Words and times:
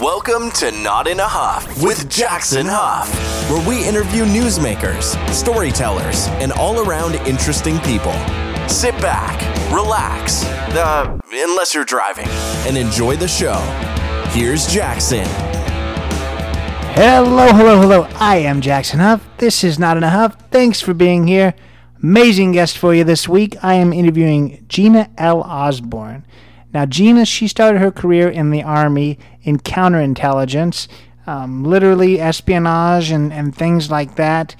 Welcome 0.00 0.50
to 0.52 0.70
Not 0.70 1.06
in 1.06 1.20
a 1.20 1.28
Huff 1.28 1.82
with 1.82 2.08
Jackson 2.08 2.64
Huff, 2.66 3.06
where 3.50 3.68
we 3.68 3.86
interview 3.86 4.24
newsmakers, 4.24 5.14
storytellers, 5.30 6.26
and 6.40 6.52
all 6.52 6.80
around 6.80 7.16
interesting 7.26 7.78
people. 7.80 8.14
Sit 8.66 8.94
back, 9.02 9.38
relax, 9.70 10.42
uh, 10.74 11.18
unless 11.30 11.74
you're 11.74 11.84
driving, 11.84 12.28
and 12.66 12.78
enjoy 12.78 13.16
the 13.16 13.28
show. 13.28 13.58
Here's 14.30 14.66
Jackson. 14.66 15.26
Hello, 16.94 17.48
hello, 17.48 17.78
hello. 17.78 18.08
I 18.14 18.36
am 18.36 18.62
Jackson 18.62 19.00
Huff. 19.00 19.22
This 19.36 19.62
is 19.62 19.78
Not 19.78 19.98
in 19.98 20.02
a 20.02 20.08
Huff. 20.08 20.34
Thanks 20.50 20.80
for 20.80 20.94
being 20.94 21.26
here. 21.26 21.52
Amazing 22.02 22.52
guest 22.52 22.78
for 22.78 22.94
you 22.94 23.04
this 23.04 23.28
week. 23.28 23.62
I 23.62 23.74
am 23.74 23.92
interviewing 23.92 24.64
Gina 24.66 25.10
L. 25.18 25.42
Osborne. 25.42 26.24
Now, 26.72 26.86
Gina, 26.86 27.24
she 27.24 27.48
started 27.48 27.80
her 27.80 27.90
career 27.90 28.28
in 28.28 28.50
the 28.50 28.62
Army 28.62 29.18
in 29.42 29.58
counterintelligence, 29.58 30.86
um, 31.26 31.64
literally 31.64 32.20
espionage 32.20 33.10
and, 33.10 33.32
and 33.32 33.54
things 33.54 33.90
like 33.90 34.16
that. 34.16 34.54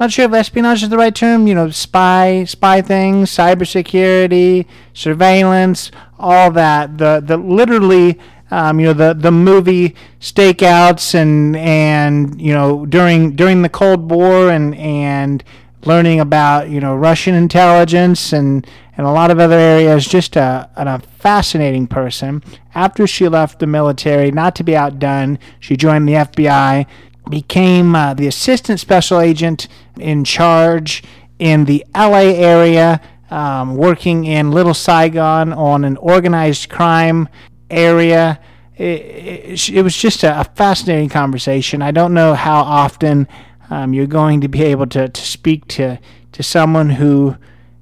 Not 0.00 0.10
sure 0.10 0.24
if 0.24 0.32
espionage 0.32 0.82
is 0.82 0.88
the 0.88 0.96
right 0.96 1.14
term, 1.14 1.46
you 1.46 1.54
know, 1.54 1.70
spy, 1.70 2.44
spy 2.44 2.82
things, 2.82 3.30
cybersecurity, 3.30 4.66
surveillance, 4.92 5.92
all 6.18 6.50
that. 6.52 6.98
The, 6.98 7.22
the 7.24 7.36
literally, 7.36 8.18
um, 8.50 8.80
you 8.80 8.86
know, 8.86 8.92
the, 8.94 9.14
the 9.14 9.30
movie 9.30 9.94
stakeouts 10.20 11.14
and, 11.14 11.56
and, 11.56 12.40
you 12.40 12.52
know, 12.52 12.84
during, 12.86 13.36
during 13.36 13.62
the 13.62 13.68
Cold 13.68 14.10
War 14.10 14.50
and, 14.50 14.74
and 14.74 15.44
learning 15.84 16.20
about, 16.20 16.68
you 16.70 16.80
know, 16.80 16.94
Russian 16.94 17.34
intelligence 17.34 18.32
and, 18.32 18.66
and 18.96 19.06
a 19.06 19.10
lot 19.10 19.30
of 19.30 19.38
other 19.38 19.58
areas. 19.58 20.06
Just 20.06 20.36
a, 20.36 20.68
a 20.76 20.98
fascinating 21.00 21.86
person. 21.86 22.42
After 22.74 23.06
she 23.06 23.28
left 23.28 23.58
the 23.58 23.66
military, 23.66 24.30
not 24.30 24.54
to 24.56 24.64
be 24.64 24.76
outdone, 24.76 25.38
she 25.60 25.76
joined 25.76 26.08
the 26.08 26.14
FBI, 26.14 26.86
became 27.30 27.94
uh, 27.94 28.14
the 28.14 28.26
assistant 28.26 28.80
special 28.80 29.20
agent 29.20 29.68
in 29.98 30.24
charge 30.24 31.02
in 31.38 31.64
the 31.64 31.84
LA 31.94 32.30
area, 32.34 33.00
um, 33.30 33.76
working 33.76 34.24
in 34.24 34.50
Little 34.50 34.74
Saigon 34.74 35.52
on 35.52 35.84
an 35.84 35.96
organized 35.96 36.68
crime 36.68 37.28
area. 37.70 38.38
It, 38.76 38.84
it, 38.84 39.68
it 39.70 39.82
was 39.82 39.96
just 39.96 40.22
a, 40.24 40.40
a, 40.40 40.44
fascinating 40.44 41.08
conversation. 41.08 41.82
I 41.82 41.90
don't 41.90 42.14
know 42.14 42.34
how 42.34 42.62
often 42.62 43.28
um, 43.72 43.94
you're 43.94 44.06
going 44.06 44.42
to 44.42 44.48
be 44.48 44.62
able 44.64 44.86
to, 44.86 45.08
to 45.08 45.20
speak 45.22 45.66
to, 45.66 45.98
to 46.32 46.42
someone 46.42 46.90
who 46.90 47.38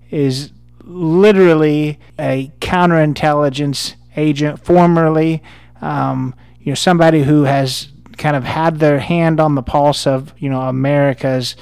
is 0.09 0.53
literally 0.85 1.99
a 2.17 2.53
counterintelligence 2.61 3.95
agent, 4.17 4.65
formerly, 4.65 5.43
um, 5.81 6.33
you 6.61 6.71
know, 6.71 6.77
somebody 6.77 7.25
who 7.25 7.43
has 7.43 7.89
kind 8.17 8.37
of 8.37 8.45
had 8.45 8.79
their 8.79 9.01
hand 9.01 9.41
on 9.41 9.57
the 9.57 9.65
pulse 9.65 10.07
of, 10.07 10.33
you 10.39 10.49
know, 10.49 10.61
America's 10.61 11.57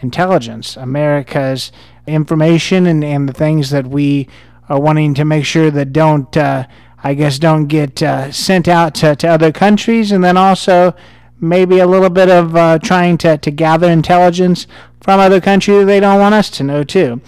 intelligence, 0.00 0.76
America's 0.76 1.72
information, 2.06 2.86
and, 2.86 3.02
and 3.02 3.28
the 3.28 3.32
things 3.32 3.70
that 3.70 3.88
we 3.88 4.28
are 4.68 4.80
wanting 4.80 5.12
to 5.14 5.24
make 5.24 5.44
sure 5.44 5.72
that 5.72 5.92
don't, 5.92 6.36
uh, 6.36 6.68
I 7.02 7.14
guess, 7.14 7.36
don't 7.40 7.66
get 7.66 8.00
uh, 8.00 8.30
sent 8.30 8.68
out 8.68 8.94
to, 8.96 9.16
to 9.16 9.26
other 9.26 9.50
countries, 9.50 10.12
and 10.12 10.22
then 10.22 10.36
also 10.36 10.94
maybe 11.42 11.78
a 11.80 11.86
little 11.86 12.08
bit 12.08 12.30
of 12.30 12.56
uh, 12.56 12.78
trying 12.78 13.18
to, 13.18 13.36
to 13.36 13.50
gather 13.50 13.90
intelligence 13.90 14.66
from 15.02 15.20
other 15.20 15.40
countries 15.40 15.84
they 15.84 16.00
don't 16.00 16.20
want 16.20 16.34
us 16.34 16.48
to 16.48 16.62
know, 16.62 16.82
too 16.84 17.20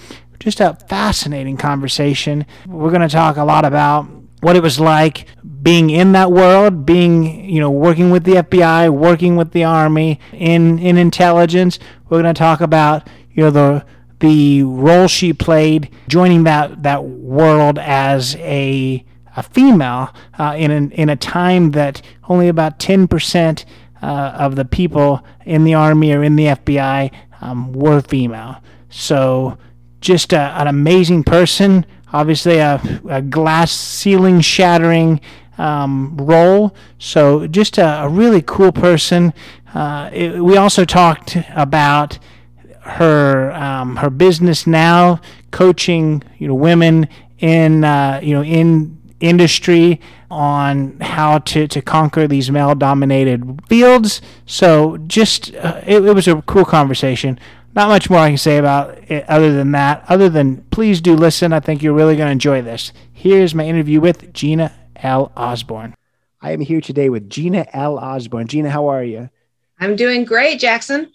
just 0.45 0.61
a 0.61 0.75
fascinating 0.89 1.57
conversation. 1.57 2.45
We're 2.67 2.91
going 2.91 3.01
to 3.01 3.09
talk 3.09 3.39
a 3.39 3.45
lot 3.45 3.65
about 3.65 4.07
what 4.41 4.57
it 4.57 4.63
was 4.63 4.79
like 4.79 5.27
being 5.63 5.89
in 5.89 6.13
that 6.13 6.31
world, 6.31 6.85
being, 6.85 7.49
you 7.49 7.61
know, 7.61 7.71
working 7.71 8.11
with 8.11 8.25
the 8.25 8.35
FBI, 8.35 8.91
working 8.91 9.37
with 9.37 9.53
the 9.53 9.65
Army 9.65 10.21
in, 10.35 10.79
in 10.79 10.99
intelligence. 10.99 11.79
We're 12.11 12.21
going 12.21 12.35
to 12.35 12.39
talk 12.39 12.61
about, 12.61 13.09
you 13.33 13.45
know, 13.45 13.51
the 13.51 13.87
the 14.21 14.63
role 14.63 15.07
she 15.09 15.33
played 15.33 15.91
joining 16.09 16.45
that, 16.45 16.83
that 16.83 17.05
world 17.05 17.79
as 17.79 18.37
a, 18.37 19.05
a 19.37 19.43
female 19.43 20.15
uh, 20.39 20.55
in, 20.57 20.71
an, 20.71 20.93
in 20.93 21.11
a 21.11 21.17
time 21.17 21.73
that 21.73 22.01
only 22.29 22.49
about 22.49 22.79
10% 22.79 23.65
uh, 24.05 24.37
of 24.39 24.55
the 24.55 24.67
people 24.67 25.25
in 25.47 25.65
the 25.65 25.73
Army 25.73 26.13
or 26.13 26.23
in 26.23 26.37
the 26.37 26.45
FBI 26.45 27.11
um, 27.41 27.73
were 27.73 28.03
female. 28.03 28.61
So 28.91 29.57
just 30.03 30.35
a, 30.35 30.41
an 30.61 30.67
amazing 30.67 31.25
person. 31.25 31.87
Obviously, 32.13 32.59
a, 32.59 32.81
a 33.09 33.23
glass 33.23 33.73
ceiling 33.73 34.43
shattering 34.43 35.21
um, 35.57 36.17
role. 36.19 36.75
So, 36.99 37.47
just 37.47 37.79
a, 37.79 38.03
a 38.03 38.09
really 38.09 38.43
cool 38.43 38.73
person. 38.73 39.33
Uh, 39.73 40.11
it, 40.13 40.39
we 40.45 40.57
also 40.57 40.85
talked 40.85 41.37
about 41.55 42.19
her 42.83 43.51
um, 43.53 43.97
her 43.97 44.11
business 44.11 44.67
now, 44.67 45.21
coaching 45.51 46.23
you 46.39 46.47
know 46.47 46.55
women 46.55 47.09
in 47.39 47.83
uh, 47.83 48.21
you 48.23 48.35
know 48.35 48.45
in 48.45 48.97
industry 49.25 50.01
on 50.31 50.99
how 51.01 51.39
to, 51.39 51.67
to 51.69 51.81
conquer 51.83 52.27
these 52.27 52.51
male 52.51 52.75
dominated 52.75 53.61
fields. 53.69 54.21
So 54.47 54.99
just 55.07 55.55
uh, 55.57 55.81
it, 55.87 56.05
it 56.05 56.15
was 56.15 56.29
a 56.29 56.43
cool 56.43 56.65
conversation 56.65 57.39
not 57.75 57.89
much 57.89 58.09
more 58.09 58.21
I 58.21 58.29
can 58.29 58.39
say 58.39 58.59
about 58.59 58.99
it 59.11 59.29
other 59.29 59.53
than 59.53 59.73
that. 59.73 60.05
Other 60.09 60.29
than 60.29 60.63
please 60.71 61.01
do 61.01 61.15
listen. 61.15 61.53
I 61.53 61.61
think 61.61 61.83
you're 61.83 61.93
really 61.93 62.17
going 62.17 62.29
to 62.29 62.33
enjoy 62.33 62.63
this. 62.63 62.93
Here's 63.13 63.55
my 63.55 63.65
interview 63.65 64.01
with 64.01 64.33
Gina 64.33 64.73
L. 64.97 65.33
Osborne. 65.37 65.95
I 66.41 66.53
am 66.53 66.61
here 66.61 66.81
today 66.81 67.09
with 67.09 67.29
Gina 67.29 67.67
L. 67.73 67.99
Osborne. 67.99 68.47
Gina, 68.47 68.71
how 68.71 68.87
are 68.89 69.03
you? 69.03 69.29
I'm 69.81 69.97
doing 69.97 70.25
great, 70.25 70.61
Jackson. 70.61 71.13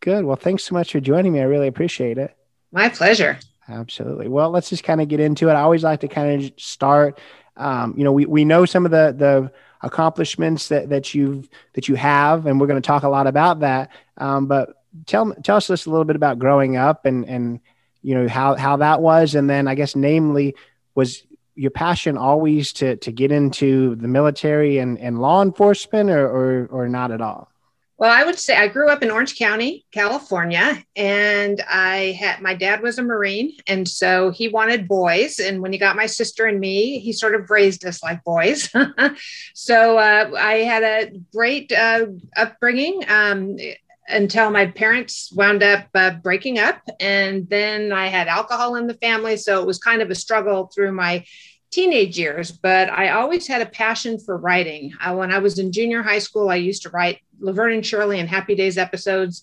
Good. 0.00 0.24
Well, 0.24 0.36
thanks 0.36 0.64
so 0.64 0.74
much 0.74 0.92
for 0.92 1.00
joining 1.00 1.32
me. 1.32 1.40
I 1.40 1.44
really 1.44 1.66
appreciate 1.66 2.18
it. 2.18 2.36
My 2.70 2.88
pleasure. 2.88 3.38
Absolutely. 3.68 4.28
Well, 4.28 4.50
let's 4.50 4.70
just 4.70 4.84
kind 4.84 5.00
of 5.00 5.08
get 5.08 5.18
into 5.18 5.48
it. 5.48 5.54
I 5.54 5.62
always 5.62 5.82
like 5.82 6.00
to 6.00 6.08
kind 6.08 6.44
of 6.44 6.52
start. 6.56 7.18
Um, 7.56 7.94
you 7.96 8.04
know, 8.04 8.12
we, 8.12 8.26
we 8.26 8.44
know 8.44 8.64
some 8.64 8.84
of 8.84 8.90
the 8.90 9.14
the 9.16 9.52
accomplishments 9.82 10.68
that 10.68 10.88
that 10.90 11.14
you've 11.14 11.48
that 11.74 11.88
you 11.88 11.94
have, 11.94 12.46
and 12.46 12.60
we're 12.60 12.66
going 12.66 12.80
to 12.80 12.86
talk 12.86 13.02
a 13.02 13.08
lot 13.08 13.26
about 13.26 13.60
that. 13.60 13.90
Um, 14.16 14.46
but 14.46 14.82
tell 15.06 15.32
tell 15.42 15.56
us 15.56 15.68
a 15.68 15.90
little 15.90 16.04
bit 16.04 16.16
about 16.16 16.38
growing 16.38 16.76
up 16.76 17.06
and 17.06 17.24
and 17.26 17.60
you 18.02 18.14
know 18.14 18.28
how 18.28 18.54
how 18.56 18.76
that 18.76 19.00
was, 19.00 19.34
and 19.34 19.48
then 19.48 19.68
I 19.68 19.74
guess 19.74 19.96
namely 19.96 20.54
was 20.94 21.22
your 21.54 21.70
passion 21.70 22.18
always 22.18 22.72
to 22.74 22.96
to 22.96 23.12
get 23.12 23.32
into 23.32 23.96
the 23.96 24.08
military 24.08 24.78
and 24.78 24.98
and 24.98 25.20
law 25.20 25.42
enforcement, 25.42 26.10
or 26.10 26.26
or, 26.26 26.66
or 26.70 26.88
not 26.88 27.10
at 27.10 27.20
all? 27.20 27.50
Well, 27.98 28.10
I 28.10 28.24
would 28.24 28.38
say 28.38 28.56
I 28.56 28.68
grew 28.68 28.90
up 28.90 29.02
in 29.02 29.10
Orange 29.10 29.38
County, 29.38 29.86
California, 29.90 30.84
and 30.96 31.62
I 31.66 32.18
had 32.20 32.42
my 32.42 32.52
dad 32.52 32.82
was 32.82 32.98
a 32.98 33.02
Marine, 33.02 33.56
and 33.66 33.88
so 33.88 34.30
he 34.30 34.48
wanted 34.48 34.86
boys. 34.86 35.38
And 35.38 35.62
when 35.62 35.72
he 35.72 35.78
got 35.78 35.96
my 35.96 36.04
sister 36.04 36.44
and 36.44 36.60
me, 36.60 36.98
he 36.98 37.14
sort 37.14 37.34
of 37.34 37.48
raised 37.48 37.86
us 37.86 38.02
like 38.02 38.22
boys. 38.22 38.70
so 39.54 39.96
uh, 39.96 40.30
I 40.36 40.56
had 40.56 40.82
a 40.82 41.10
great 41.32 41.72
uh, 41.72 42.06
upbringing. 42.36 43.02
Um, 43.08 43.56
until 44.08 44.50
my 44.50 44.66
parents 44.66 45.32
wound 45.32 45.64
up 45.64 45.88
uh, 45.94 46.10
breaking 46.10 46.60
up. 46.60 46.80
And 47.00 47.48
then 47.48 47.92
I 47.92 48.06
had 48.06 48.28
alcohol 48.28 48.76
in 48.76 48.86
the 48.86 48.94
family. 48.94 49.36
So 49.36 49.60
it 49.60 49.66
was 49.66 49.78
kind 49.78 50.00
of 50.00 50.10
a 50.10 50.14
struggle 50.14 50.70
through 50.72 50.92
my 50.92 51.24
teenage 51.70 52.18
years, 52.18 52.50
but 52.52 52.88
I 52.88 53.10
always 53.10 53.46
had 53.46 53.60
a 53.60 53.66
passion 53.66 54.18
for 54.18 54.36
writing. 54.36 54.92
Uh, 55.00 55.14
when 55.14 55.32
I 55.32 55.38
was 55.38 55.58
in 55.58 55.72
junior 55.72 56.02
high 56.02 56.20
school, 56.20 56.48
I 56.48 56.56
used 56.56 56.82
to 56.82 56.90
write 56.90 57.18
Laverne 57.40 57.74
and 57.74 57.86
Shirley 57.86 58.20
and 58.20 58.28
Happy 58.28 58.54
Days 58.54 58.78
episodes. 58.78 59.42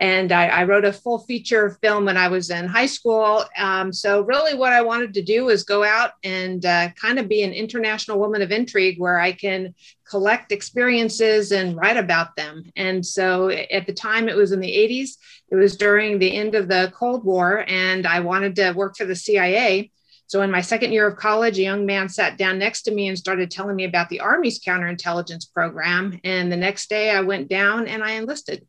And 0.00 0.32
I, 0.32 0.46
I 0.46 0.64
wrote 0.64 0.84
a 0.84 0.92
full 0.92 1.18
feature 1.20 1.78
film 1.82 2.06
when 2.06 2.16
I 2.16 2.28
was 2.28 2.50
in 2.50 2.66
high 2.66 2.86
school. 2.86 3.44
Um, 3.58 3.92
so, 3.92 4.22
really, 4.22 4.54
what 4.54 4.72
I 4.72 4.82
wanted 4.82 5.14
to 5.14 5.22
do 5.22 5.44
was 5.44 5.64
go 5.64 5.84
out 5.84 6.12
and 6.22 6.64
uh, 6.64 6.90
kind 6.90 7.18
of 7.18 7.28
be 7.28 7.42
an 7.42 7.52
international 7.52 8.18
woman 8.18 8.42
of 8.42 8.52
intrigue 8.52 8.98
where 8.98 9.18
I 9.18 9.32
can 9.32 9.74
collect 10.08 10.52
experiences 10.52 11.52
and 11.52 11.76
write 11.76 11.96
about 11.96 12.36
them. 12.36 12.64
And 12.76 13.04
so, 13.04 13.48
at 13.48 13.86
the 13.86 13.94
time, 13.94 14.28
it 14.28 14.36
was 14.36 14.52
in 14.52 14.60
the 14.60 14.68
80s, 14.68 15.16
it 15.50 15.56
was 15.56 15.76
during 15.76 16.18
the 16.18 16.34
end 16.34 16.54
of 16.54 16.68
the 16.68 16.92
Cold 16.94 17.24
War, 17.24 17.64
and 17.68 18.06
I 18.06 18.20
wanted 18.20 18.56
to 18.56 18.72
work 18.72 18.96
for 18.96 19.04
the 19.04 19.16
CIA. 19.16 19.90
So, 20.26 20.42
in 20.42 20.50
my 20.50 20.60
second 20.60 20.92
year 20.92 21.06
of 21.06 21.16
college, 21.16 21.58
a 21.58 21.62
young 21.62 21.86
man 21.86 22.08
sat 22.08 22.38
down 22.38 22.58
next 22.58 22.82
to 22.82 22.90
me 22.90 23.08
and 23.08 23.18
started 23.18 23.50
telling 23.50 23.76
me 23.76 23.84
about 23.84 24.08
the 24.08 24.20
Army's 24.20 24.58
counterintelligence 24.58 25.52
program. 25.52 26.18
And 26.24 26.50
the 26.50 26.56
next 26.56 26.88
day, 26.88 27.10
I 27.10 27.20
went 27.20 27.48
down 27.48 27.86
and 27.86 28.02
I 28.02 28.12
enlisted. 28.12 28.66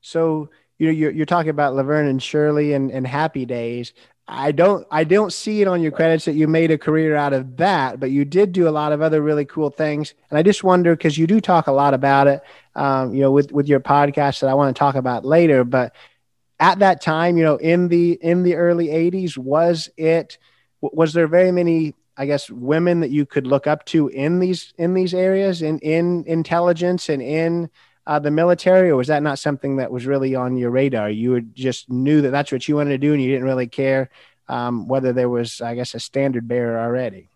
So, 0.00 0.50
you 0.78 0.86
know, 0.86 0.92
you're, 0.92 1.10
you're 1.10 1.26
talking 1.26 1.50
about 1.50 1.74
Laverne 1.74 2.06
and 2.06 2.22
Shirley 2.22 2.72
and, 2.72 2.90
and 2.90 3.06
Happy 3.06 3.46
Days. 3.46 3.92
I 4.30 4.52
don't 4.52 4.86
I 4.90 5.04
don't 5.04 5.32
see 5.32 5.62
it 5.62 5.68
on 5.68 5.80
your 5.80 5.90
credits 5.90 6.26
that 6.26 6.34
you 6.34 6.46
made 6.46 6.70
a 6.70 6.76
career 6.76 7.16
out 7.16 7.32
of 7.32 7.56
that, 7.56 7.98
but 7.98 8.10
you 8.10 8.26
did 8.26 8.52
do 8.52 8.68
a 8.68 8.70
lot 8.70 8.92
of 8.92 9.00
other 9.00 9.22
really 9.22 9.46
cool 9.46 9.70
things. 9.70 10.12
And 10.28 10.38
I 10.38 10.42
just 10.42 10.62
wonder 10.62 10.94
because 10.94 11.16
you 11.16 11.26
do 11.26 11.40
talk 11.40 11.66
a 11.66 11.72
lot 11.72 11.94
about 11.94 12.26
it, 12.26 12.42
um, 12.74 13.14
you 13.14 13.22
know, 13.22 13.32
with 13.32 13.50
with 13.52 13.68
your 13.68 13.80
podcast 13.80 14.40
that 14.40 14.50
I 14.50 14.54
want 14.54 14.76
to 14.76 14.78
talk 14.78 14.96
about 14.96 15.24
later. 15.24 15.64
But 15.64 15.94
at 16.60 16.80
that 16.80 17.00
time, 17.00 17.38
you 17.38 17.44
know, 17.44 17.56
in 17.56 17.88
the 17.88 18.18
in 18.20 18.42
the 18.42 18.56
early 18.56 18.88
'80s, 18.88 19.38
was 19.38 19.88
it 19.96 20.36
was 20.80 21.12
there 21.12 21.26
very 21.26 21.52
many 21.52 21.94
I 22.16 22.26
guess 22.26 22.50
women 22.50 23.00
that 23.00 23.10
you 23.10 23.24
could 23.24 23.46
look 23.46 23.66
up 23.66 23.84
to 23.86 24.08
in 24.08 24.40
these 24.40 24.74
in 24.76 24.94
these 24.94 25.14
areas 25.14 25.62
in 25.62 25.78
in 25.78 26.24
intelligence 26.26 27.08
and 27.08 27.22
in 27.22 27.70
uh, 28.08 28.18
the 28.18 28.30
military, 28.30 28.88
or 28.88 28.96
was 28.96 29.08
that 29.08 29.22
not 29.22 29.38
something 29.38 29.76
that 29.76 29.92
was 29.92 30.06
really 30.06 30.34
on 30.34 30.56
your 30.56 30.70
radar? 30.70 31.10
You 31.10 31.42
just 31.42 31.90
knew 31.90 32.22
that 32.22 32.30
that's 32.30 32.50
what 32.50 32.66
you 32.66 32.74
wanted 32.74 32.90
to 32.90 32.98
do, 32.98 33.12
and 33.12 33.22
you 33.22 33.30
didn't 33.30 33.44
really 33.44 33.68
care 33.68 34.08
um, 34.48 34.88
whether 34.88 35.12
there 35.12 35.28
was, 35.28 35.60
I 35.60 35.74
guess, 35.74 35.94
a 35.94 36.00
standard 36.00 36.48
bearer 36.48 36.80
already. 36.80 37.28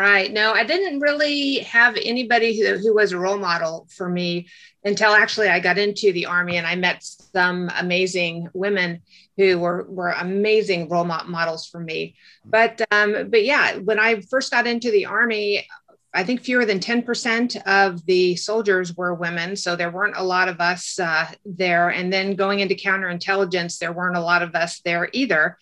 Right. 0.00 0.32
No, 0.32 0.54
I 0.54 0.64
didn't 0.64 1.00
really 1.00 1.58
have 1.58 1.94
anybody 2.02 2.58
who, 2.58 2.78
who 2.78 2.94
was 2.94 3.12
a 3.12 3.18
role 3.18 3.36
model 3.36 3.86
for 3.94 4.08
me 4.08 4.48
until 4.82 5.10
actually 5.12 5.50
I 5.50 5.60
got 5.60 5.76
into 5.76 6.10
the 6.10 6.24
army 6.24 6.56
and 6.56 6.66
I 6.66 6.74
met 6.74 7.02
some 7.02 7.70
amazing 7.78 8.48
women 8.54 9.02
who 9.36 9.58
were, 9.58 9.84
were 9.90 10.12
amazing 10.12 10.88
role 10.88 11.04
models 11.04 11.66
for 11.66 11.80
me. 11.80 12.16
But 12.46 12.80
um, 12.90 13.28
but 13.28 13.44
yeah, 13.44 13.76
when 13.76 13.98
I 13.98 14.22
first 14.22 14.50
got 14.50 14.66
into 14.66 14.90
the 14.90 15.04
army, 15.04 15.68
I 16.14 16.24
think 16.24 16.40
fewer 16.40 16.64
than 16.64 16.80
10% 16.80 17.60
of 17.66 18.06
the 18.06 18.36
soldiers 18.36 18.96
were 18.96 19.12
women. 19.12 19.54
So 19.54 19.76
there 19.76 19.90
weren't 19.90 20.16
a 20.16 20.24
lot 20.24 20.48
of 20.48 20.62
us 20.62 20.98
uh, 20.98 21.26
there. 21.44 21.90
And 21.90 22.10
then 22.10 22.36
going 22.36 22.60
into 22.60 22.74
counterintelligence, 22.74 23.76
there 23.76 23.92
weren't 23.92 24.16
a 24.16 24.22
lot 24.22 24.42
of 24.42 24.54
us 24.54 24.80
there 24.80 25.10
either. 25.12 25.58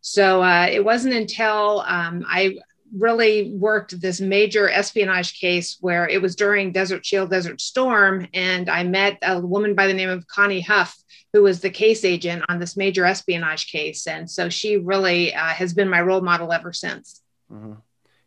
So 0.00 0.42
uh, 0.42 0.66
it 0.70 0.82
wasn't 0.82 1.14
until 1.14 1.84
um, 1.86 2.24
I 2.26 2.56
really 2.96 3.52
worked 3.54 4.00
this 4.00 4.20
major 4.20 4.68
espionage 4.68 5.38
case 5.40 5.76
where 5.80 6.08
it 6.08 6.20
was 6.20 6.36
during 6.36 6.72
Desert 6.72 7.04
Shield, 7.04 7.30
Desert 7.30 7.60
Storm, 7.60 8.26
and 8.34 8.68
I 8.68 8.84
met 8.84 9.18
a 9.22 9.40
woman 9.40 9.74
by 9.74 9.86
the 9.86 9.94
name 9.94 10.10
of 10.10 10.26
Connie 10.26 10.60
Huff, 10.60 10.96
who 11.32 11.42
was 11.42 11.60
the 11.60 11.70
case 11.70 12.04
agent 12.04 12.44
on 12.48 12.58
this 12.58 12.76
major 12.76 13.04
espionage 13.04 13.68
case, 13.68 14.06
and 14.06 14.30
so 14.30 14.48
she 14.48 14.76
really 14.76 15.34
uh, 15.34 15.48
has 15.48 15.72
been 15.72 15.88
my 15.88 16.02
role 16.02 16.20
model 16.20 16.52
ever 16.52 16.72
since. 16.72 17.22
Mm-hmm. 17.50 17.74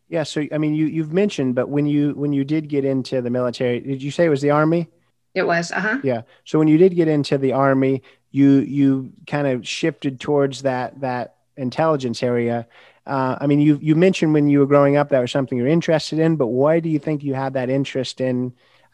Yeah, 0.08 0.22
so 0.22 0.44
I 0.52 0.58
mean, 0.58 0.74
you 0.74 0.86
you've 0.86 1.12
mentioned, 1.12 1.54
but 1.54 1.68
when 1.68 1.86
you 1.86 2.12
when 2.14 2.32
you 2.32 2.44
did 2.44 2.68
get 2.68 2.84
into 2.84 3.20
the 3.20 3.30
military, 3.30 3.80
did 3.80 4.02
you 4.02 4.10
say 4.10 4.26
it 4.26 4.28
was 4.28 4.42
the 4.42 4.50
army? 4.50 4.88
It 5.34 5.46
was, 5.46 5.70
uh 5.72 5.80
huh. 5.80 5.98
Yeah. 6.02 6.22
So 6.44 6.58
when 6.58 6.68
you 6.68 6.78
did 6.78 6.94
get 6.94 7.08
into 7.08 7.38
the 7.38 7.52
army, 7.52 8.02
you 8.30 8.60
you 8.60 9.12
kind 9.26 9.46
of 9.46 9.66
shifted 9.66 10.20
towards 10.20 10.62
that 10.62 11.00
that 11.00 11.36
intelligence 11.56 12.22
area 12.22 12.66
uh, 13.06 13.36
I 13.40 13.46
mean, 13.46 13.60
you 13.60 13.78
you 13.80 13.94
mentioned 13.94 14.32
when 14.32 14.48
you 14.48 14.58
were 14.58 14.66
growing 14.66 14.96
up 14.96 15.10
that 15.10 15.20
was 15.20 15.30
something 15.30 15.56
you're 15.56 15.66
interested 15.66 16.18
in, 16.18 16.36
but 16.36 16.48
why 16.48 16.80
do 16.80 16.88
you 16.88 16.98
think 16.98 17.22
you 17.22 17.34
had 17.34 17.54
that 17.54 17.70
interest 17.70 18.20
in, 18.20 18.52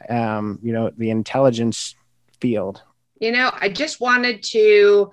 um, 0.08 0.58
you 0.62 0.72
know, 0.72 0.90
the 0.96 1.10
intelligence 1.10 1.94
field? 2.40 2.82
You 3.18 3.32
know, 3.32 3.50
I 3.58 3.68
just 3.68 4.00
wanted 4.00 4.42
to 4.44 5.12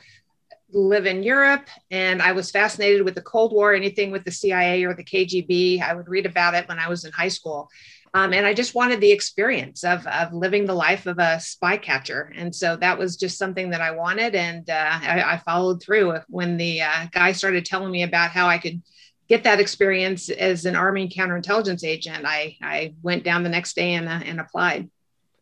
live 0.71 1.05
in 1.05 1.23
Europe, 1.23 1.67
and 1.89 2.21
I 2.21 2.33
was 2.33 2.51
fascinated 2.51 3.03
with 3.03 3.15
the 3.15 3.21
Cold 3.21 3.53
War. 3.53 3.73
Anything 3.73 4.11
with 4.11 4.25
the 4.25 4.31
CIA 4.31 4.83
or 4.83 4.93
the 4.93 5.03
KGB, 5.03 5.81
I 5.81 5.93
would 5.93 6.09
read 6.09 6.25
about 6.25 6.53
it 6.53 6.67
when 6.67 6.79
I 6.79 6.89
was 6.89 7.05
in 7.05 7.11
high 7.11 7.29
school. 7.29 7.69
Um, 8.13 8.33
and 8.33 8.45
I 8.45 8.53
just 8.53 8.73
wanted 8.73 9.01
the 9.01 9.11
experience 9.11 9.83
of, 9.83 10.05
of 10.07 10.33
living 10.33 10.65
the 10.65 10.73
life 10.73 11.05
of 11.05 11.19
a 11.19 11.39
spy 11.39 11.77
catcher. 11.77 12.33
And 12.35 12.55
so 12.55 12.75
that 12.77 12.97
was 12.97 13.17
just 13.17 13.37
something 13.37 13.69
that 13.69 13.81
I 13.81 13.91
wanted. 13.91 14.35
And 14.35 14.69
uh, 14.69 14.99
I, 15.01 15.33
I, 15.33 15.37
followed 15.37 15.81
through 15.81 16.17
when 16.27 16.57
the 16.57 16.81
uh, 16.81 17.07
guy 17.11 17.33
started 17.33 17.65
telling 17.65 17.91
me 17.91 18.03
about 18.03 18.31
how 18.31 18.47
I 18.47 18.57
could 18.57 18.81
get 19.27 19.43
that 19.43 19.59
experience 19.59 20.29
as 20.29 20.65
an 20.65 20.75
Army 20.75 21.07
counterintelligence 21.07 21.83
agent. 21.83 22.25
I, 22.25 22.57
I 22.61 22.95
went 23.03 23.23
down 23.23 23.43
the 23.43 23.49
next 23.49 23.75
day 23.75 23.93
and, 23.93 24.07
uh, 24.07 24.19
and 24.25 24.39
applied. 24.39 24.89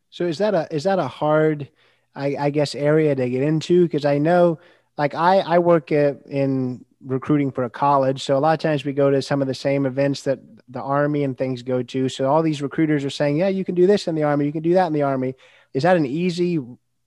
So 0.10 0.26
is 0.26 0.38
that 0.40 0.54
a, 0.54 0.68
is 0.74 0.84
that 0.84 1.00
a 1.00 1.08
hard, 1.08 1.70
I, 2.16 2.36
I 2.38 2.50
guess, 2.50 2.76
area 2.76 3.16
to 3.16 3.30
get 3.30 3.44
into? 3.44 3.88
Cause 3.88 4.04
I 4.04 4.18
know 4.18 4.60
like 4.98 5.16
I, 5.16 5.38
I 5.40 5.60
work 5.60 5.92
at, 5.94 6.26
in 6.26 6.84
recruiting 7.06 7.52
for 7.52 7.64
a 7.64 7.70
college. 7.70 8.24
So 8.24 8.38
a 8.38 8.40
lot 8.40 8.54
of 8.54 8.60
times 8.60 8.84
we 8.84 8.92
go 8.92 9.10
to 9.10 9.22
some 9.22 9.42
of 9.42 9.48
the 9.48 9.54
same 9.54 9.86
events 9.86 10.24
that 10.24 10.40
the 10.70 10.82
army 10.82 11.24
and 11.24 11.38
things 11.38 11.64
go 11.64 11.82
to. 11.82 12.10
So 12.10 12.30
all 12.30 12.42
these 12.42 12.62
recruiters 12.62 13.06
are 13.06 13.10
saying, 13.10 13.38
yeah, 13.38 13.48
you 13.48 13.64
can 13.64 13.76
do 13.76 13.88
this 13.88 14.08
in 14.08 14.16
the 14.16 14.24
army, 14.24 14.46
you 14.46 14.52
can 14.52 14.64
do 14.64 14.74
that 14.74 14.88
in 14.88 14.94
the 14.94 15.04
army. 15.04 15.36
Is 15.74 15.84
that 15.84 15.98
an 15.98 16.06
easy 16.06 16.60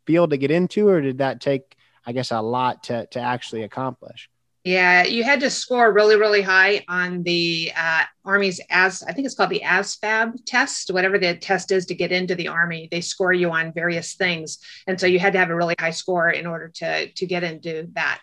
field 0.06 0.30
to 0.30 0.36
get 0.36 0.50
into, 0.50 0.88
or 0.88 1.00
did 1.00 1.18
that 1.18 1.40
take, 1.40 1.76
I 2.06 2.12
guess, 2.12 2.30
a 2.30 2.40
lot 2.40 2.84
to 2.84 3.06
to 3.06 3.20
actually 3.20 3.62
accomplish? 3.62 4.28
Yeah, 4.64 5.04
you 5.04 5.24
had 5.24 5.40
to 5.40 5.48
score 5.48 5.90
really, 5.90 6.16
really 6.16 6.42
high 6.42 6.84
on 6.86 7.22
the 7.22 7.72
uh, 7.74 8.04
Army's 8.26 8.60
as 8.68 9.02
I 9.02 9.12
think 9.12 9.24
it's 9.24 9.34
called 9.34 9.50
the 9.50 9.62
ASVAB 9.64 10.44
test, 10.46 10.90
whatever 10.90 11.18
the 11.18 11.34
test 11.34 11.72
is 11.72 11.86
to 11.86 11.94
get 11.94 12.12
into 12.12 12.34
the 12.34 12.48
Army. 12.48 12.86
They 12.90 13.00
score 13.00 13.32
you 13.32 13.50
on 13.50 13.72
various 13.72 14.14
things, 14.14 14.58
and 14.86 15.00
so 15.00 15.06
you 15.06 15.18
had 15.18 15.32
to 15.32 15.38
have 15.38 15.48
a 15.48 15.56
really 15.56 15.76
high 15.78 15.92
score 15.92 16.28
in 16.28 16.46
order 16.46 16.68
to 16.76 17.10
to 17.10 17.26
get 17.26 17.42
into 17.42 17.88
that 17.92 18.20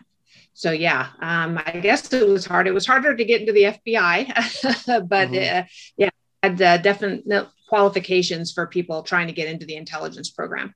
so 0.58 0.72
yeah, 0.72 1.10
um, 1.20 1.62
I 1.68 1.80
guess 1.84 2.12
it 2.12 2.28
was 2.28 2.44
hard. 2.44 2.66
It 2.66 2.74
was 2.74 2.88
harder 2.88 3.16
to 3.16 3.24
get 3.24 3.42
into 3.42 3.54
the 3.54 3.66
FBI, 3.66 5.08
but 5.08 5.30
mm-hmm. 5.30 5.60
uh, 5.60 5.68
yeah, 5.98 6.10
had 6.42 6.60
uh, 6.60 6.78
definite 6.78 7.48
qualifications 7.70 8.52
for 8.52 8.66
people 8.66 9.04
trying 9.04 9.28
to 9.28 9.34
get 9.34 9.48
into 9.48 9.68
the 9.68 9.76
intelligence 9.76 10.32
program. 10.32 10.74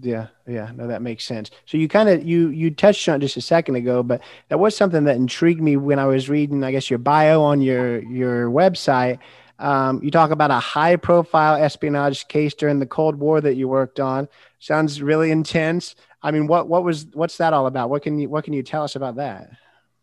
Yeah, 0.00 0.28
yeah, 0.46 0.70
no, 0.76 0.86
that 0.86 1.02
makes 1.02 1.24
sense. 1.24 1.50
So 1.66 1.78
you 1.78 1.88
kind 1.88 2.08
of 2.08 2.24
you 2.24 2.50
you 2.50 2.70
touched 2.70 3.08
on 3.08 3.20
just 3.20 3.36
a 3.36 3.40
second 3.40 3.74
ago, 3.74 4.04
but 4.04 4.20
that 4.50 4.60
was 4.60 4.76
something 4.76 5.02
that 5.02 5.16
intrigued 5.16 5.60
me 5.60 5.76
when 5.76 5.98
I 5.98 6.06
was 6.06 6.28
reading, 6.28 6.62
I 6.62 6.70
guess, 6.70 6.88
your 6.88 7.00
bio 7.00 7.42
on 7.42 7.60
your 7.60 8.04
your 8.04 8.48
website. 8.48 9.18
Um, 9.58 10.00
you 10.00 10.12
talk 10.12 10.30
about 10.30 10.52
a 10.52 10.60
high 10.60 10.94
profile 10.94 11.60
espionage 11.60 12.28
case 12.28 12.54
during 12.54 12.78
the 12.78 12.86
Cold 12.86 13.16
War 13.16 13.40
that 13.40 13.54
you 13.54 13.66
worked 13.66 13.98
on. 13.98 14.28
Sounds 14.60 15.02
really 15.02 15.32
intense. 15.32 15.96
I 16.24 16.30
mean, 16.30 16.46
what 16.46 16.68
what 16.68 16.82
was 16.82 17.06
what's 17.12 17.36
that 17.36 17.52
all 17.52 17.66
about? 17.66 17.90
What 17.90 18.02
can 18.02 18.18
you 18.18 18.30
what 18.30 18.44
can 18.44 18.54
you 18.54 18.62
tell 18.62 18.82
us 18.82 18.96
about 18.96 19.16
that? 19.16 19.50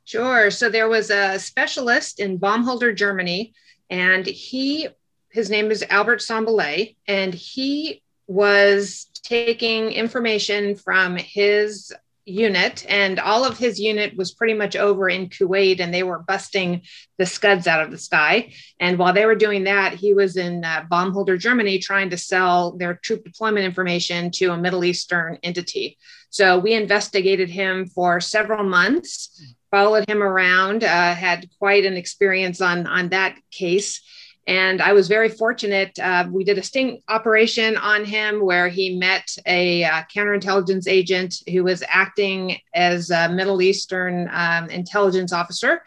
Sure. 0.05 0.51
So 0.51 0.69
there 0.69 0.87
was 0.87 1.09
a 1.09 1.39
specialist 1.39 2.19
in 2.19 2.39
Baumholder, 2.39 2.95
Germany, 2.95 3.53
and 3.89 4.25
he 4.25 4.87
his 5.29 5.49
name 5.49 5.71
is 5.71 5.83
Albert 5.89 6.19
Sombolay, 6.19 6.95
and 7.07 7.33
he 7.33 8.03
was 8.27 9.07
taking 9.23 9.91
information 9.91 10.75
from 10.75 11.17
his 11.17 11.91
unit 12.31 12.85
and 12.89 13.19
all 13.19 13.43
of 13.43 13.57
his 13.57 13.79
unit 13.79 14.15
was 14.15 14.31
pretty 14.31 14.53
much 14.53 14.75
over 14.75 15.09
in 15.09 15.29
kuwait 15.29 15.79
and 15.79 15.93
they 15.93 16.03
were 16.03 16.19
busting 16.19 16.81
the 17.17 17.25
scuds 17.25 17.67
out 17.67 17.83
of 17.83 17.91
the 17.91 17.97
sky. 17.97 18.53
And 18.79 18.97
while 18.97 19.13
they 19.13 19.25
were 19.25 19.35
doing 19.35 19.65
that 19.65 19.93
he 19.93 20.13
was 20.13 20.37
in 20.37 20.63
uh, 20.63 20.85
baumholder 20.91 21.37
germany 21.37 21.79
trying 21.79 22.09
to 22.11 22.17
sell 22.17 22.71
their 22.77 22.95
troop 22.95 23.23
deployment 23.23 23.65
information 23.65 24.31
to 24.31 24.51
a 24.51 24.57
middle 24.57 24.83
eastern 24.83 25.37
entity. 25.43 25.97
So 26.29 26.57
we 26.59 26.73
investigated 26.73 27.49
him 27.49 27.87
for 27.87 28.21
several 28.21 28.63
months 28.63 29.55
followed 29.71 30.07
him 30.09 30.21
around 30.21 30.83
uh, 30.83 31.15
had 31.15 31.49
quite 31.57 31.85
an 31.85 31.95
experience 31.95 32.61
on 32.61 32.85
on 32.87 33.09
that 33.09 33.37
case 33.51 34.01
and 34.47 34.81
I 34.81 34.93
was 34.93 35.07
very 35.07 35.29
fortunate. 35.29 35.97
Uh, 35.99 36.27
we 36.29 36.43
did 36.43 36.57
a 36.57 36.63
sting 36.63 37.01
operation 37.07 37.77
on 37.77 38.05
him 38.05 38.43
where 38.43 38.69
he 38.69 38.97
met 38.97 39.35
a 39.45 39.83
uh, 39.83 40.03
counterintelligence 40.13 40.87
agent 40.87 41.35
who 41.51 41.63
was 41.63 41.83
acting 41.87 42.57
as 42.73 43.11
a 43.11 43.29
Middle 43.29 43.61
Eastern 43.61 44.29
um, 44.31 44.69
intelligence 44.69 45.31
officer. 45.31 45.83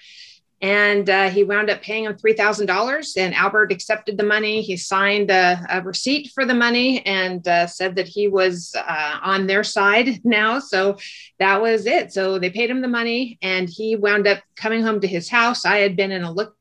And 0.62 1.10
uh, 1.10 1.28
he 1.28 1.44
wound 1.44 1.68
up 1.68 1.82
paying 1.82 2.04
him 2.04 2.14
$3,000. 2.14 3.16
And 3.18 3.34
Albert 3.34 3.70
accepted 3.70 4.16
the 4.16 4.24
money. 4.24 4.62
He 4.62 4.78
signed 4.78 5.30
a, 5.30 5.60
a 5.68 5.82
receipt 5.82 6.30
for 6.32 6.46
the 6.46 6.54
money 6.54 7.04
and 7.04 7.46
uh, 7.46 7.66
said 7.66 7.96
that 7.96 8.08
he 8.08 8.28
was 8.28 8.74
uh, 8.74 9.18
on 9.20 9.46
their 9.46 9.64
side 9.64 10.20
now. 10.24 10.60
So 10.60 10.96
that 11.38 11.60
was 11.60 11.86
it. 11.86 12.12
So 12.14 12.38
they 12.38 12.50
paid 12.50 12.70
him 12.70 12.80
the 12.80 12.88
money 12.88 13.36
and 13.42 13.68
he 13.68 13.96
wound 13.96 14.26
up 14.26 14.38
coming 14.56 14.82
home 14.82 15.00
to 15.00 15.08
his 15.08 15.28
house. 15.28 15.66
I 15.66 15.78
had 15.78 15.96
been 15.96 16.12
in 16.12 16.22
a 16.22 16.32
look 16.32 16.56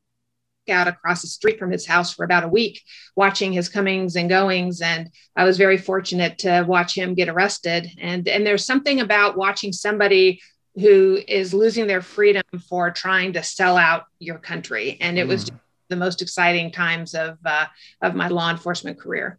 out 0.70 0.88
across 0.88 1.22
the 1.22 1.28
street 1.28 1.58
from 1.58 1.70
his 1.70 1.86
house 1.86 2.12
for 2.12 2.24
about 2.24 2.44
a 2.44 2.48
week, 2.48 2.82
watching 3.16 3.52
his 3.52 3.68
comings 3.68 4.16
and 4.16 4.28
goings. 4.28 4.80
And 4.80 5.10
I 5.36 5.44
was 5.44 5.58
very 5.58 5.78
fortunate 5.78 6.38
to 6.38 6.64
watch 6.66 6.96
him 6.96 7.14
get 7.14 7.28
arrested. 7.28 7.90
And, 8.00 8.26
and 8.28 8.46
there's 8.46 8.64
something 8.64 9.00
about 9.00 9.36
watching 9.36 9.72
somebody 9.72 10.40
who 10.76 11.20
is 11.28 11.54
losing 11.54 11.86
their 11.86 12.02
freedom 12.02 12.42
for 12.68 12.90
trying 12.90 13.32
to 13.34 13.42
sell 13.42 13.76
out 13.76 14.06
your 14.18 14.38
country. 14.38 14.98
And 15.00 15.18
it 15.18 15.26
mm. 15.26 15.30
was 15.30 15.50
the 15.88 15.96
most 15.96 16.22
exciting 16.22 16.72
times 16.72 17.14
of, 17.14 17.38
uh, 17.44 17.66
of 18.00 18.14
my 18.14 18.28
law 18.28 18.50
enforcement 18.50 18.98
career. 18.98 19.38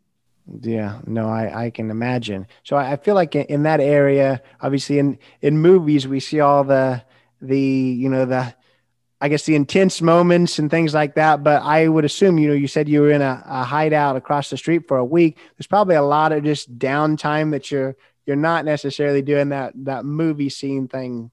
Yeah, 0.62 1.00
no, 1.08 1.28
I, 1.28 1.66
I 1.66 1.70
can 1.72 1.90
imagine. 1.90 2.48
So 2.64 2.78
I, 2.78 2.92
I 2.92 2.96
feel 2.98 3.16
like 3.16 3.36
in, 3.36 3.46
in 3.46 3.64
that 3.64 3.80
area, 3.80 4.42
obviously 4.62 5.00
in, 5.00 5.18
in 5.42 5.58
movies, 5.58 6.08
we 6.08 6.20
see 6.20 6.40
all 6.40 6.64
the, 6.64 7.04
the, 7.42 7.60
you 7.60 8.10
know, 8.10 8.26
the, 8.26 8.54
I 9.22 9.30
guess 9.30 9.44
the 9.44 9.56
intense 9.56 10.02
moments 10.02 10.60
and 10.60 10.70
things 10.70 10.94
like 10.94 11.16
that. 11.16 11.44
But 11.44 11.62
I 11.64 11.88
would 11.88 12.06
assume, 12.06 12.38
you 12.38 12.50
know, 12.50 12.54
you 12.54 12.68
said 12.68 12.90
you 12.90 13.02
were 13.02 13.12
in 13.12 13.22
a, 13.22 13.44
a 13.46 13.64
hideout 13.64 14.16
across 14.16 14.50
the 14.50 14.58
street 14.58 14.88
for 14.88 14.98
a 14.98 15.06
week. 15.06 15.38
There's 15.58 15.68
probably 15.68 15.96
a 15.96 16.04
lot 16.04 16.32
of 16.32 16.44
just 16.44 16.78
downtime 16.78 17.52
that 17.52 17.72
you're 17.72 17.96
you're 18.26 18.36
not 18.36 18.66
necessarily 18.66 19.22
doing 19.22 19.50
that 19.50 19.74
that 19.86 20.06
movie 20.06 20.50
scene 20.50 20.88
thing. 20.88 21.32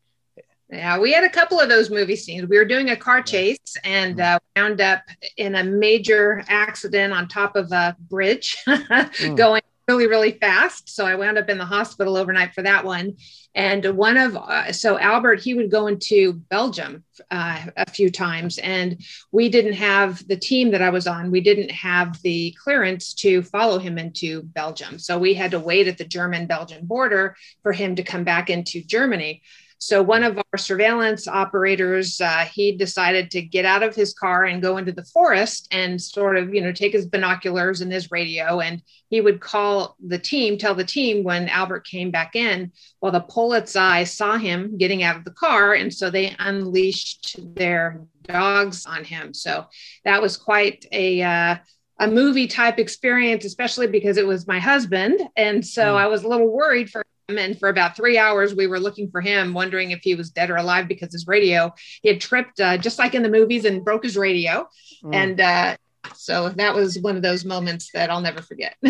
Yeah, 0.71 0.99
we 0.99 1.13
had 1.13 1.25
a 1.25 1.29
couple 1.29 1.61
of 1.61 1.69
those 1.69 1.91
movie 1.91 2.17
scenes. 2.17 2.49
We 2.49 2.57
were 2.57 2.65
doing 2.65 2.91
a 2.91 2.97
car 2.97 3.23
chase 3.23 3.59
and 3.85 4.17
mm. 4.17 4.25
uh, 4.25 4.39
wound 4.57 4.81
up 4.81 5.03
in 5.37 5.55
a 5.55 5.63
major 5.63 6.43
accident 6.49 7.13
on 7.13 7.29
top 7.29 7.57
of 7.57 7.71
a 7.73 7.95
bridge, 8.09 8.57
mm. 8.67 9.37
going 9.37 9.61
really, 9.93 10.07
really 10.07 10.33
fast. 10.33 10.89
So 10.89 11.05
I 11.05 11.17
wound 11.17 11.37
up 11.37 11.51
in 11.51 11.59
the 11.59 11.67
hospital 11.67 12.17
overnight 12.17 12.55
for 12.55 12.63
that 12.63 12.83
one. 12.83 13.17
And 13.55 13.85
one 13.95 14.17
of, 14.17 14.35
uh, 14.35 14.73
so 14.73 14.99
Albert, 14.99 15.41
he 15.43 15.53
would 15.53 15.71
go 15.71 15.87
into 15.87 16.33
Belgium 16.33 17.05
uh, 17.31 17.67
a 17.77 17.91
few 17.91 18.11
times, 18.11 18.57
and 18.57 18.99
we 19.31 19.51
didn't 19.51 19.75
have 19.75 20.27
the 20.27 20.37
team 20.37 20.71
that 20.71 20.81
I 20.81 20.89
was 20.89 21.07
on, 21.07 21.31
we 21.31 21.43
didn't 21.43 21.71
have 21.71 22.21
the 22.23 22.57
clearance 22.63 23.13
to 23.15 23.43
follow 23.43 23.79
him 23.79 23.99
into 23.99 24.43
Belgium. 24.43 24.99
So 24.99 25.19
we 25.19 25.35
had 25.35 25.51
to 25.51 25.61
wait 25.61 25.87
at 25.87 25.99
the 25.99 26.07
German 26.07 26.47
Belgian 26.47 26.87
border 26.87 27.37
for 27.63 27.73
him 27.73 27.97
to 27.97 28.03
come 28.03 28.25
back 28.25 28.49
into 28.49 28.83
Germany. 28.83 29.43
So 29.83 30.01
one 30.01 30.23
of 30.23 30.39
our 30.39 30.59
surveillance 30.59 31.27
operators, 31.27 32.21
uh, 32.21 32.45
he 32.45 32.71
decided 32.71 33.33
to 33.33 33.43
get 33.43 33.65
out 33.65 33.83
of 33.83 33.97
his 33.97 34.15
car 34.15 34.45
and 34.45 34.63
go 34.63 34.77
into 34.77 34.93
the 34.93 35.03
forest 35.03 35.67
and 35.73 36.01
sort 36.01 36.37
of, 36.37 36.55
you 36.55 36.61
know, 36.61 36.71
take 36.71 36.93
his 36.93 37.09
binoculars 37.09 37.81
and 37.81 37.93
his 37.93 38.13
radio, 38.13 38.61
and 38.61 38.81
he 39.11 39.21
would 39.21 39.41
call 39.41 39.97
the 40.07 40.21
team, 40.21 40.57
tell 40.57 40.77
the 40.77 40.85
team 40.85 41.25
when 41.25 41.49
Albert 41.49 41.85
came 41.85 42.13
back 42.13 42.37
in. 42.37 42.71
Well, 43.01 43.11
the 43.11 43.23
Polizei 43.23 44.07
saw 44.07 44.39
him 44.39 44.79
getting 44.79 45.03
out 45.03 45.17
of 45.17 45.25
the 45.25 45.33
car, 45.33 45.75
and 45.75 45.93
so 45.93 46.11
they 46.11 46.37
unleashed 46.39 47.41
their 47.57 48.03
dogs 48.23 48.87
on 48.87 49.03
him. 49.03 49.35
So 49.35 49.67
that 50.05 50.23
was 50.23 50.37
quite 50.37 50.87
a 50.93 51.23
uh, 51.23 51.57
a 51.99 52.07
movie 52.07 52.47
type 52.47 52.79
experience, 52.79 53.45
especially 53.45 53.89
because 53.89 54.17
it 54.17 54.27
was 54.29 54.47
my 54.47 54.61
husband. 54.61 55.21
And 55.37 55.67
so 55.67 55.95
mm. 55.95 55.97
I 55.97 56.07
was 56.07 56.23
a 56.23 56.29
little 56.29 56.53
worried 56.53 56.89
for 56.89 57.05
and 57.39 57.59
for 57.59 57.69
about 57.69 57.97
three 57.97 58.19
hours 58.19 58.55
we 58.55 58.67
were 58.67 58.81
looking 58.81 59.11
for 59.11 59.21
him 59.21 59.55
wondering 59.55 59.91
if 59.91 60.01
he 60.03 60.15
was 60.15 60.31
dead 60.31 60.51
or 60.51 60.57
alive 60.57 60.89
because 60.89 61.13
his 61.13 61.27
radio 61.27 61.73
he 62.03 62.09
had 62.09 62.21
tripped 62.21 62.61
uh, 62.61 62.77
just 62.77 62.99
like 62.99 63.15
in 63.15 63.23
the 63.23 63.29
movies 63.29 63.65
and 63.65 63.85
broke 63.85 64.05
his 64.05 64.17
radio. 64.17 64.69
Mm. 65.05 65.15
and 65.15 65.41
uh, 65.41 65.77
so 66.15 66.49
that 66.51 66.75
was 66.75 66.99
one 66.99 67.17
of 67.17 67.23
those 67.23 67.45
moments 67.45 67.91
that 67.93 68.11
i'll 68.11 68.21
never 68.21 68.43
forget. 68.43 68.77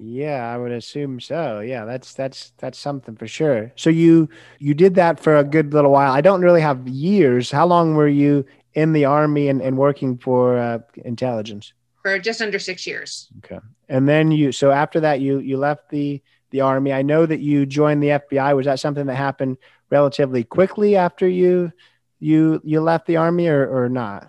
Yeah 0.00 0.52
i 0.52 0.56
would 0.56 0.72
assume 0.72 1.20
so. 1.20 1.60
Yeah 1.60 1.84
that's 1.84 2.14
that's 2.14 2.52
that's 2.58 2.78
something 2.78 3.16
for 3.16 3.26
sure. 3.26 3.72
So 3.76 3.90
you 3.90 4.28
you 4.58 4.74
did 4.74 4.94
that 4.96 5.20
for 5.20 5.36
a 5.36 5.44
good 5.44 5.72
little 5.72 5.90
while. 5.90 6.12
I 6.12 6.20
don't 6.20 6.42
really 6.42 6.60
have 6.60 6.86
years. 6.88 7.50
How 7.50 7.66
long 7.66 7.94
were 7.94 8.08
you 8.08 8.44
in 8.74 8.92
the 8.92 9.04
army 9.04 9.48
and, 9.48 9.60
and 9.60 9.76
working 9.76 10.16
for 10.18 10.56
uh, 10.56 10.78
intelligence? 11.04 11.72
For 12.02 12.18
just 12.18 12.40
under 12.40 12.58
six 12.58 12.86
years. 12.86 13.28
Okay. 13.38 13.58
And 13.88 14.08
then 14.08 14.30
you 14.30 14.52
so 14.52 14.70
after 14.70 15.00
that 15.00 15.20
you 15.20 15.40
you 15.40 15.56
left 15.56 15.90
the 15.90 16.22
the 16.50 16.60
Army. 16.60 16.92
I 16.92 17.02
know 17.02 17.26
that 17.26 17.40
you 17.40 17.66
joined 17.66 18.02
the 18.02 18.08
FBI. 18.08 18.56
Was 18.56 18.66
that 18.66 18.80
something 18.80 19.06
that 19.06 19.14
happened 19.14 19.58
relatively 19.90 20.44
quickly 20.44 20.96
after 20.96 21.28
you 21.28 21.72
you 22.20 22.60
you 22.64 22.80
left 22.80 23.06
the 23.06 23.16
Army, 23.16 23.48
or 23.48 23.68
or 23.68 23.88
not? 23.88 24.28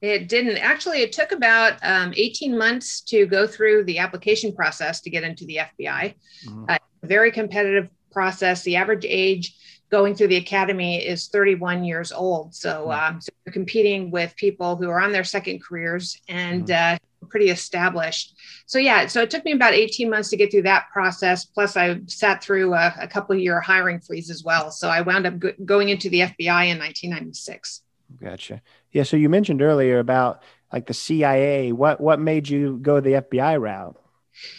It 0.00 0.28
didn't. 0.28 0.56
Actually, 0.56 1.02
it 1.02 1.12
took 1.12 1.32
about 1.32 1.74
um, 1.82 2.14
18 2.16 2.56
months 2.56 3.02
to 3.02 3.26
go 3.26 3.46
through 3.46 3.84
the 3.84 3.98
application 3.98 4.54
process 4.54 5.00
to 5.02 5.10
get 5.10 5.24
into 5.24 5.44
the 5.44 5.56
FBI. 5.56 6.14
Mm-hmm. 6.46 6.64
Uh, 6.68 6.78
very 7.02 7.30
competitive 7.30 7.88
process. 8.10 8.62
The 8.62 8.76
average 8.76 9.04
age 9.06 9.56
going 9.90 10.14
through 10.14 10.28
the 10.28 10.36
academy 10.36 11.04
is 11.04 11.28
31 11.28 11.84
years 11.84 12.12
old. 12.12 12.54
So, 12.54 12.86
mm-hmm. 12.88 13.14
um, 13.14 13.20
so 13.20 13.28
you're 13.44 13.52
competing 13.52 14.10
with 14.10 14.34
people 14.36 14.76
who 14.76 14.88
are 14.88 15.00
on 15.00 15.12
their 15.12 15.24
second 15.24 15.62
careers 15.62 16.18
and 16.28 16.66
mm-hmm. 16.66 16.94
uh, 16.94 16.98
pretty 17.28 17.50
established. 17.50 18.34
So 18.66 18.78
yeah, 18.78 19.06
so 19.06 19.22
it 19.22 19.30
took 19.30 19.44
me 19.44 19.52
about 19.52 19.74
18 19.74 20.08
months 20.08 20.30
to 20.30 20.36
get 20.36 20.50
through 20.50 20.62
that 20.62 20.86
process. 20.92 21.44
Plus 21.44 21.76
I 21.76 22.00
sat 22.06 22.42
through 22.42 22.74
a, 22.74 22.94
a 23.00 23.08
couple 23.08 23.34
year 23.36 23.60
hiring 23.60 24.00
freeze 24.00 24.30
as 24.30 24.42
well. 24.44 24.70
So 24.70 24.88
I 24.88 25.00
wound 25.02 25.26
up 25.26 25.38
go- 25.38 25.52
going 25.64 25.88
into 25.88 26.08
the 26.08 26.20
FBI 26.20 26.68
in 26.68 26.78
1996. 26.78 27.82
Gotcha. 28.22 28.62
Yeah. 28.92 29.02
So 29.04 29.16
you 29.16 29.28
mentioned 29.28 29.62
earlier 29.62 29.98
about 29.98 30.42
like 30.72 30.86
the 30.86 30.94
CIA. 30.94 31.72
What, 31.72 32.00
what 32.00 32.20
made 32.20 32.48
you 32.48 32.78
go 32.80 33.00
the 33.00 33.12
FBI 33.12 33.60
route? 33.60 33.99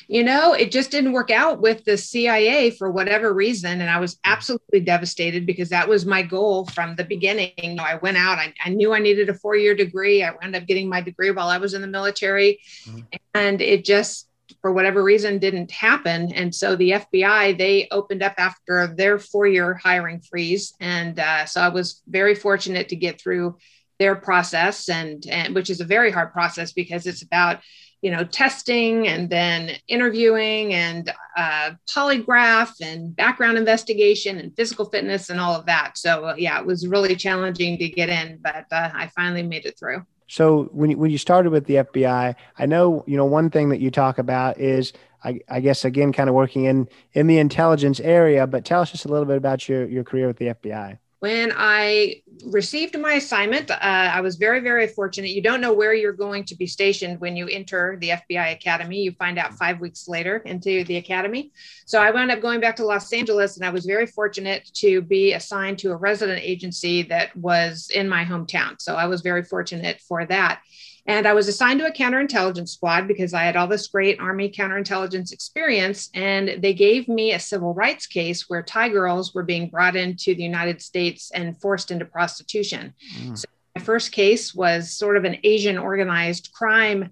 You 0.08 0.24
know, 0.24 0.54
it 0.54 0.72
just 0.72 0.92
didn't 0.92 1.14
work 1.14 1.32
out 1.32 1.62
with 1.62 1.84
the 1.86 1.98
CIA 1.98 2.72
for 2.72 2.92
whatever 2.92 3.34
reason. 3.34 3.82
And 3.82 3.90
I 3.90 4.00
was 4.00 4.20
absolutely 4.24 4.82
devastated 4.82 5.46
because 5.46 5.70
that 5.70 5.88
was 5.88 6.06
my 6.06 6.22
goal 6.22 6.66
from 6.68 6.96
the 6.96 7.04
beginning. 7.04 7.52
You 7.58 7.76
know, 7.76 7.84
I 7.84 7.96
went 7.96 8.18
out, 8.18 8.38
I, 8.38 8.54
I, 8.64 8.70
knew 8.70 8.94
I 8.94 9.00
needed 9.00 9.30
a 9.30 9.34
four 9.34 9.56
year 9.56 9.76
degree. 9.76 10.24
I 10.24 10.32
wound 10.32 10.56
up 10.56 10.66
getting 10.66 10.90
my 10.90 11.02
degree 11.02 11.32
while 11.32 11.48
I 11.48 11.58
was 11.58 11.74
in 11.74 11.82
the 11.82 11.88
military. 11.88 12.60
Mm-hmm. 12.86 13.00
And 13.34 13.62
it 13.62 13.86
just, 13.86 14.28
for 14.62 14.74
whatever 14.74 15.02
reason, 15.04 15.40
didn't 15.40 15.72
happen. 15.72 16.34
And 16.34 16.54
so 16.54 16.76
the 16.76 16.92
FBI, 16.92 17.58
they 17.58 17.88
opened 17.90 18.22
up 18.22 18.34
after 18.38 18.94
their 18.96 19.18
four 19.18 19.48
year 19.48 19.74
hiring 19.74 20.20
freeze. 20.20 20.74
And 20.80 21.20
uh, 21.20 21.46
so 21.46 21.62
I 21.62 21.70
was 21.70 22.02
very 22.08 22.36
fortunate 22.36 22.90
to 22.90 22.96
get 22.96 23.20
through 23.20 23.58
their 23.98 24.16
process 24.16 24.90
and, 24.90 25.26
and 25.28 25.56
which 25.56 25.70
is 25.70 25.80
a 25.80 25.86
very 25.86 26.12
hard 26.12 26.34
process 26.34 26.74
because 26.74 27.06
it's 27.06 27.22
about 27.22 27.60
you 28.02 28.10
know, 28.10 28.24
testing 28.24 29.08
and 29.08 29.30
then 29.30 29.72
interviewing 29.88 30.74
and 30.74 31.14
uh, 31.38 31.72
polygraph 31.90 32.74
and 32.82 33.16
background 33.16 33.58
investigation 33.58 34.40
and 34.40 34.56
physical 34.56 34.86
fitness 34.86 35.30
and 35.30 35.40
all 35.40 35.54
of 35.54 35.66
that. 35.68 35.98
So 35.98 36.26
uh, 36.26 36.36
yeah, 36.38 36.60
it 36.60 36.66
was 36.66 36.88
really 36.88 37.16
challenging 37.16 37.78
to 37.78 37.90
get 37.90 38.10
in, 38.10 38.40
but 38.42 38.66
uh, 38.72 38.90
I 38.94 39.08
finally 39.16 39.44
made 39.44 39.66
it 39.66 39.78
through. 39.78 40.06
So 40.28 40.70
when 40.72 40.92
you, 40.92 40.98
when 40.98 41.12
you 41.12 41.18
started 41.18 41.52
with 41.52 41.66
the 41.66 41.76
FBI, 41.76 42.36
I 42.58 42.66
know 42.66 43.04
you 43.06 43.18
know 43.18 43.26
one 43.26 43.50
thing 43.50 43.70
that 43.70 43.82
you 43.82 43.92
talk 43.92 44.18
about 44.18 44.60
is 44.60 44.94
I, 45.24 45.42
I 45.50 45.60
guess 45.60 45.86
again 45.86 46.14
kind 46.14 46.30
of 46.30 46.36
working 46.36 46.66
in 46.66 46.88
in 47.14 47.28
the 47.28 47.38
intelligence 47.38 48.00
area. 48.00 48.48
But 48.48 48.66
tell 48.66 48.82
us 48.82 48.92
just 48.92 49.06
a 49.06 49.10
little 49.10 49.26
bit 49.26 49.38
about 49.38 49.68
your 49.68 49.86
your 49.88 50.04
career 50.04 50.28
with 50.28 50.38
the 50.38 50.48
FBI. 50.48 50.98
When 51.22 51.54
I 51.56 52.24
received 52.48 53.00
my 53.00 53.14
assignment, 53.14 53.70
uh, 53.70 53.76
I 53.80 54.22
was 54.22 54.38
very, 54.38 54.60
very 54.60 54.88
fortunate. 54.88 55.30
You 55.30 55.44
don't 55.44 55.62
know 55.62 55.72
where 55.72 55.94
you're 55.94 56.14
going 56.14 56.46
to 56.46 56.56
be 56.56 56.66
stationed 56.66 57.22
when 57.22 57.36
you 57.36 57.48
enter 57.48 57.96
the 58.02 58.10
FBI 58.10 58.54
Academy. 58.54 59.04
You 59.04 59.12
find 59.12 59.38
out 59.38 59.54
five 59.54 59.80
weeks 59.80 60.08
later 60.08 60.38
into 60.38 60.84
the 60.84 60.98
Academy. 60.98 61.52
So 61.86 62.02
I 62.02 62.10
wound 62.10 62.32
up 62.32 62.42
going 62.42 62.60
back 62.60 62.76
to 62.78 62.86
Los 62.86 63.14
Angeles, 63.14 63.56
and 63.56 63.64
I 63.64 63.70
was 63.70 63.86
very 63.86 64.08
fortunate 64.08 64.68
to 64.78 65.04
be 65.04 65.34
assigned 65.34 65.78
to 65.80 65.92
a 65.92 65.96
resident 65.96 66.42
agency 66.42 67.04
that 67.04 67.38
was 67.38 67.92
in 67.94 68.10
my 68.10 68.26
hometown. 68.26 68.82
So 68.82 68.96
I 68.96 69.06
was 69.06 69.22
very 69.22 69.44
fortunate 69.44 70.02
for 70.02 70.26
that. 70.26 70.64
And 71.08 71.28
I 71.28 71.34
was 71.34 71.48
assigned 71.48 71.80
to 71.80 71.88
a 71.88 71.92
counterintelligence 71.92 72.70
squad 72.70 73.08
because 73.08 73.34
I 73.34 73.44
had 73.44 73.56
all 73.56 73.68
this 73.68 73.88
great 73.88 74.20
Army 74.20 74.50
counterintelligence 74.50 75.32
experience. 75.32 76.10
And 76.14 76.62
they 76.62 76.74
gave 76.74 77.08
me 77.08 77.34
a 77.34 77.40
civil 77.40 77.74
rights 77.74 78.06
case 78.06 78.50
where 78.50 78.62
Thai 78.62 78.90
girls 78.90 79.34
were 79.34 79.44
being 79.44 79.70
brought 79.70 79.96
into 79.96 80.36
the 80.36 80.44
United 80.44 80.82
States 80.82 81.32
and 81.34 81.60
forced 81.60 81.92
into 81.92 82.06
prostitution. 82.06 82.94
Mm. 83.20 83.38
So 83.38 83.46
my 83.76 83.82
first 83.82 84.12
case 84.12 84.54
was 84.54 84.92
sort 84.92 85.18
of 85.18 85.24
an 85.24 85.38
Asian 85.44 85.78
organized 85.78 86.52
crime 86.54 87.10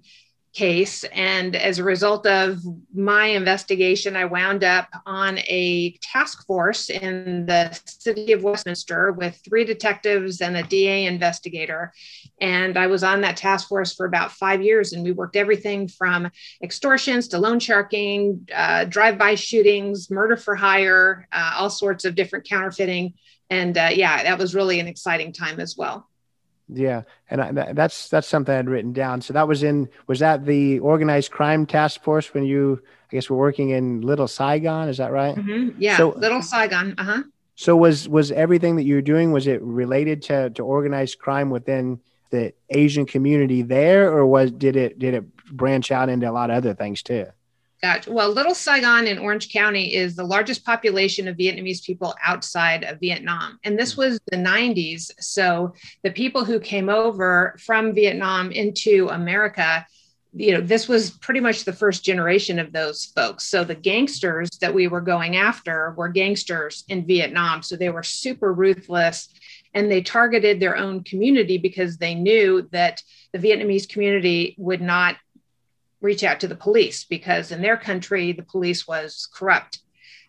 case. 0.53 1.03
And 1.05 1.55
as 1.55 1.77
a 1.77 1.83
result 1.83 2.25
of 2.25 2.59
my 2.93 3.27
investigation, 3.27 4.15
I 4.15 4.25
wound 4.25 4.63
up 4.63 4.87
on 5.05 5.37
a 5.39 5.97
task 6.01 6.45
force 6.47 6.89
in 6.89 7.45
the 7.45 7.79
city 7.85 8.33
of 8.33 8.43
Westminster 8.43 9.11
with 9.11 9.39
three 9.45 9.63
detectives 9.63 10.41
and 10.41 10.57
a 10.57 10.63
DA 10.63 11.05
investigator. 11.05 11.93
And 12.41 12.77
I 12.77 12.87
was 12.87 13.03
on 13.03 13.21
that 13.21 13.37
task 13.37 13.67
force 13.67 13.93
for 13.93 14.05
about 14.05 14.31
five 14.31 14.63
years. 14.63 14.93
And 14.93 15.03
we 15.03 15.11
worked 15.11 15.35
everything 15.35 15.87
from 15.87 16.31
extortions 16.63 17.27
to 17.29 17.39
loan 17.39 17.59
sharking, 17.59 18.47
uh, 18.53 18.85
drive 18.85 19.17
by 19.17 19.35
shootings, 19.35 20.09
murder 20.09 20.35
for 20.35 20.55
hire, 20.55 21.27
uh, 21.31 21.53
all 21.57 21.69
sorts 21.69 22.05
of 22.05 22.15
different 22.15 22.47
counterfeiting. 22.49 23.13
And 23.51 23.77
uh, 23.77 23.89
yeah, 23.93 24.23
that 24.23 24.39
was 24.39 24.55
really 24.55 24.79
an 24.79 24.87
exciting 24.87 25.31
time 25.31 25.59
as 25.59 25.75
well. 25.77 26.08
Yeah, 26.71 27.03
and 27.29 27.41
I, 27.41 27.73
that's 27.73 28.09
that's 28.09 28.27
something 28.27 28.53
I'd 28.55 28.69
written 28.69 28.93
down. 28.93 29.21
So 29.21 29.33
that 29.33 29.47
was 29.47 29.63
in 29.63 29.89
was 30.07 30.19
that 30.19 30.45
the 30.45 30.79
organized 30.79 31.31
crime 31.31 31.65
task 31.65 32.03
force 32.03 32.33
when 32.33 32.43
you 32.43 32.81
I 32.83 33.15
guess 33.15 33.29
were 33.29 33.37
working 33.37 33.71
in 33.71 34.01
Little 34.01 34.27
Saigon? 34.27 34.87
Is 34.87 34.97
that 34.97 35.11
right? 35.11 35.35
Mm-hmm. 35.35 35.81
Yeah, 35.81 35.97
so, 35.97 36.09
Little 36.09 36.43
Saigon. 36.43 36.93
Uh 36.97 37.03
huh. 37.03 37.23
So 37.55 37.75
was 37.75 38.07
was 38.07 38.31
everything 38.31 38.75
that 38.75 38.83
you 38.83 38.95
were 38.95 39.01
doing 39.01 39.31
was 39.31 39.47
it 39.47 39.61
related 39.61 40.21
to 40.23 40.51
to 40.51 40.61
organized 40.61 41.17
crime 41.17 41.49
within 41.49 41.99
the 42.29 42.53
Asian 42.69 43.05
community 43.05 43.63
there, 43.63 44.11
or 44.11 44.25
was 44.27 44.51
did 44.51 44.75
it 44.75 44.99
did 44.99 45.15
it 45.15 45.35
branch 45.47 45.91
out 45.91 46.09
into 46.09 46.29
a 46.29 46.31
lot 46.31 46.51
of 46.51 46.57
other 46.57 46.75
things 46.75 47.01
too? 47.01 47.25
Gotcha. 47.81 48.11
Well, 48.11 48.29
Little 48.29 48.55
Saigon 48.55 49.07
in 49.07 49.17
Orange 49.17 49.53
County 49.53 49.93
is 49.95 50.15
the 50.15 50.25
largest 50.25 50.65
population 50.65 51.29
of 51.29 51.37
Vietnamese 51.37 51.81
people 51.81 52.13
outside 52.21 52.83
of 52.83 52.99
Vietnam. 52.99 53.57
And 53.63 53.79
this 53.79 53.93
hmm. 53.93 54.01
was 54.01 54.19
the 54.27 54.37
90s. 54.37 55.11
So 55.19 55.73
the 56.03 56.11
people 56.11 56.43
who 56.43 56.59
came 56.59 56.89
over 56.89 57.55
from 57.59 57.93
Vietnam 57.93 58.51
into 58.51 59.07
America, 59.09 59.85
you 60.33 60.53
know, 60.53 60.61
this 60.61 60.89
was 60.89 61.11
pretty 61.11 61.39
much 61.39 61.63
the 61.63 61.73
first 61.73 62.03
generation 62.03 62.59
of 62.59 62.73
those 62.73 63.05
folks. 63.15 63.45
So 63.45 63.63
the 63.63 63.75
gangsters 63.75 64.49
that 64.59 64.73
we 64.73 64.87
were 64.87 65.01
going 65.01 65.37
after 65.37 65.93
were 65.97 66.09
gangsters 66.09 66.83
in 66.89 67.07
Vietnam. 67.07 67.63
So 67.63 67.77
they 67.77 67.89
were 67.89 68.03
super 68.03 68.53
ruthless 68.53 69.29
and 69.73 69.89
they 69.89 70.01
targeted 70.01 70.59
their 70.59 70.75
own 70.75 71.03
community 71.03 71.57
because 71.57 71.97
they 71.97 72.13
knew 72.13 72.67
that 72.71 73.01
the 73.31 73.39
Vietnamese 73.39 73.87
community 73.87 74.55
would 74.57 74.81
not 74.81 75.15
reach 76.01 76.23
out 76.23 76.39
to 76.39 76.47
the 76.47 76.55
police 76.55 77.03
because 77.03 77.51
in 77.51 77.61
their 77.61 77.77
country 77.77 78.31
the 78.31 78.43
police 78.43 78.87
was 78.87 79.27
corrupt. 79.33 79.79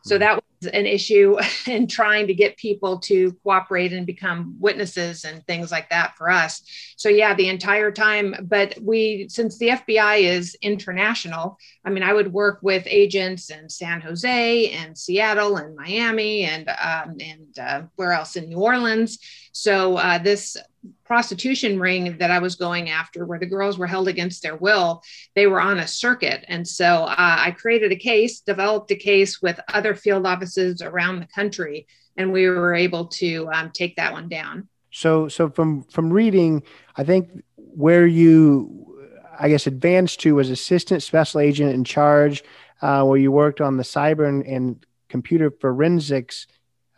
So 0.04 0.16
hmm. 0.16 0.20
that 0.20 0.34
was 0.34 0.70
an 0.72 0.86
issue 0.86 1.38
in 1.66 1.86
trying 1.86 2.26
to 2.26 2.34
get 2.34 2.56
people 2.56 2.98
to 3.00 3.32
cooperate 3.42 3.92
and 3.92 4.06
become 4.06 4.56
witnesses 4.58 5.24
and 5.24 5.46
things 5.46 5.70
like 5.70 5.90
that 5.90 6.16
for 6.16 6.30
us. 6.30 6.62
So 6.96 7.08
yeah, 7.08 7.34
the 7.34 7.48
entire 7.48 7.90
time. 7.90 8.34
But 8.42 8.76
we, 8.80 9.26
since 9.28 9.58
the 9.58 9.68
FBI 9.68 10.22
is 10.22 10.56
international, 10.62 11.58
I 11.84 11.90
mean, 11.90 12.02
I 12.02 12.12
would 12.12 12.32
work 12.32 12.60
with 12.62 12.82
agents 12.86 13.50
in 13.50 13.68
San 13.68 14.00
Jose 14.00 14.70
and 14.70 14.96
Seattle 14.96 15.56
and 15.56 15.76
Miami 15.76 16.44
and 16.44 16.68
um, 16.68 17.16
and 17.20 17.58
uh, 17.58 17.82
where 17.96 18.12
else 18.12 18.36
in 18.36 18.48
New 18.48 18.58
Orleans. 18.58 19.18
So 19.52 19.96
uh, 19.96 20.18
this 20.18 20.56
prostitution 21.04 21.78
ring 21.78 22.16
that 22.18 22.30
I 22.30 22.38
was 22.38 22.54
going 22.54 22.88
after, 22.88 23.26
where 23.26 23.38
the 23.38 23.46
girls 23.46 23.78
were 23.78 23.86
held 23.86 24.08
against 24.08 24.42
their 24.42 24.56
will, 24.56 25.02
they 25.34 25.46
were 25.46 25.60
on 25.60 25.78
a 25.78 25.86
circuit. 25.86 26.44
And 26.48 26.66
so 26.66 27.04
uh, 27.04 27.14
I 27.18 27.50
created 27.50 27.92
a 27.92 27.96
case, 27.96 28.40
developed 28.40 28.90
a 28.90 28.96
case 28.96 29.42
with 29.42 29.60
other 29.68 29.94
field 29.94 30.26
offices 30.26 30.80
around 30.82 31.20
the 31.20 31.26
country, 31.26 31.86
and 32.16 32.32
we 32.32 32.48
were 32.48 32.74
able 32.74 33.06
to 33.06 33.48
um, 33.52 33.70
take 33.70 33.96
that 33.96 34.12
one 34.12 34.28
down. 34.28 34.68
So, 34.92 35.28
so 35.28 35.48
from 35.50 35.82
from 35.84 36.12
reading, 36.12 36.62
I 36.96 37.04
think 37.04 37.44
where 37.56 38.06
you, 38.06 38.98
I 39.38 39.48
guess, 39.48 39.66
advanced 39.66 40.20
to 40.20 40.34
was 40.34 40.50
assistant 40.50 41.02
special 41.02 41.40
agent 41.40 41.72
in 41.74 41.84
charge, 41.84 42.42
uh, 42.82 43.04
where 43.04 43.18
you 43.18 43.30
worked 43.30 43.60
on 43.60 43.76
the 43.76 43.84
cyber 43.84 44.28
and, 44.28 44.44
and 44.46 44.86
computer 45.08 45.50
forensics 45.50 46.46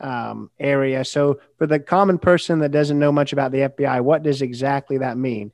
um, 0.03 0.51
area. 0.59 1.05
So, 1.05 1.41
for 1.57 1.67
the 1.67 1.79
common 1.79 2.19
person 2.19 2.59
that 2.61 2.71
doesn't 2.71 2.99
know 2.99 3.13
much 3.13 3.33
about 3.33 3.53
the 3.53 3.59
FBI, 3.59 4.01
what 4.01 4.23
does 4.23 4.43
exactly 4.43 4.99
that 4.99 5.17
mean? 5.17 5.53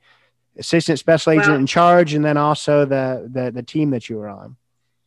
Assistant 0.57 0.99
special 0.99 1.33
agent 1.33 1.47
well, 1.47 1.57
in 1.57 1.67
charge, 1.67 2.13
and 2.13 2.25
then 2.25 2.37
also 2.37 2.85
the, 2.85 3.29
the 3.31 3.51
the 3.51 3.63
team 3.63 3.91
that 3.91 4.09
you 4.09 4.17
were 4.17 4.27
on. 4.27 4.57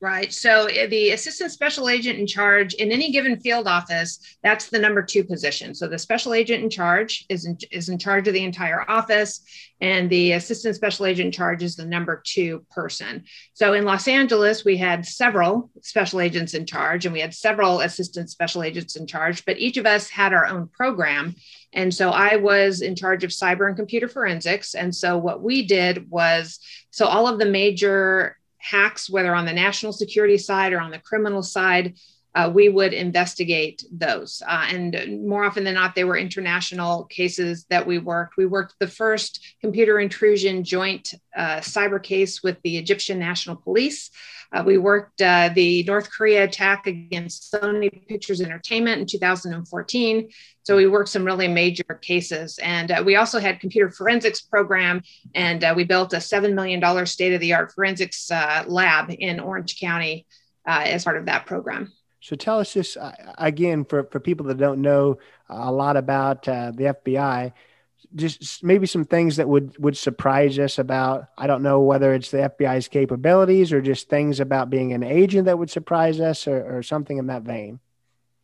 Right. 0.03 0.33
So 0.33 0.65
eh, 0.65 0.89
the 0.89 1.11
assistant 1.11 1.53
special 1.53 1.89
agent 1.89 2.19
in 2.19 2.27
charge 2.27 2.75
in 2.75 2.91
any 2.91 3.13
given 3.13 3.39
field 3.39 3.69
office, 3.69 4.19
that's 4.43 4.67
the 4.67 4.81
number 4.81 5.01
two 5.01 5.23
position. 5.23 5.77
So 5.77 5.87
the 5.87 5.97
special 5.97 6.35
agent 6.35 6.65
in 6.65 6.71
charge 6.71 7.25
is 7.29 7.47
in, 7.47 7.57
is 7.71 7.89
in 7.89 7.99
charge 7.99 8.27
of 8.27 8.35
the 8.35 8.43
entire 8.43 8.85
office, 8.91 9.43
and 9.81 10.11
the 10.11 10.33
assistant 10.33 10.75
special 10.75 11.07
agent 11.07 11.27
in 11.27 11.31
charge 11.31 11.63
is 11.63 11.77
the 11.77 11.87
number 11.87 12.21
two 12.27 12.67
person. 12.73 13.23
So 13.55 13.75
in 13.75 13.85
Los 13.85 14.09
Angeles, 14.09 14.65
we 14.65 14.77
had 14.77 15.07
several 15.07 15.71
special 15.83 16.21
agents 16.21 16.55
in 16.55 16.67
charge, 16.67 17.07
and 17.07 17.13
we 17.13 17.21
had 17.21 17.33
several 17.33 17.79
assistant 17.79 18.29
special 18.29 18.65
agents 18.65 18.97
in 18.97 19.07
charge, 19.07 19.45
but 19.45 19.61
each 19.61 19.77
of 19.77 19.87
us 19.87 20.09
had 20.09 20.33
our 20.33 20.47
own 20.47 20.67
program. 20.67 21.37
And 21.73 21.95
so 21.95 22.11
I 22.11 22.37
was 22.37 22.81
in 22.81 22.97
charge 22.97 23.23
of 23.23 23.31
cyber 23.31 23.69
and 23.69 23.77
computer 23.77 24.09
forensics. 24.09 24.75
And 24.75 24.93
so 24.93 25.17
what 25.17 25.45
we 25.45 25.65
did 25.65 26.11
was 26.11 26.59
so 26.91 27.07
all 27.07 27.29
of 27.29 27.39
the 27.39 27.47
major 27.47 28.37
hacks, 28.63 29.11
whether 29.11 29.35
on 29.35 29.45
the 29.45 29.53
national 29.53 29.93
security 29.93 30.39
side 30.39 30.73
or 30.73 30.81
on 30.81 30.91
the 30.91 30.99
criminal 30.99 31.43
side, 31.43 31.97
uh, 32.35 32.51
we 32.53 32.69
would 32.69 32.93
investigate 32.93 33.85
those. 33.93 34.43
Uh, 34.47 34.67
and 34.71 35.27
more 35.27 35.45
often 35.45 35.65
than 35.65 35.75
not, 35.75 35.95
they 35.95 36.05
were 36.05 36.17
international 36.17 37.05
cases 37.05 37.67
that 37.69 37.87
we 37.87 37.99
worked. 37.99 38.37
We 38.37 38.47
worked 38.47 38.75
the 38.79 38.89
first 38.89 39.55
computer 39.61 40.01
intrusion 40.01 40.65
joint 40.65 41.13
uh, 41.37 41.59
cyber 41.59 42.03
case 42.03 42.43
with 42.43 42.57
the 42.63 42.79
Egyptian 42.79 43.19
National 43.19 43.57
Police. 43.57 44.11
Uh, 44.51 44.63
we 44.65 44.77
worked 44.77 45.21
uh, 45.23 45.51
the 45.55 45.83
North 45.85 46.11
Korea 46.11 46.45
attack 46.45 46.87
against 46.87 47.53
Sony 47.53 48.07
Pictures 48.07 48.41
Entertainment 48.41 49.01
in 49.01 49.07
2014. 49.07 50.29
So 50.63 50.77
we 50.77 50.87
worked 50.87 51.09
some 51.09 51.25
really 51.25 51.49
major 51.49 51.85
cases. 52.03 52.59
And 52.63 52.91
uh, 52.91 53.03
we 53.05 53.17
also 53.17 53.41
had 53.41 53.61
computer 53.61 53.91
forensics 53.91 54.43
program, 54.43 55.03
and 55.35 55.65
we 55.75 55.85
built 55.85 56.13
a 56.13 56.19
$7 56.19 56.53
million 56.55 57.07
state-of-the-art 57.07 57.73
forensics 57.73 58.31
lab 58.31 59.11
in 59.19 59.41
Orange 59.41 59.81
County 59.81 60.27
as 60.67 61.05
part 61.05 61.17
of 61.17 61.27
that 61.27 61.47
program. 61.47 61.93
So 62.23 62.37
tell 62.37 62.61
us 62.61 62.73
just 62.73 62.97
uh, 62.97 63.11
again 63.37 63.85
for, 63.85 64.05
for 64.05 64.21
people 64.21 64.47
that 64.47 64.57
don't 64.57 64.81
know 64.81 65.19
a 65.49 65.73
lot 65.73 65.97
about 65.97 66.47
uh, 66.49 66.71
the 66.71 66.95
FBI, 66.95 67.53
just 68.15 68.63
maybe 68.63 68.87
some 68.87 69.05
things 69.05 69.37
that 69.37 69.49
would 69.49 69.77
would 69.79 69.97
surprise 69.97 70.57
us 70.61 70.79
about. 70.79 71.27
I 71.37 71.49
don't 71.49 71.65
know 71.65 71.81
whether 71.81 72.15
it's 72.15 72.31
the 72.31 72.49
FBI's 72.49 72.87
capabilities 72.87 73.73
or 73.73 73.83
just 73.83 74.09
things 74.09 74.39
about 74.39 74.71
being 74.71 74.93
an 74.93 75.03
agent 75.03 75.47
that 75.47 75.59
would 75.59 75.71
surprise 75.71 76.21
us 76.21 76.47
or, 76.47 76.79
or 76.79 76.83
something 76.85 77.19
in 77.19 77.27
that 77.27 77.43
vein. 77.43 77.81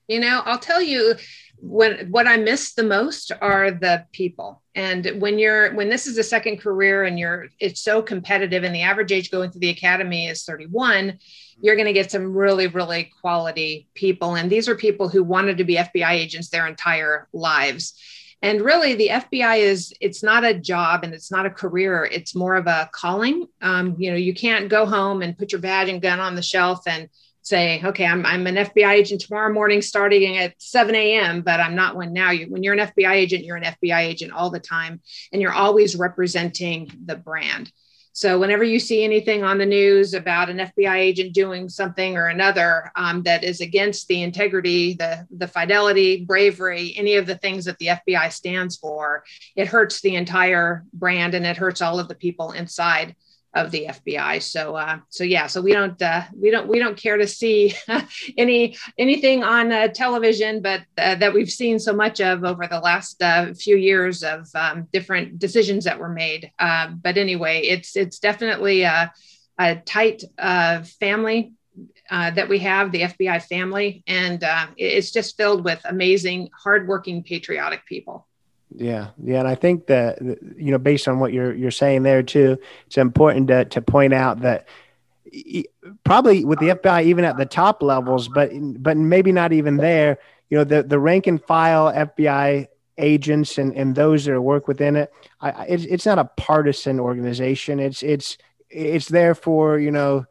You 0.09 0.21
know, 0.21 0.43
I'll 0.45 0.59
tell 0.59 0.83
you 0.83 1.15
when 1.61 2.11
what 2.11 2.27
I 2.27 2.37
miss 2.37 2.73
the 2.73 2.83
most 2.83 3.31
are 3.41 3.71
the 3.71 4.07
people. 4.11 4.61
And 4.75 5.21
when 5.21 5.39
you're 5.39 5.73
when 5.75 5.89
this 5.89 6.09
is 6.09 6.19
a 6.19 6.25
second 6.25 6.59
career 6.59 7.05
and 7.05 7.17
you're 7.17 7.47
it's 7.61 7.81
so 7.81 8.03
competitive 8.03 8.65
and 8.65 8.75
the 8.75 8.83
average 8.83 9.13
age 9.13 9.31
going 9.31 9.53
through 9.53 9.61
the 9.61 9.71
academy 9.71 10.27
is 10.27 10.43
31 10.43 11.19
you're 11.61 11.77
going 11.77 11.87
to 11.87 11.93
get 11.93 12.11
some 12.11 12.37
really, 12.37 12.67
really 12.67 13.11
quality 13.21 13.89
people. 13.95 14.35
And 14.37 14.51
these 14.51 14.69
are 14.69 14.75
people 14.75 15.09
who 15.09 15.25
wanted 15.25 15.59
to 15.59 15.65
be 15.65 15.77
FBI 15.77 16.11
agents 16.11 16.49
their 16.49 16.67
entire 16.67 17.29
lives. 17.33 17.95
And 18.41 18.61
really, 18.61 18.95
the 18.95 19.09
FBI 19.09 19.59
is, 19.59 19.93
it's 20.01 20.23
not 20.23 20.45
a 20.45 20.55
job 20.55 21.03
and 21.03 21.13
it's 21.13 21.33
not 21.33 21.47
a 21.47 21.51
career. 21.51 22.05
It's 22.05 22.37
more 22.37 22.55
of 22.55 22.69
a 22.69 22.89
calling. 22.93 23.49
Um, 23.61 23.97
you 23.99 24.11
know, 24.11 24.17
you 24.17 24.33
can't 24.33 24.69
go 24.69 24.87
home 24.87 25.23
and 25.23 25.37
put 25.37 25.51
your 25.51 25.61
badge 25.61 25.89
and 25.89 26.01
gun 26.01 26.21
on 26.21 26.37
the 26.37 26.43
shelf 26.43 26.87
and 26.87 27.09
say, 27.49 27.83
okay, 27.83 28.07
I'm, 28.07 28.25
I'm 28.25 28.47
an 28.47 28.57
FBI 28.57 28.93
agent 28.93 29.23
tomorrow 29.23 29.53
morning 29.53 29.83
starting 29.83 30.37
at 30.37 30.55
7 30.59 30.95
a.m., 30.95 31.41
but 31.43 31.61
I'm 31.61 31.75
not 31.75 31.97
one 31.97 32.13
now. 32.13 32.31
You, 32.31 32.47
when 32.47 32.63
you're 32.63 32.75
an 32.75 32.87
FBI 32.87 33.13
agent, 33.13 33.45
you're 33.45 33.57
an 33.57 33.65
FBI 33.65 34.01
agent 34.01 34.33
all 34.33 34.51
the 34.51 34.61
time, 34.61 35.01
and 35.33 35.43
you're 35.43 35.53
always 35.53 35.97
representing 35.97 36.93
the 37.05 37.17
brand. 37.17 37.73
So 38.19 38.37
whenever 38.37 38.65
you 38.65 38.81
see 38.81 39.05
anything 39.05 39.45
on 39.45 39.59
the 39.59 39.65
news 39.65 40.13
about 40.13 40.51
an 40.51 40.59
FBI 40.59 40.97
agent 40.97 41.33
doing 41.33 41.69
something 41.69 42.17
or 42.17 42.27
another 42.27 42.91
um, 42.97 43.23
that 43.23 43.45
is 43.45 43.61
against 43.61 44.09
the 44.09 44.25
integrity, 44.25 44.95
the 44.95 45.25
the 45.31 45.47
fidelity, 45.47 46.25
bravery, 46.25 46.95
any 46.97 47.15
of 47.15 47.27
the 47.27 47.37
things 47.39 47.65
that 47.67 47.79
the 47.79 47.87
FBI 47.87 48.33
stands 48.33 48.77
for, 48.77 49.23
it 49.55 49.69
hurts 49.69 50.01
the 50.01 50.17
entire 50.17 50.85
brand 50.93 51.35
and 51.35 51.47
it 51.47 51.57
hurts 51.57 51.81
all 51.81 52.01
of 52.01 52.09
the 52.09 52.17
people 52.17 52.51
inside 52.51 53.15
of 53.59 53.71
the 53.71 53.87
FBI. 53.89 54.43
So 54.43 54.77
uh, 54.77 54.99
so 55.09 55.25
yeah, 55.25 55.47
so 55.47 55.61
we 55.61 55.73
don't 55.73 56.01
uh, 56.01 56.23
we 56.35 56.51
don't 56.51 56.69
we 56.69 56.79
don't 56.79 56.97
care 56.97 57.17
to 57.17 57.27
see 57.27 57.75
any 58.39 58.77
anything 58.97 59.43
on 59.43 59.73
uh, 59.73 59.89
television, 59.89 60.63
but 60.63 60.83
uh, 60.97 61.17
that 61.17 61.35
we've 61.35 61.51
seen 61.51 61.79
so 61.79 61.93
much 61.93 62.21
of 62.21 62.45
over 62.45 62.67
the 62.67 62.81
last 62.81 63.23
uh, 63.23 63.53
few 63.55 63.77
years 63.77 64.23
of 64.23 64.49
um, 64.55 64.87
different 64.93 65.39
decisions 65.39 65.85
that 65.85 65.99
were 65.99 66.09
made. 66.09 66.51
Uh, 66.59 66.89
but 66.89 67.19
anyway, 67.19 67.61
it's 67.61 67.97
it's 67.97 68.19
definitely 68.19 68.83
a, 68.83 69.13
a 69.59 69.77
tight 69.77 70.23
family. 71.01 71.53
that 72.11 72.49
we 72.49 72.59
have 72.61 72.91
the 72.91 73.03
FBI 73.03 73.43
family, 73.43 74.03
and 74.07 74.43
it's 74.77 75.11
just 75.11 75.37
filled 75.37 75.65
with 75.65 75.81
amazing, 75.85 76.49
hardworking, 76.65 77.23
patriotic 77.23 77.85
people. 77.87 78.27
Yeah, 78.75 79.09
yeah, 79.23 79.39
and 79.39 79.49
I 79.49 79.55
think 79.55 79.87
that 79.87 80.21
you 80.21 80.71
know, 80.71 80.79
based 80.79 81.09
on 81.09 81.21
what 81.21 81.33
you're 81.33 81.55
you're 81.55 81.71
saying 81.71 82.03
there 82.03 82.23
too, 82.23 82.59
it's 82.87 82.99
important 82.99 83.49
to 83.49 83.65
to 83.67 83.81
point 83.81 84.13
out 84.13 84.41
that 84.41 84.69
probably 86.05 86.45
with 86.45 86.59
the 86.59 86.69
FBI, 86.69 87.05
even 87.05 87.25
at 87.25 87.37
the 87.37 87.47
top 87.47 87.83
levels, 87.83 88.29
but 88.29 88.51
but 88.77 88.97
maybe 88.97 89.33
not 89.33 89.53
even 89.53 89.77
there. 89.79 90.19
You 90.51 90.59
know, 90.59 90.65
the 90.65 90.83
the 90.83 90.99
rank 90.99 91.27
and 91.27 91.43
file 91.43 91.93
FBI 91.93 92.69
agents 92.99 93.57
and 93.57 93.75
and 93.75 93.95
those 93.95 94.27
that 94.27 94.41
work 94.41 94.69
within 94.69 94.97
it, 94.97 95.13
I, 95.41 95.65
it's 95.65 95.85
it's 95.85 96.07
not 96.07 96.19
a 96.19 96.31
partisan 96.37 97.01
organization. 97.01 97.81
It's 97.81 98.03
it's 98.03 98.37
it's 98.69 99.09
there 99.09 99.35
for 99.35 99.79
you 99.79 99.91
know 99.91 100.27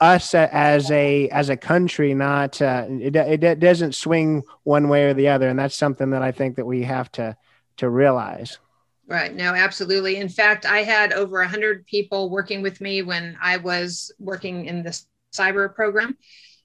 us 0.00 0.34
as 0.34 0.90
a 0.90 1.28
as 1.28 1.50
a 1.50 1.56
country 1.56 2.14
not 2.14 2.60
uh, 2.62 2.86
it, 2.88 3.14
it 3.14 3.60
doesn't 3.60 3.94
swing 3.94 4.42
one 4.64 4.88
way 4.88 5.04
or 5.04 5.14
the 5.14 5.28
other 5.28 5.46
and 5.48 5.58
that's 5.58 5.76
something 5.76 6.10
that 6.10 6.22
i 6.22 6.32
think 6.32 6.56
that 6.56 6.64
we 6.64 6.82
have 6.82 7.12
to 7.12 7.36
to 7.80 7.88
realize. 7.88 8.58
Right. 9.06 9.34
No, 9.34 9.54
absolutely. 9.54 10.16
In 10.16 10.28
fact, 10.28 10.66
I 10.66 10.82
had 10.82 11.12
over 11.14 11.40
100 11.40 11.86
people 11.86 12.28
working 12.30 12.60
with 12.62 12.80
me 12.80 13.02
when 13.02 13.36
I 13.42 13.56
was 13.56 14.12
working 14.18 14.66
in 14.66 14.82
the 14.82 14.98
cyber 15.34 15.74
program, 15.74 16.16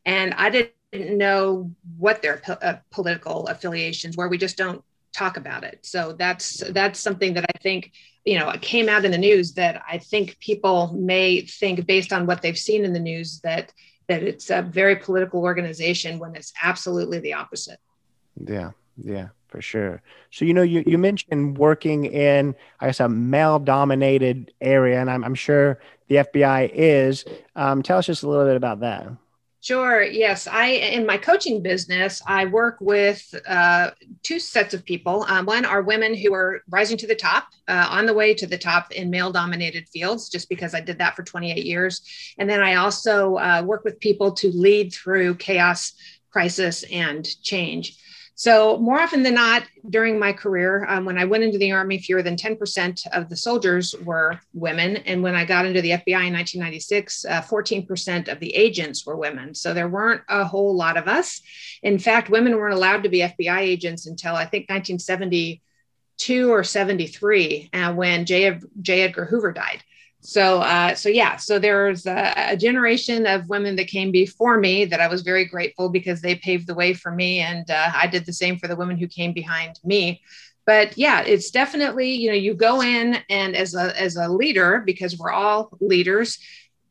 and 0.06 0.34
I 0.34 0.50
didn't 0.50 1.18
know 1.18 1.72
what 1.98 2.22
their 2.22 2.38
po- 2.38 2.60
uh, 2.62 2.78
political 2.92 3.48
affiliations 3.48 4.18
were. 4.18 4.28
We 4.28 4.38
just 4.38 4.58
don't 4.58 4.84
talk 5.14 5.38
about 5.38 5.64
it. 5.64 5.80
So 5.86 6.14
that's 6.14 6.58
that's 6.72 7.00
something 7.00 7.34
that 7.36 7.46
I 7.46 7.58
think 7.60 7.94
you 8.26 8.38
know 8.38 8.52
came 8.62 8.90
out 8.90 9.06
in 9.06 9.12
the 9.12 9.18
news 9.18 9.54
that 9.54 9.82
I 9.90 9.98
think 9.98 10.38
people 10.40 10.94
may 10.94 11.42
think 11.42 11.88
based 11.88 12.12
on 12.12 12.28
what 12.28 12.42
they've 12.42 12.58
seen 12.58 12.84
in 12.84 12.92
the 12.92 13.00
news 13.00 13.40
that 13.40 13.72
that 14.08 14.22
it's 14.22 14.50
a 14.52 14.62
very 14.62 14.98
political 14.98 15.42
organization 15.42 16.20
when 16.20 16.36
it's 16.36 16.52
absolutely 16.62 17.20
the 17.20 17.34
opposite. 17.34 17.80
Yeah. 18.36 18.72
Yeah 19.02 19.30
for 19.48 19.62
sure. 19.62 20.02
So 20.32 20.46
you 20.46 20.54
know, 20.54 20.62
you 20.62 20.84
you 20.86 20.98
mentioned 20.98 21.58
working 21.58 22.06
in 22.06 22.56
I 22.80 22.88
guess 22.88 23.00
a 23.00 23.10
male 23.10 23.60
dominated 23.60 24.54
area, 24.62 25.00
and 25.00 25.10
I'm 25.10 25.24
I'm 25.24 25.36
sure 25.36 25.80
the 26.08 26.16
FBI 26.16 26.72
is. 26.74 27.26
Um, 27.56 27.82
tell 27.82 27.98
us 27.98 28.06
just 28.06 28.24
a 28.24 28.30
little 28.30 28.46
bit 28.46 28.56
about 28.56 28.80
that. 28.82 29.08
Sure. 29.66 30.04
Yes, 30.04 30.46
I 30.46 30.68
in 30.68 31.08
my 31.08 31.18
coaching 31.18 31.64
business, 31.64 32.22
I 32.28 32.46
work 32.46 32.78
with 32.82 33.34
uh, 33.48 33.92
two 34.22 34.40
sets 34.40 34.76
of 34.76 34.86
people. 34.86 35.26
Um, 35.28 35.48
one 35.48 35.66
are 35.66 35.82
women 35.82 36.14
who 36.14 36.36
are 36.36 36.62
rising 36.70 36.98
to 36.98 37.08
the 37.08 37.16
top, 37.16 37.48
uh, 37.68 37.88
on 37.90 38.06
the 38.06 38.14
way 38.14 38.36
to 38.36 38.46
the 38.46 38.60
top 38.60 38.92
in 38.92 39.10
male-dominated 39.10 39.90
fields, 39.90 40.30
just 40.30 40.50
because 40.50 40.76
I 40.76 40.82
did 40.82 41.00
that 41.00 41.16
for 41.16 41.24
28 41.24 41.66
years. 41.66 42.02
And 42.38 42.48
then 42.48 42.62
I 42.62 42.76
also 42.76 43.38
uh, 43.38 43.64
work 43.66 43.84
with 43.84 44.00
people 44.00 44.34
to 44.34 44.52
lead 44.52 44.94
through 44.94 45.34
chaos 45.36 45.94
crisis 46.30 46.84
and 46.92 47.26
change. 47.42 47.98
So, 48.38 48.78
more 48.78 49.00
often 49.00 49.24
than 49.24 49.36
not, 49.36 49.64
during 49.90 50.20
my 50.20 50.34
career, 50.34 50.86
um, 50.90 51.06
when 51.06 51.18
I 51.18 51.24
went 51.24 51.46
into 51.46 51.58
the 51.58 51.72
Army, 51.72 52.00
fewer 52.00 52.22
than 52.22 52.36
10% 52.36 53.08
of 53.14 53.30
the 53.30 53.38
soldiers 53.38 53.96
were 54.04 54.42
women. 54.54 54.98
And 54.98 55.24
when 55.24 55.36
I 55.36 55.46
got 55.46 55.66
into 55.66 55.82
the 55.82 55.92
FBI 55.92 56.28
in 56.28 56.34
1996, 56.34 57.24
uh, 57.24 57.42
14% 57.42 58.28
of 58.28 58.42
the 58.42 58.54
agents 58.54 59.06
were 59.06 59.16
women. 59.16 59.56
So, 59.56 59.74
there 59.74 59.88
weren't 59.88 60.22
a 60.28 60.44
whole 60.44 60.76
lot 60.76 60.98
of 60.98 61.08
us. 61.08 61.42
In 61.82 61.98
fact, 61.98 62.30
women 62.30 62.58
weren't 62.58 62.76
allowed 62.76 63.04
to 63.04 63.10
be 63.10 63.20
FBI 63.20 63.60
agents 63.60 64.06
until 64.06 64.36
I 64.36 64.44
think 64.44 64.70
1972 64.70 66.52
or 66.52 66.66
73, 66.66 67.70
uh, 67.72 67.94
when 67.94 68.26
J. 68.26 68.60
J. 68.82 69.04
Edgar 69.04 69.24
Hoover 69.26 69.54
died 69.54 69.82
so 70.26 70.60
uh, 70.62 70.96
so 70.96 71.08
yeah 71.08 71.36
so 71.36 71.60
there's 71.60 72.06
a, 72.06 72.34
a, 72.52 72.58
generation 72.58 73.28
of 73.28 73.48
women 73.48 73.76
that 73.76 73.88
came 73.88 74.12
before 74.12 74.58
me 74.58 74.84
that 74.86 75.00
i 75.00 75.08
was 75.08 75.22
very 75.22 75.46
grateful 75.46 75.90
because 75.90 76.22
they 76.22 76.36
paved 76.36 76.68
the 76.68 76.74
way 76.74 76.94
for 76.94 77.12
me 77.12 77.40
and 77.40 77.70
uh, 77.70 77.92
i 77.94 78.08
did 78.08 78.26
the 78.26 78.34
same 78.34 78.58
for 78.58 78.68
the 78.68 78.76
women 78.76 78.98
who 78.98 79.08
came 79.08 79.34
behind 79.34 79.80
me. 79.84 80.22
But 80.66 80.98
yeah 80.98 81.22
it's 81.22 81.52
definitely 81.52 82.12
you 82.14 82.30
know 82.30 82.36
you 82.36 82.56
go 82.56 82.82
in 82.82 83.18
and 83.30 83.56
as 83.56 83.76
a 83.76 84.00
as 84.02 84.16
a 84.16 84.28
leader 84.28 84.82
because 84.84 85.16
we're 85.18 85.32
all 85.32 85.70
leaders 85.80 86.40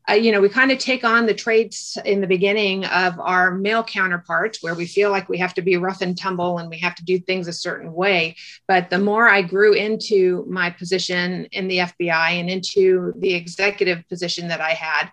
uh, 0.09 0.13
you 0.13 0.31
know, 0.31 0.39
we 0.39 0.49
kind 0.49 0.71
of 0.71 0.77
take 0.77 1.03
on 1.03 1.25
the 1.25 1.33
traits 1.33 1.97
in 2.05 2.21
the 2.21 2.27
beginning 2.27 2.85
of 2.85 3.19
our 3.19 3.55
male 3.55 3.83
counterparts 3.83 4.61
where 4.61 4.75
we 4.75 4.85
feel 4.85 5.09
like 5.09 5.27
we 5.27 5.37
have 5.37 5.53
to 5.55 5.61
be 5.61 5.77
rough 5.77 6.01
and 6.01 6.17
tumble 6.17 6.59
and 6.59 6.69
we 6.69 6.77
have 6.77 6.93
to 6.93 7.03
do 7.03 7.17
things 7.17 7.47
a 7.47 7.53
certain 7.53 7.91
way. 7.91 8.35
But 8.67 8.89
the 8.89 8.99
more 8.99 9.27
I 9.27 9.41
grew 9.41 9.73
into 9.73 10.45
my 10.47 10.69
position 10.69 11.45
in 11.51 11.67
the 11.67 11.79
FBI 11.79 12.39
and 12.39 12.49
into 12.49 13.13
the 13.17 13.33
executive 13.33 14.07
position 14.07 14.49
that 14.49 14.61
I 14.61 14.71
had, 14.71 15.09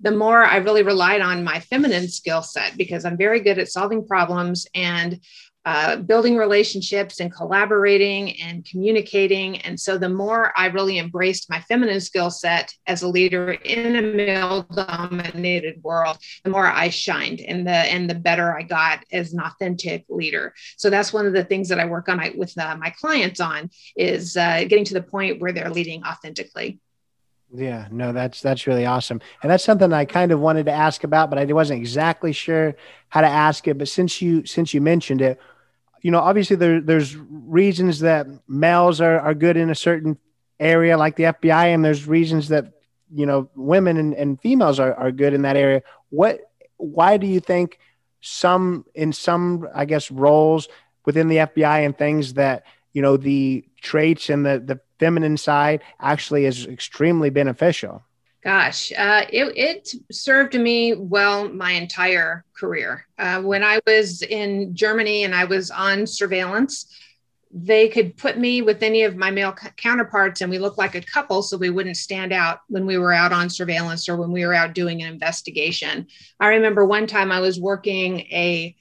the 0.00 0.10
more 0.10 0.42
I 0.42 0.56
really 0.56 0.82
relied 0.82 1.20
on 1.20 1.44
my 1.44 1.60
feminine 1.60 2.08
skill 2.08 2.42
set 2.42 2.76
because 2.78 3.04
I'm 3.04 3.18
very 3.18 3.40
good 3.40 3.58
at 3.58 3.68
solving 3.68 4.06
problems 4.06 4.66
and 4.74 5.20
uh, 5.66 5.96
building 5.96 6.36
relationships 6.36 7.20
and 7.20 7.32
collaborating 7.32 8.40
and 8.40 8.64
communicating. 8.64 9.58
And 9.58 9.78
so 9.78 9.98
the 9.98 10.08
more 10.08 10.52
I 10.56 10.66
really 10.66 10.98
embraced 10.98 11.50
my 11.50 11.60
feminine 11.60 12.00
skill 12.00 12.30
set 12.30 12.72
as 12.86 13.02
a 13.02 13.08
leader 13.08 13.52
in 13.52 13.96
a 13.96 14.02
male 14.02 14.62
dominated 14.62 15.82
world, 15.82 16.18
the 16.44 16.50
more 16.50 16.66
I 16.66 16.88
shined 16.88 17.40
and 17.40 17.66
the 17.66 17.70
and 17.70 18.08
the 18.08 18.14
better 18.14 18.56
I 18.56 18.62
got 18.62 19.04
as 19.12 19.32
an 19.32 19.40
authentic 19.40 20.06
leader. 20.08 20.54
So 20.76 20.88
that's 20.88 21.12
one 21.12 21.26
of 21.26 21.34
the 21.34 21.44
things 21.44 21.68
that 21.68 21.80
I 21.80 21.84
work 21.84 22.08
on 22.08 22.20
I, 22.20 22.32
with 22.36 22.56
uh, 22.56 22.76
my 22.76 22.90
clients 22.90 23.40
on 23.40 23.70
is 23.96 24.36
uh, 24.36 24.64
getting 24.64 24.84
to 24.86 24.94
the 24.94 25.02
point 25.02 25.40
where 25.40 25.52
they're 25.52 25.70
leading 25.70 26.02
authentically. 26.04 26.80
Yeah, 27.52 27.88
no, 27.90 28.12
that's 28.12 28.40
that's 28.40 28.66
really 28.68 28.86
awesome, 28.86 29.20
and 29.42 29.50
that's 29.50 29.64
something 29.64 29.92
I 29.92 30.04
kind 30.04 30.30
of 30.30 30.38
wanted 30.38 30.66
to 30.66 30.72
ask 30.72 31.02
about, 31.02 31.30
but 31.30 31.38
I 31.38 31.44
wasn't 31.52 31.80
exactly 31.80 32.32
sure 32.32 32.76
how 33.08 33.22
to 33.22 33.26
ask 33.26 33.66
it. 33.66 33.76
But 33.76 33.88
since 33.88 34.22
you 34.22 34.46
since 34.46 34.72
you 34.72 34.80
mentioned 34.80 35.20
it, 35.20 35.40
you 36.02 36.12
know, 36.12 36.20
obviously 36.20 36.54
there 36.54 36.80
there's 36.80 37.16
reasons 37.16 38.00
that 38.00 38.28
males 38.48 39.00
are 39.00 39.18
are 39.18 39.34
good 39.34 39.56
in 39.56 39.68
a 39.68 39.74
certain 39.74 40.16
area, 40.60 40.96
like 40.96 41.16
the 41.16 41.24
FBI, 41.24 41.74
and 41.74 41.84
there's 41.84 42.06
reasons 42.06 42.48
that 42.48 42.72
you 43.12 43.26
know 43.26 43.50
women 43.56 43.96
and, 43.96 44.14
and 44.14 44.40
females 44.40 44.78
are 44.78 44.94
are 44.94 45.10
good 45.10 45.34
in 45.34 45.42
that 45.42 45.56
area. 45.56 45.82
What? 46.10 46.40
Why 46.76 47.16
do 47.16 47.26
you 47.26 47.40
think 47.40 47.80
some 48.20 48.84
in 48.94 49.12
some 49.12 49.68
I 49.74 49.86
guess 49.86 50.10
roles 50.10 50.68
within 51.04 51.26
the 51.26 51.36
FBI 51.38 51.84
and 51.84 51.98
things 51.98 52.34
that 52.34 52.64
you 52.92 53.02
know 53.02 53.16
the 53.16 53.64
traits 53.80 54.30
and 54.30 54.46
the 54.46 54.60
the 54.60 54.80
feminine 55.00 55.38
side 55.38 55.82
actually 55.98 56.44
is 56.44 56.66
extremely 56.66 57.30
beneficial? 57.30 58.04
Gosh, 58.44 58.92
uh, 58.96 59.24
it, 59.30 59.52
it 59.56 59.94
served 60.12 60.54
me 60.54 60.94
well 60.94 61.48
my 61.48 61.72
entire 61.72 62.44
career. 62.56 63.06
Uh, 63.18 63.42
when 63.42 63.64
I 63.64 63.80
was 63.86 64.22
in 64.22 64.74
Germany 64.74 65.24
and 65.24 65.34
I 65.34 65.44
was 65.44 65.70
on 65.70 66.06
surveillance, 66.06 66.86
they 67.52 67.88
could 67.88 68.16
put 68.16 68.38
me 68.38 68.62
with 68.62 68.82
any 68.82 69.02
of 69.02 69.16
my 69.16 69.30
male 69.30 69.54
counterparts 69.76 70.40
and 70.40 70.50
we 70.50 70.58
looked 70.58 70.78
like 70.78 70.94
a 70.94 71.00
couple 71.00 71.42
so 71.42 71.56
we 71.56 71.68
wouldn't 71.68 71.96
stand 71.96 72.32
out 72.32 72.60
when 72.68 72.86
we 72.86 72.96
were 72.96 73.12
out 73.12 73.32
on 73.32 73.50
surveillance 73.50 74.08
or 74.08 74.16
when 74.16 74.30
we 74.30 74.46
were 74.46 74.54
out 74.54 74.72
doing 74.72 75.02
an 75.02 75.12
investigation. 75.12 76.06
I 76.38 76.48
remember 76.48 76.84
one 76.84 77.06
time 77.06 77.32
I 77.32 77.40
was 77.40 77.60
working 77.60 78.20
a 78.20 78.76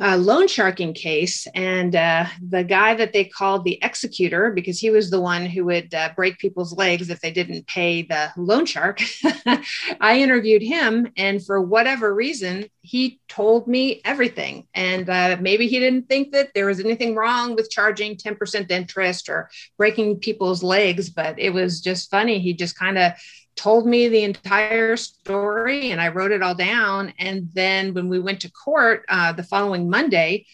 uh, 0.00 0.16
loan 0.16 0.46
sharking 0.46 0.94
case. 0.94 1.46
And 1.54 1.94
uh, 1.96 2.26
the 2.40 2.62
guy 2.62 2.94
that 2.94 3.12
they 3.12 3.24
called 3.24 3.64
the 3.64 3.78
executor, 3.82 4.52
because 4.52 4.78
he 4.78 4.90
was 4.90 5.10
the 5.10 5.20
one 5.20 5.46
who 5.46 5.64
would 5.66 5.92
uh, 5.92 6.10
break 6.14 6.38
people's 6.38 6.72
legs 6.72 7.10
if 7.10 7.20
they 7.20 7.32
didn't 7.32 7.66
pay 7.66 8.02
the 8.02 8.30
loan 8.36 8.64
shark, 8.66 9.00
I 10.00 10.20
interviewed 10.20 10.62
him. 10.62 11.08
And 11.16 11.44
for 11.44 11.60
whatever 11.60 12.14
reason, 12.14 12.66
he 12.80 13.20
told 13.28 13.66
me 13.66 14.00
everything. 14.04 14.66
And 14.74 15.08
uh, 15.08 15.36
maybe 15.40 15.66
he 15.66 15.78
didn't 15.80 16.08
think 16.08 16.32
that 16.32 16.50
there 16.54 16.66
was 16.66 16.80
anything 16.80 17.14
wrong 17.14 17.54
with 17.54 17.70
charging 17.70 18.16
10% 18.16 18.70
interest 18.70 19.28
or 19.28 19.50
breaking 19.76 20.20
people's 20.20 20.62
legs, 20.62 21.10
but 21.10 21.38
it 21.38 21.50
was 21.50 21.80
just 21.80 22.10
funny. 22.10 22.38
He 22.38 22.54
just 22.54 22.78
kind 22.78 22.98
of 22.98 23.12
told 23.58 23.86
me 23.86 24.08
the 24.08 24.22
entire 24.22 24.96
story 24.96 25.90
and 25.90 26.00
I 26.00 26.08
wrote 26.08 26.30
it 26.30 26.42
all 26.42 26.54
down. 26.54 27.12
And 27.18 27.50
then 27.52 27.92
when 27.92 28.08
we 28.08 28.20
went 28.20 28.40
to 28.42 28.52
court 28.52 29.04
uh, 29.08 29.32
the 29.32 29.42
following 29.42 29.90
Monday, 29.90 30.46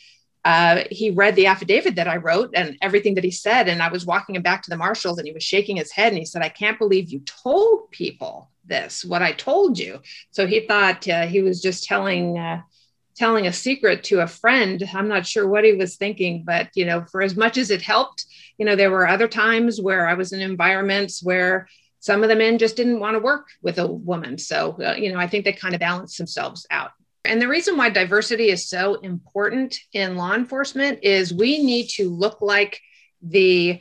uh, 0.44 0.84
he 0.90 1.10
read 1.10 1.36
the 1.36 1.46
affidavit 1.46 1.96
that 1.96 2.08
I 2.08 2.16
wrote 2.16 2.50
and 2.54 2.76
everything 2.80 3.14
that 3.14 3.24
he 3.24 3.30
said. 3.30 3.68
And 3.68 3.82
I 3.82 3.88
was 3.88 4.06
walking 4.06 4.34
him 4.34 4.42
back 4.42 4.62
to 4.62 4.70
the 4.70 4.76
marshals 4.76 5.18
and 5.18 5.26
he 5.26 5.34
was 5.34 5.42
shaking 5.42 5.76
his 5.76 5.92
head 5.92 6.08
and 6.08 6.18
he 6.18 6.24
said, 6.24 6.42
I 6.42 6.48
can't 6.48 6.78
believe 6.78 7.10
you 7.10 7.20
told 7.20 7.90
people 7.90 8.50
this, 8.64 9.04
what 9.04 9.22
I 9.22 9.32
told 9.32 9.78
you. 9.78 10.00
So 10.30 10.46
he 10.46 10.66
thought 10.66 11.06
uh, 11.06 11.26
he 11.26 11.42
was 11.42 11.60
just 11.62 11.84
telling. 11.84 12.38
Uh, 12.38 12.62
telling 13.16 13.46
a 13.46 13.52
secret 13.52 14.02
to 14.02 14.22
a 14.22 14.26
friend 14.26 14.82
i'm 14.92 15.06
not 15.06 15.24
sure 15.24 15.46
what 15.46 15.62
he 15.62 15.72
was 15.72 15.94
thinking 15.94 16.42
but 16.44 16.68
you 16.74 16.84
know 16.84 17.04
for 17.04 17.22
as 17.22 17.36
much 17.36 17.56
as 17.56 17.70
it 17.70 17.80
helped 17.80 18.24
you 18.58 18.66
know 18.66 18.74
there 18.74 18.90
were 18.90 19.06
other 19.06 19.28
times 19.28 19.80
where 19.80 20.08
i 20.08 20.14
was 20.14 20.32
in 20.32 20.40
environments 20.40 21.22
where 21.22 21.68
some 22.04 22.22
of 22.22 22.28
the 22.28 22.36
men 22.36 22.58
just 22.58 22.76
didn't 22.76 23.00
want 23.00 23.14
to 23.14 23.18
work 23.18 23.48
with 23.62 23.78
a 23.78 23.86
woman. 23.86 24.36
So, 24.36 24.76
uh, 24.84 24.92
you 24.92 25.10
know, 25.10 25.18
I 25.18 25.26
think 25.26 25.46
they 25.46 25.54
kind 25.54 25.72
of 25.72 25.80
balance 25.80 26.18
themselves 26.18 26.66
out. 26.70 26.90
And 27.24 27.40
the 27.40 27.48
reason 27.48 27.78
why 27.78 27.88
diversity 27.88 28.50
is 28.50 28.68
so 28.68 28.96
important 28.96 29.78
in 29.94 30.14
law 30.14 30.34
enforcement 30.34 30.98
is 31.02 31.32
we 31.32 31.62
need 31.62 31.88
to 31.94 32.10
look 32.10 32.42
like 32.42 32.78
the 33.22 33.80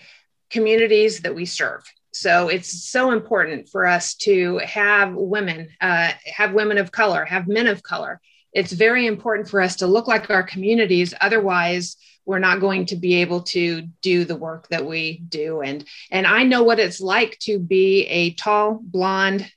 communities 0.50 1.20
that 1.24 1.36
we 1.36 1.44
serve. 1.44 1.84
So 2.14 2.48
it's 2.48 2.90
so 2.90 3.12
important 3.12 3.70
for 3.70 3.86
us 3.86 4.16
to 4.16 4.60
have 4.60 5.14
women, 5.14 5.70
uh, 5.82 6.12
have 6.26 6.54
women 6.54 6.78
of 6.78 6.92
color, 6.92 7.26
have 7.26 7.48
men 7.48 7.68
of 7.68 7.82
color. 7.84 8.22
It's 8.54 8.72
very 8.72 9.08
important 9.08 9.50
for 9.50 9.62
us 9.62 9.78
to 9.78 9.88
look 9.88 10.08
like 10.08 10.30
our 10.30 10.44
communities. 10.44 11.14
Otherwise, 11.20 11.98
we're 12.26 12.40
not 12.40 12.60
going 12.60 12.86
to 12.88 12.96
be 12.96 13.16
able 13.16 13.42
to 13.42 13.82
do 14.02 14.26
the 14.26 14.36
work 14.36 14.68
that 14.70 14.86
we 14.86 15.18
do 15.28 15.62
and 15.62 15.86
and 16.12 16.26
i 16.26 16.44
know 16.44 16.64
what 16.64 16.80
it's 16.80 17.02
like 17.02 17.38
to 17.40 17.60
be 17.60 18.06
a 18.08 18.34
tall 18.36 18.80
blonde 18.82 19.50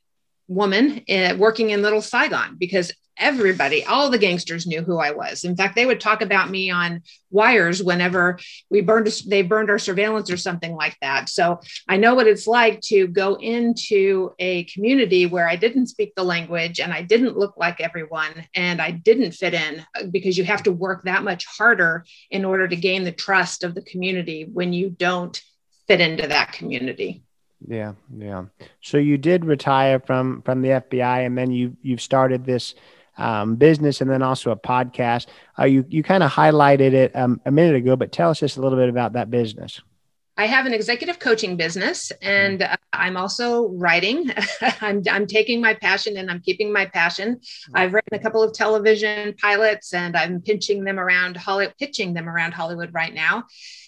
woman 0.49 1.03
uh, 1.09 1.35
working 1.39 1.71
in 1.71 1.83
little 1.83 2.03
saigon 2.03 2.57
because 2.59 2.93
everybody, 3.19 3.85
all 3.85 4.11
the 4.11 4.19
gangsters 4.19 4.67
knew 4.67 4.83
who 4.83 4.99
I 4.99 5.13
was. 5.13 5.45
In 5.45 5.57
fact, 5.57 5.75
they 5.75 5.87
would 5.87 6.01
talk 6.01 6.23
about 6.23 6.51
me 6.51 6.71
on 6.71 7.03
wires 7.31 7.83
whenever 7.83 8.39
we 8.71 8.81
burned, 8.81 9.07
they 9.27 9.43
burned 9.43 9.71
our 9.71 9.79
surveillance 9.79 10.31
or 10.31 10.37
something 10.37 10.75
like 10.75 10.97
that. 11.01 11.29
So 11.29 11.61
I 11.89 11.97
know 11.97 12.15
what 12.15 12.27
it's 12.27 12.47
like 12.47 12.81
to 12.83 13.07
go 13.07 13.35
into 13.37 14.33
a 14.39 14.65
community 14.65 15.27
where 15.27 15.49
I 15.49 15.57
didn't 15.57 15.89
speak 15.89 16.15
the 16.15 16.25
language 16.25 16.81
and 16.81 16.93
I 16.93 17.03
didn't 17.03 17.39
look 17.39 17.57
like 17.57 17.81
everyone 17.81 18.47
and 18.55 18.81
I 18.81 18.91
didn't 18.91 19.33
fit 19.33 19.55
in 19.55 19.85
uh, 19.95 20.07
because 20.11 20.39
you 20.39 20.45
have 20.45 20.63
to 20.65 20.73
work 20.73 21.05
that 21.05 21.25
much 21.25 21.47
harder 21.47 22.05
in 22.31 22.45
order 22.45 22.69
to 22.69 22.77
gain 22.77 23.05
the 23.05 23.13
trust 23.13 23.65
of 23.65 23.75
the 23.75 23.83
community 23.83 24.47
when 24.53 24.73
you 24.73 24.91
don't 24.91 25.41
fit 25.87 26.01
into 26.01 26.27
that 26.27 26.53
community. 26.53 27.23
Yeah, 27.67 27.95
yeah. 28.17 28.45
So 28.83 28.99
you 28.99 29.17
did 29.19 29.45
retire 29.45 29.99
from 29.99 30.43
from 30.43 30.63
the 30.63 30.69
FBI, 30.69 31.27
and 31.27 31.37
then 31.37 31.51
you 31.51 31.77
you've 31.83 32.03
started 32.03 32.45
this 32.45 32.75
um, 33.19 33.57
business 33.57 34.01
and 34.01 34.11
then 34.11 34.23
also 34.23 34.51
a 34.51 34.57
podcast. 34.57 35.27
Uh, 35.59 35.65
you 35.65 35.85
you 35.89 36.03
kind 36.03 36.23
of 36.23 36.31
highlighted 36.31 36.93
it 36.93 37.15
um, 37.17 37.41
a 37.47 37.51
minute 37.51 37.77
ago, 37.77 37.97
but 37.97 38.13
tell 38.13 38.31
us 38.31 38.41
just 38.41 38.57
a 38.57 38.61
little 38.61 38.79
bit 38.79 38.89
about 38.89 39.15
that 39.15 39.31
business. 39.31 39.81
I 40.39 40.47
have 40.47 40.67
an 40.67 40.75
executive 40.75 41.19
coaching 41.19 41.57
business 41.57 42.13
and 42.21 42.63
uh, 42.63 42.77
I'm 42.93 43.17
also 43.17 43.69
writing. 43.69 44.31
I'm, 44.83 45.03
I'm 45.11 45.27
taking 45.27 45.63
my 45.63 45.73
passion 45.73 46.19
and 46.19 46.31
I'm 46.31 46.41
keeping 46.41 46.71
my 46.71 46.85
passion. 46.85 47.41
I've 47.73 47.95
written 47.95 48.15
a 48.15 48.19
couple 48.19 48.43
of 48.43 48.53
television 48.53 49.35
pilots 49.41 49.95
and 49.95 50.15
I'm 50.15 50.43
pitching 50.43 50.85
them 50.85 51.01
around 51.01 51.39
Hollywood, 51.39 51.75
pitching 51.79 52.13
them 52.13 52.29
around 52.29 52.53
Hollywood 52.53 52.93
right 52.93 53.15
now. 53.15 53.45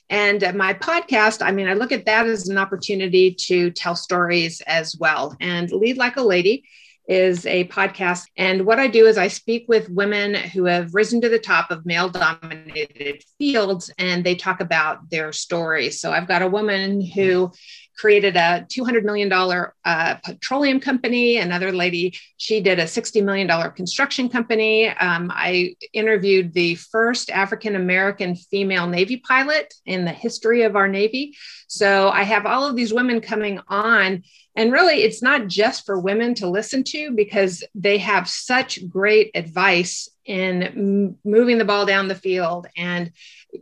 And 0.08 0.42
uh, 0.42 0.54
my 0.54 0.72
podcast, 0.72 1.44
I 1.44 1.52
mean, 1.52 1.68
I 1.68 1.74
look 1.74 1.92
at 1.92 2.06
that 2.06 2.26
as 2.26 2.48
an 2.48 2.56
opportunity 2.56 3.34
to 3.34 3.70
tell 3.70 3.94
stories 3.94 4.62
as 4.62 4.96
well 4.96 5.36
and 5.40 5.70
lead 5.70 5.98
like 5.98 6.16
a 6.16 6.22
lady 6.22 6.64
is 7.08 7.46
a 7.46 7.66
podcast. 7.68 8.24
And 8.36 8.66
what 8.66 8.78
I 8.78 8.86
do 8.86 9.06
is 9.06 9.16
I 9.16 9.28
speak 9.28 9.64
with 9.66 9.88
women 9.88 10.34
who 10.34 10.64
have 10.64 10.94
risen 10.94 11.20
to 11.22 11.28
the 11.28 11.38
top 11.38 11.70
of 11.70 11.86
male 11.86 12.10
dominated 12.10 13.24
fields 13.38 13.90
and 13.98 14.22
they 14.22 14.34
talk 14.34 14.60
about 14.60 15.10
their 15.10 15.32
stories. 15.32 16.00
So 16.00 16.12
I've 16.12 16.28
got 16.28 16.42
a 16.42 16.48
woman 16.48 17.00
who 17.00 17.50
created 17.98 18.36
a 18.36 18.64
$200 18.68 19.02
million 19.02 19.30
uh, 19.32 20.14
petroleum 20.24 20.78
company. 20.80 21.38
Another 21.38 21.72
lady, 21.72 22.16
she 22.36 22.60
did 22.60 22.78
a 22.78 22.84
$60 22.84 23.22
million 23.24 23.48
construction 23.72 24.28
company. 24.28 24.88
Um, 24.88 25.30
I 25.34 25.74
interviewed 25.92 26.52
the 26.52 26.76
first 26.76 27.28
African 27.28 27.74
American 27.74 28.36
female 28.36 28.86
Navy 28.86 29.16
pilot 29.16 29.74
in 29.84 30.04
the 30.04 30.12
history 30.12 30.62
of 30.62 30.76
our 30.76 30.88
Navy. 30.88 31.36
So 31.66 32.08
I 32.10 32.22
have 32.22 32.46
all 32.46 32.64
of 32.64 32.76
these 32.76 32.94
women 32.94 33.20
coming 33.20 33.60
on. 33.68 34.22
And 34.54 34.72
really, 34.72 35.02
it's 35.02 35.22
not 35.22 35.46
just 35.46 35.86
for 35.86 36.00
women 36.00 36.34
to 36.34 36.48
listen 36.48 36.82
to 36.84 37.12
because 37.12 37.62
they 37.74 37.98
have 37.98 38.28
such 38.28 38.88
great 38.88 39.30
advice 39.34 40.08
in 40.28 41.16
moving 41.24 41.58
the 41.58 41.64
ball 41.64 41.86
down 41.86 42.06
the 42.06 42.14
field 42.14 42.66
and 42.76 43.10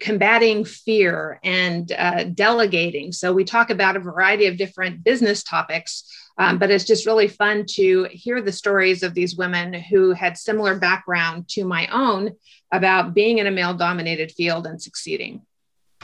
combating 0.01 0.65
fear 0.65 1.39
and 1.45 1.91
uh, 1.93 2.25
delegating. 2.25 3.13
So 3.13 3.33
we 3.33 3.45
talk 3.45 3.71
about 3.71 3.97
a 3.97 4.01
variety 4.01 4.47
of 4.47 4.57
different 4.57 5.05
business 5.05 5.43
topics. 5.43 6.05
Um, 6.39 6.59
but 6.59 6.71
it's 6.71 6.85
just 6.85 7.07
really 7.07 7.29
fun 7.29 7.65
to 7.71 8.09
hear 8.11 8.43
the 8.43 8.53
stories 8.53 9.03
of 9.03 9.15
these 9.15 9.37
women 9.37 9.73
who 9.73 10.11
had 10.11 10.37
similar 10.37 10.79
background 10.79 11.49
to 11.51 11.65
my 11.65 11.87
own 11.87 12.33
about 12.73 13.15
being 13.15 13.39
in 13.39 13.47
a 13.47 13.51
male 13.51 13.73
dominated 13.73 14.33
field 14.33 14.67
and 14.67 14.83
succeeding. 14.83 15.47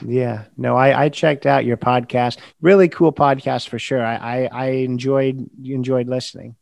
Yeah, 0.07 0.44
no, 0.57 0.75
I, 0.75 1.05
I 1.05 1.09
checked 1.11 1.44
out 1.44 1.66
your 1.66 1.77
podcast. 1.77 2.38
Really 2.62 2.88
cool 2.88 3.12
podcast 3.12 3.68
for 3.68 3.79
sure. 3.79 4.03
I, 4.03 4.14
I, 4.14 4.48
I 4.53 4.66
enjoyed 4.68 5.51
enjoyed 5.62 6.09
listening. 6.09 6.57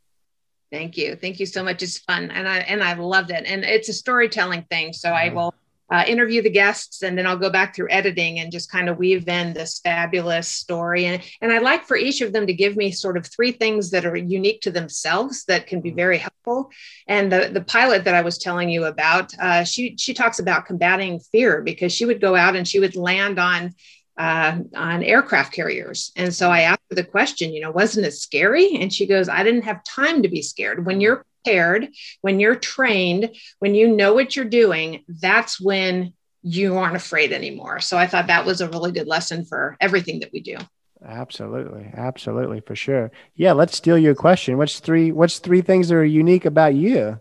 Thank 0.71 0.97
you. 0.97 1.17
Thank 1.17 1.41
you 1.41 1.47
so 1.47 1.65
much. 1.65 1.83
It's 1.83 1.99
fun. 1.99 2.31
And 2.31 2.49
I 2.49 2.59
and 2.59 2.83
I 2.83 2.95
loved 2.95 3.31
it. 3.31 3.45
And 3.45 3.65
it's 3.65 3.89
a 3.89 3.93
storytelling 3.93 4.63
thing. 4.71 4.93
So 4.93 5.11
I 5.11 5.31
will 5.31 5.55
uh, 5.91 6.05
interview 6.07 6.41
the 6.41 6.51
guests 6.51 7.03
and 7.03 7.19
then 7.19 7.27
I'll 7.27 7.37
go 7.37 7.51
back 7.51 7.75
through 7.75 7.89
editing 7.91 8.39
and 8.39 8.53
just 8.53 8.71
kind 8.71 8.89
of 8.89 8.97
weave 8.97 9.27
in 9.29 9.53
this 9.53 9.81
fabulous 9.81 10.47
story. 10.47 11.07
And, 11.07 11.23
and 11.41 11.53
I'd 11.53 11.63
like 11.63 11.85
for 11.85 11.97
each 11.97 12.21
of 12.21 12.33
them 12.33 12.47
to 12.47 12.53
give 12.53 12.77
me 12.77 12.93
sort 12.93 13.17
of 13.17 13.27
three 13.27 13.51
things 13.51 13.91
that 13.91 14.07
are 14.07 14.17
unique 14.17 14.61
to 14.63 14.71
themselves 14.71 15.45
that 15.47 15.67
can 15.67 15.81
be 15.81 15.91
mm-hmm. 15.91 15.97
very 15.97 16.19
helpful. 16.19 16.71
And 17.09 17.33
the, 17.33 17.51
the 17.53 17.63
pilot 17.63 18.05
that 18.05 18.15
I 18.15 18.23
was 18.23 18.39
telling 18.39 18.71
you 18.71 18.85
about, 18.85 19.33
uh, 19.41 19.65
she, 19.65 19.97
she 19.99 20.15
talks 20.15 20.39
about 20.39 20.67
combating 20.67 21.19
fear 21.19 21.61
because 21.61 21.93
she 21.93 22.07
would 22.07 22.21
go 22.21 22.37
out 22.37 22.55
and 22.55 22.67
she 22.67 22.79
would 22.79 22.95
land 22.95 23.41
on 23.41 23.75
uh, 24.21 24.59
on 24.77 25.03
aircraft 25.03 25.51
carriers. 25.51 26.13
And 26.15 26.35
so 26.35 26.51
I 26.51 26.61
asked 26.61 26.83
her 26.91 26.97
the 26.97 27.05
question, 27.05 27.55
you 27.55 27.63
know, 27.63 27.71
wasn't 27.71 28.07
it 28.07 28.13
scary? 28.13 28.77
And 28.77 28.93
she 28.93 29.07
goes, 29.07 29.31
I 29.31 29.43
didn't 29.43 29.63
have 29.63 29.83
time 29.83 30.23
to 30.23 30.29
be 30.29 30.43
scared. 30.43 30.85
When 30.85 31.01
you're 31.01 31.25
prepared, 31.43 31.89
when 32.21 32.39
you're 32.39 32.55
trained, 32.55 33.35
when 33.61 33.75
you 33.75 33.89
know 33.89 34.13
what 34.13 34.37
you're 34.37 34.45
doing, 34.45 35.05
that's 35.09 35.59
when 35.59 36.13
you 36.43 36.77
aren't 36.77 36.97
afraid 36.97 37.33
anymore. 37.33 37.81
So 37.81 37.97
I 37.97 38.07
thought 38.07 38.27
that 38.27 38.45
was 38.45 38.61
a 38.61 38.69
really 38.69 38.93
good 38.93 39.07
lesson 39.07 39.47
for 39.47 39.79
everything 39.81 40.21
that 40.21 40.35
we 40.35 40.41
do. 40.41 40.59
Absolutely. 41.03 41.91
Absolutely. 41.95 42.61
For 42.61 42.77
sure. 42.77 43.11
Yeah. 43.37 43.53
Let's 43.53 43.79
steal 43.79 43.97
your 43.97 44.15
question. 44.15 44.59
What's 44.59 44.81
three, 44.81 45.13
what's 45.13 45.39
three 45.39 45.63
things 45.63 45.89
that 45.89 45.95
are 45.95 46.05
unique 46.05 46.45
about 46.45 46.75
you? 46.75 47.19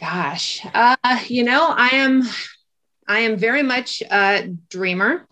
Gosh, 0.00 0.64
uh, 0.72 0.96
you 1.26 1.44
know, 1.44 1.66
I 1.68 1.88
am, 1.88 2.22
I 3.06 3.18
am 3.20 3.36
very 3.36 3.62
much 3.62 4.02
a 4.02 4.48
dreamer. 4.70 5.26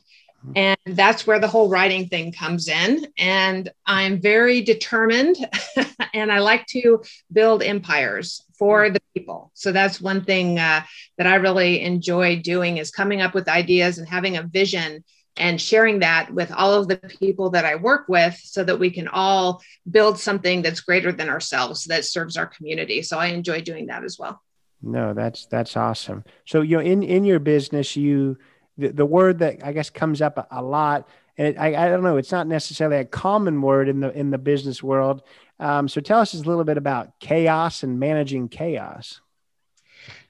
And 0.54 0.78
that's 0.86 1.26
where 1.26 1.40
the 1.40 1.48
whole 1.48 1.68
writing 1.68 2.08
thing 2.08 2.32
comes 2.32 2.68
in. 2.68 3.06
And 3.18 3.70
I'm 3.84 4.20
very 4.20 4.62
determined 4.62 5.36
and 6.14 6.30
I 6.30 6.38
like 6.38 6.66
to 6.66 7.02
build 7.32 7.62
empires 7.62 8.44
for 8.58 8.90
the 8.90 9.00
people. 9.14 9.50
So 9.54 9.72
that's 9.72 10.00
one 10.00 10.24
thing 10.24 10.58
uh, 10.58 10.82
that 11.18 11.26
I 11.26 11.36
really 11.36 11.82
enjoy 11.82 12.40
doing 12.40 12.76
is 12.78 12.90
coming 12.90 13.20
up 13.20 13.34
with 13.34 13.48
ideas 13.48 13.98
and 13.98 14.08
having 14.08 14.36
a 14.36 14.42
vision 14.44 15.04
and 15.36 15.60
sharing 15.60 15.98
that 15.98 16.32
with 16.32 16.50
all 16.50 16.72
of 16.74 16.88
the 16.88 16.96
people 16.96 17.50
that 17.50 17.64
I 17.64 17.74
work 17.74 18.08
with 18.08 18.38
so 18.42 18.64
that 18.64 18.78
we 18.78 18.90
can 18.90 19.08
all 19.08 19.60
build 19.90 20.18
something 20.18 20.62
that's 20.62 20.80
greater 20.80 21.12
than 21.12 21.28
ourselves 21.28 21.84
that 21.84 22.04
serves 22.04 22.36
our 22.36 22.46
community. 22.46 23.02
So 23.02 23.18
I 23.18 23.26
enjoy 23.26 23.60
doing 23.60 23.86
that 23.86 24.04
as 24.04 24.18
well. 24.18 24.40
No, 24.82 25.14
that's 25.14 25.46
that's 25.46 25.76
awesome. 25.76 26.24
So 26.46 26.62
you 26.62 26.76
know 26.76 26.82
in 26.82 27.02
in 27.02 27.24
your 27.24 27.38
business 27.38 27.96
you 27.96 28.38
the, 28.78 28.88
the 28.88 29.06
word 29.06 29.38
that 29.40 29.64
I 29.64 29.72
guess 29.72 29.90
comes 29.90 30.20
up 30.20 30.38
a, 30.38 30.46
a 30.50 30.62
lot, 30.62 31.08
and 31.38 31.48
it, 31.48 31.58
I, 31.58 31.86
I 31.86 31.88
don't 31.88 32.02
know, 32.02 32.16
it's 32.16 32.32
not 32.32 32.46
necessarily 32.46 32.98
a 32.98 33.04
common 33.04 33.60
word 33.62 33.88
in 33.88 34.00
the 34.00 34.16
in 34.16 34.30
the 34.30 34.38
business 34.38 34.82
world. 34.82 35.22
Um, 35.58 35.88
so 35.88 36.00
tell 36.00 36.20
us 36.20 36.34
a 36.34 36.38
little 36.38 36.64
bit 36.64 36.76
about 36.76 37.18
chaos 37.18 37.82
and 37.82 37.98
managing 37.98 38.48
chaos. 38.48 39.20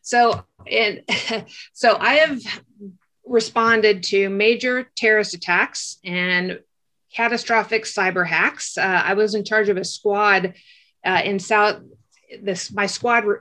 So, 0.02 0.44
and 0.70 1.02
so 1.72 1.96
I 1.98 2.14
have 2.14 2.40
responded 3.24 4.04
to 4.04 4.30
major 4.30 4.88
terrorist 4.94 5.34
attacks 5.34 5.98
and 6.04 6.60
catastrophic 7.12 7.84
cyber 7.84 8.26
hacks. 8.26 8.78
Uh, 8.78 9.02
I 9.04 9.14
was 9.14 9.34
in 9.34 9.44
charge 9.44 9.68
of 9.68 9.76
a 9.76 9.84
squad 9.84 10.54
uh, 11.04 11.22
in 11.24 11.38
South. 11.38 11.82
This 12.40 12.72
my 12.72 12.86
squad 12.86 13.24
re- 13.24 13.38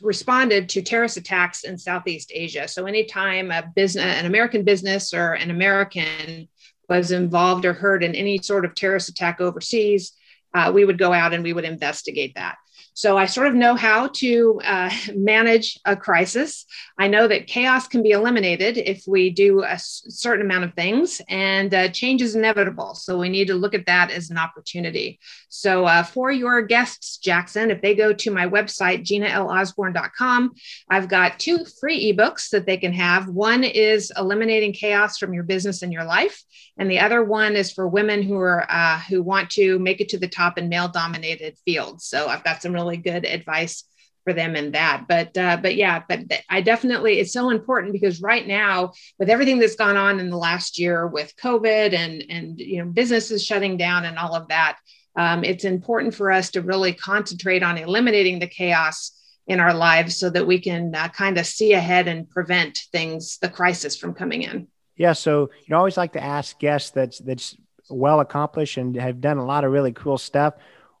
responded 0.00 0.68
to 0.68 0.82
terrorist 0.82 1.16
attacks 1.16 1.64
in 1.64 1.78
Southeast 1.78 2.30
Asia. 2.34 2.68
So 2.68 2.86
anytime 2.86 3.50
a 3.50 3.70
business, 3.74 4.04
an 4.04 4.26
American 4.26 4.64
business 4.64 5.12
or 5.12 5.32
an 5.34 5.50
American 5.50 6.48
was 6.88 7.10
involved 7.10 7.64
or 7.64 7.72
hurt 7.72 8.02
in 8.02 8.14
any 8.14 8.38
sort 8.38 8.64
of 8.64 8.74
terrorist 8.74 9.08
attack 9.08 9.40
overseas, 9.40 10.12
uh, 10.54 10.70
we 10.74 10.84
would 10.84 10.98
go 10.98 11.12
out 11.12 11.34
and 11.34 11.42
we 11.42 11.52
would 11.52 11.64
investigate 11.64 12.34
that. 12.36 12.56
So 12.98 13.16
I 13.16 13.26
sort 13.26 13.46
of 13.46 13.54
know 13.54 13.76
how 13.76 14.08
to 14.14 14.60
uh, 14.64 14.90
manage 15.14 15.78
a 15.84 15.94
crisis. 15.94 16.66
I 16.98 17.06
know 17.06 17.28
that 17.28 17.46
chaos 17.46 17.86
can 17.86 18.02
be 18.02 18.10
eliminated 18.10 18.76
if 18.76 19.04
we 19.06 19.30
do 19.30 19.62
a 19.62 19.78
certain 19.78 20.44
amount 20.44 20.64
of 20.64 20.74
things, 20.74 21.22
and 21.28 21.72
uh, 21.72 21.90
change 21.90 22.22
is 22.22 22.34
inevitable. 22.34 22.96
So 22.96 23.16
we 23.16 23.28
need 23.28 23.46
to 23.46 23.54
look 23.54 23.72
at 23.72 23.86
that 23.86 24.10
as 24.10 24.30
an 24.30 24.36
opportunity. 24.36 25.20
So 25.48 25.84
uh, 25.84 26.02
for 26.02 26.32
your 26.32 26.60
guests, 26.62 27.18
Jackson, 27.18 27.70
if 27.70 27.80
they 27.82 27.94
go 27.94 28.12
to 28.12 28.32
my 28.32 28.48
website, 28.48 29.04
ginalosborne.com, 29.04 30.54
I've 30.90 31.08
got 31.08 31.38
two 31.38 31.64
free 31.80 32.12
ebooks 32.12 32.50
that 32.50 32.66
they 32.66 32.78
can 32.78 32.92
have. 32.94 33.28
One 33.28 33.62
is 33.62 34.10
eliminating 34.16 34.72
chaos 34.72 35.18
from 35.18 35.32
your 35.32 35.44
business 35.44 35.82
and 35.82 35.92
your 35.92 36.04
life, 36.04 36.42
and 36.76 36.90
the 36.90 36.98
other 36.98 37.22
one 37.22 37.54
is 37.54 37.70
for 37.70 37.86
women 37.86 38.22
who 38.22 38.36
are 38.38 38.68
uh, 38.68 38.98
who 38.98 39.22
want 39.22 39.50
to 39.50 39.78
make 39.78 40.00
it 40.00 40.08
to 40.08 40.18
the 40.18 40.26
top 40.26 40.58
in 40.58 40.68
male-dominated 40.68 41.56
fields. 41.64 42.04
So 42.04 42.26
I've 42.26 42.42
got 42.42 42.60
some 42.60 42.72
really 42.72 42.87
really 42.88 42.96
good 42.96 43.24
advice 43.24 43.84
for 44.24 44.32
them 44.32 44.56
in 44.56 44.72
that. 44.72 45.04
But 45.08 45.36
uh, 45.36 45.58
but 45.60 45.76
yeah, 45.76 46.02
but 46.08 46.20
I 46.48 46.60
definitely 46.60 47.18
it's 47.18 47.32
so 47.32 47.50
important 47.50 47.92
because 47.92 48.20
right 48.20 48.46
now 48.46 48.92
with 49.18 49.30
everything 49.30 49.58
that's 49.58 49.76
gone 49.76 49.96
on 49.96 50.20
in 50.20 50.30
the 50.30 50.36
last 50.36 50.78
year 50.78 51.06
with 51.06 51.32
COVID 51.42 51.94
and 51.94 52.24
and 52.28 52.58
you 52.58 52.84
know 52.84 52.90
businesses 52.90 53.44
shutting 53.44 53.76
down 53.76 54.04
and 54.04 54.18
all 54.18 54.34
of 54.34 54.48
that, 54.48 54.78
um, 55.16 55.44
it's 55.44 55.64
important 55.64 56.14
for 56.14 56.30
us 56.30 56.50
to 56.50 56.62
really 56.62 56.92
concentrate 56.92 57.62
on 57.62 57.78
eliminating 57.78 58.38
the 58.38 58.46
chaos 58.46 59.12
in 59.46 59.60
our 59.60 59.72
lives 59.72 60.18
so 60.18 60.28
that 60.28 60.46
we 60.46 60.58
can 60.60 60.94
uh, 60.94 61.08
kind 61.08 61.38
of 61.38 61.46
see 61.46 61.72
ahead 61.72 62.06
and 62.06 62.28
prevent 62.28 62.78
things 62.92 63.38
the 63.38 63.48
crisis 63.48 63.96
from 63.96 64.12
coming 64.12 64.42
in. 64.42 64.68
Yeah, 64.96 65.14
so 65.14 65.48
you 65.62 65.70
know, 65.70 65.78
always 65.78 65.96
like 65.96 66.12
to 66.14 66.22
ask 66.22 66.58
guests 66.58 66.90
that's 66.90 67.18
that's 67.20 67.56
well 67.88 68.20
accomplished 68.20 68.76
and 68.76 68.94
have 68.96 69.22
done 69.22 69.38
a 69.38 69.46
lot 69.46 69.64
of 69.64 69.72
really 69.72 69.92
cool 69.92 70.18
stuff 70.18 70.52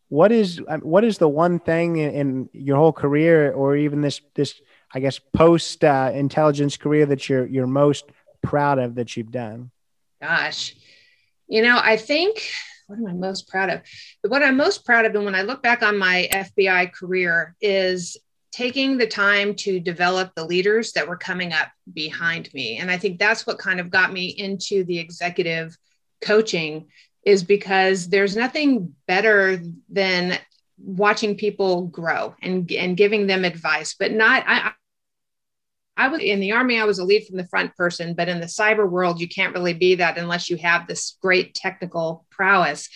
what 0.08 0.32
is 0.32 0.60
um, 0.68 0.80
what 0.80 1.04
is 1.04 1.18
the 1.18 1.28
one 1.28 1.58
thing 1.58 1.96
in, 1.96 2.10
in 2.10 2.50
your 2.52 2.76
whole 2.76 2.92
career 2.92 3.52
or 3.52 3.76
even 3.76 4.00
this 4.00 4.20
this 4.34 4.60
I 4.92 5.00
guess 5.00 5.18
post 5.18 5.84
uh, 5.84 6.10
intelligence 6.14 6.76
career 6.76 7.06
that 7.06 7.28
you're 7.28 7.46
you're 7.46 7.66
most 7.66 8.06
proud 8.42 8.78
of 8.78 8.94
that 8.96 9.16
you've 9.16 9.30
done? 9.30 9.70
Gosh, 10.20 10.74
you 11.46 11.62
know, 11.62 11.78
I 11.82 11.96
think 11.96 12.40
what 12.86 12.98
am 12.98 13.06
I 13.06 13.12
most 13.12 13.48
proud 13.48 13.68
of? 13.68 13.82
What 14.26 14.42
I'm 14.42 14.56
most 14.56 14.84
proud 14.84 15.04
of, 15.04 15.14
and 15.14 15.24
when 15.24 15.34
I 15.34 15.42
look 15.42 15.62
back 15.62 15.82
on 15.82 15.98
my 15.98 16.26
FBI 16.32 16.92
career, 16.92 17.54
is 17.60 18.16
taking 18.50 18.96
the 18.96 19.06
time 19.06 19.54
to 19.54 19.78
develop 19.78 20.34
the 20.34 20.44
leaders 20.44 20.92
that 20.92 21.06
were 21.06 21.18
coming 21.18 21.52
up 21.52 21.68
behind 21.92 22.52
me. 22.54 22.78
And 22.78 22.90
I 22.90 22.96
think 22.96 23.18
that's 23.18 23.46
what 23.46 23.58
kind 23.58 23.78
of 23.78 23.90
got 23.90 24.10
me 24.10 24.28
into 24.28 24.84
the 24.84 24.98
executive 24.98 25.76
coaching 26.22 26.86
is 27.24 27.44
because 27.44 28.08
there's 28.08 28.36
nothing 28.36 28.94
better 29.06 29.60
than 29.88 30.38
watching 30.78 31.36
people 31.36 31.86
grow 31.86 32.34
and, 32.42 32.70
and 32.72 32.96
giving 32.96 33.26
them 33.26 33.44
advice, 33.44 33.94
but 33.98 34.12
not, 34.12 34.44
I, 34.46 34.72
I 35.96 36.08
was 36.08 36.20
in 36.20 36.38
the 36.38 36.52
army, 36.52 36.80
I 36.80 36.84
was 36.84 37.00
a 37.00 37.04
lead 37.04 37.26
from 37.26 37.36
the 37.36 37.48
front 37.48 37.74
person, 37.76 38.14
but 38.14 38.28
in 38.28 38.40
the 38.40 38.46
cyber 38.46 38.88
world, 38.88 39.20
you 39.20 39.28
can't 39.28 39.52
really 39.52 39.74
be 39.74 39.96
that 39.96 40.16
unless 40.16 40.48
you 40.48 40.56
have 40.58 40.86
this 40.86 41.18
great 41.20 41.54
technical 41.54 42.24
prowess. 42.30 42.88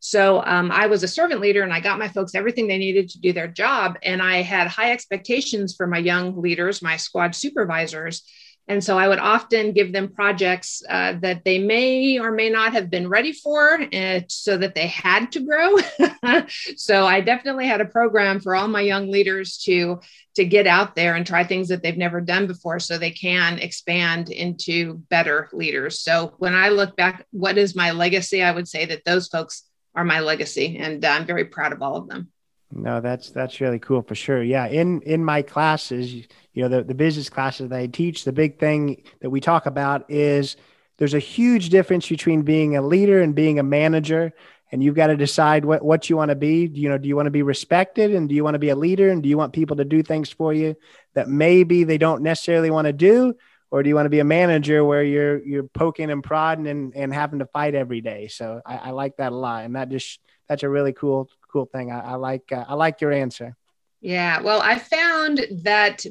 So 0.00 0.44
um, 0.44 0.70
I 0.70 0.88
was 0.88 1.02
a 1.02 1.08
servant 1.08 1.40
leader 1.40 1.62
and 1.62 1.72
I 1.72 1.80
got 1.80 1.98
my 1.98 2.08
folks 2.08 2.34
everything 2.34 2.66
they 2.66 2.76
needed 2.76 3.08
to 3.10 3.20
do 3.20 3.32
their 3.32 3.46
job. 3.46 3.98
And 4.02 4.20
I 4.20 4.42
had 4.42 4.66
high 4.66 4.92
expectations 4.92 5.74
for 5.76 5.86
my 5.86 5.98
young 5.98 6.42
leaders, 6.42 6.82
my 6.82 6.96
squad 6.96 7.34
supervisors. 7.34 8.24
And 8.68 8.82
so 8.82 8.96
I 8.96 9.08
would 9.08 9.18
often 9.18 9.72
give 9.72 9.92
them 9.92 10.08
projects 10.08 10.82
uh, 10.88 11.14
that 11.20 11.44
they 11.44 11.58
may 11.58 12.18
or 12.18 12.30
may 12.30 12.48
not 12.48 12.72
have 12.72 12.90
been 12.90 13.08
ready 13.08 13.32
for 13.32 13.82
uh, 13.92 14.20
so 14.28 14.56
that 14.56 14.74
they 14.74 14.86
had 14.86 15.32
to 15.32 15.40
grow. 15.40 15.76
so 16.76 17.04
I 17.04 17.20
definitely 17.20 17.66
had 17.66 17.80
a 17.80 17.86
program 17.86 18.38
for 18.40 18.54
all 18.54 18.68
my 18.68 18.80
young 18.80 19.10
leaders 19.10 19.58
to, 19.64 20.00
to 20.36 20.44
get 20.44 20.68
out 20.68 20.94
there 20.94 21.16
and 21.16 21.26
try 21.26 21.42
things 21.42 21.68
that 21.68 21.82
they've 21.82 21.96
never 21.96 22.20
done 22.20 22.46
before 22.46 22.78
so 22.78 22.98
they 22.98 23.10
can 23.10 23.58
expand 23.58 24.30
into 24.30 24.94
better 25.10 25.48
leaders. 25.52 25.98
So 25.98 26.34
when 26.38 26.54
I 26.54 26.68
look 26.68 26.96
back, 26.96 27.26
what 27.32 27.58
is 27.58 27.74
my 27.74 27.90
legacy? 27.90 28.42
I 28.42 28.52
would 28.52 28.68
say 28.68 28.84
that 28.86 29.04
those 29.04 29.26
folks 29.26 29.64
are 29.94 30.04
my 30.04 30.20
legacy 30.20 30.78
and 30.78 31.04
I'm 31.04 31.26
very 31.26 31.46
proud 31.46 31.72
of 31.72 31.82
all 31.82 31.96
of 31.96 32.08
them. 32.08 32.30
No, 32.74 33.00
that's 33.00 33.30
that's 33.30 33.60
really 33.60 33.78
cool 33.78 34.02
for 34.02 34.14
sure. 34.14 34.42
Yeah, 34.42 34.66
in 34.66 35.02
in 35.02 35.24
my 35.24 35.42
classes, 35.42 36.14
you 36.14 36.26
know, 36.62 36.68
the 36.68 36.82
the 36.82 36.94
business 36.94 37.28
classes 37.28 37.68
that 37.68 37.78
I 37.78 37.86
teach, 37.86 38.24
the 38.24 38.32
big 38.32 38.58
thing 38.58 39.02
that 39.20 39.28
we 39.28 39.40
talk 39.40 39.66
about 39.66 40.10
is 40.10 40.56
there's 40.96 41.12
a 41.12 41.18
huge 41.18 41.68
difference 41.68 42.08
between 42.08 42.42
being 42.42 42.76
a 42.76 42.82
leader 42.82 43.20
and 43.20 43.34
being 43.34 43.58
a 43.58 43.62
manager, 43.62 44.32
and 44.70 44.82
you've 44.82 44.94
got 44.94 45.08
to 45.08 45.16
decide 45.18 45.66
what 45.66 45.84
what 45.84 46.08
you 46.08 46.16
want 46.16 46.30
to 46.30 46.34
be. 46.34 46.70
You 46.72 46.88
know, 46.88 46.96
do 46.96 47.08
you 47.08 47.16
want 47.16 47.26
to 47.26 47.30
be 47.30 47.42
respected, 47.42 48.14
and 48.14 48.26
do 48.26 48.34
you 48.34 48.42
want 48.42 48.54
to 48.54 48.58
be 48.58 48.70
a 48.70 48.76
leader, 48.76 49.10
and 49.10 49.22
do 49.22 49.28
you 49.28 49.36
want 49.36 49.52
people 49.52 49.76
to 49.76 49.84
do 49.84 50.02
things 50.02 50.30
for 50.30 50.54
you 50.54 50.74
that 51.12 51.28
maybe 51.28 51.84
they 51.84 51.98
don't 51.98 52.22
necessarily 52.22 52.70
want 52.70 52.86
to 52.86 52.92
do, 52.94 53.34
or 53.72 53.82
do 53.82 53.88
you 53.88 53.94
want 53.94 54.04
to 54.04 54.10
be 54.10 54.20
a 54.20 54.24
manager 54.24 54.84
where 54.84 55.02
you're 55.02 55.42
you're 55.44 55.64
poking 55.64 56.10
and 56.10 56.22
prodding 56.22 56.66
and 56.68 56.94
and 56.94 57.12
having 57.12 57.38
to 57.38 57.46
fight 57.46 57.74
every 57.74 58.02
day? 58.02 58.28
So 58.28 58.60
I, 58.64 58.76
I 58.76 58.90
like 58.90 59.16
that 59.16 59.32
a 59.32 59.34
lot, 59.36 59.64
and 59.64 59.74
that 59.74 59.88
just 59.88 60.20
that's 60.46 60.62
a 60.62 60.68
really 60.68 60.92
cool 60.92 61.28
cool 61.50 61.64
thing. 61.64 61.90
I, 61.90 62.00
I 62.00 62.14
like 62.14 62.52
uh, 62.52 62.66
I 62.68 62.74
like 62.74 63.00
your 63.00 63.12
answer. 63.12 63.56
Yeah, 64.02 64.42
well, 64.42 64.60
I 64.60 64.78
found 64.78 65.40
that 65.62 66.04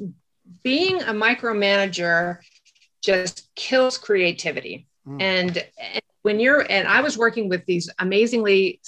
being 0.64 1.02
a 1.02 1.12
micromanager 1.12 2.38
just 3.00 3.48
kills 3.54 3.96
creativity. 3.96 4.86
Mm. 5.06 5.22
And, 5.22 5.64
and 5.78 6.02
when 6.22 6.40
you're 6.40 6.66
and 6.68 6.88
I 6.88 7.00
was 7.00 7.16
working 7.16 7.48
with 7.48 7.64
these 7.66 7.88
amazingly 8.00 8.80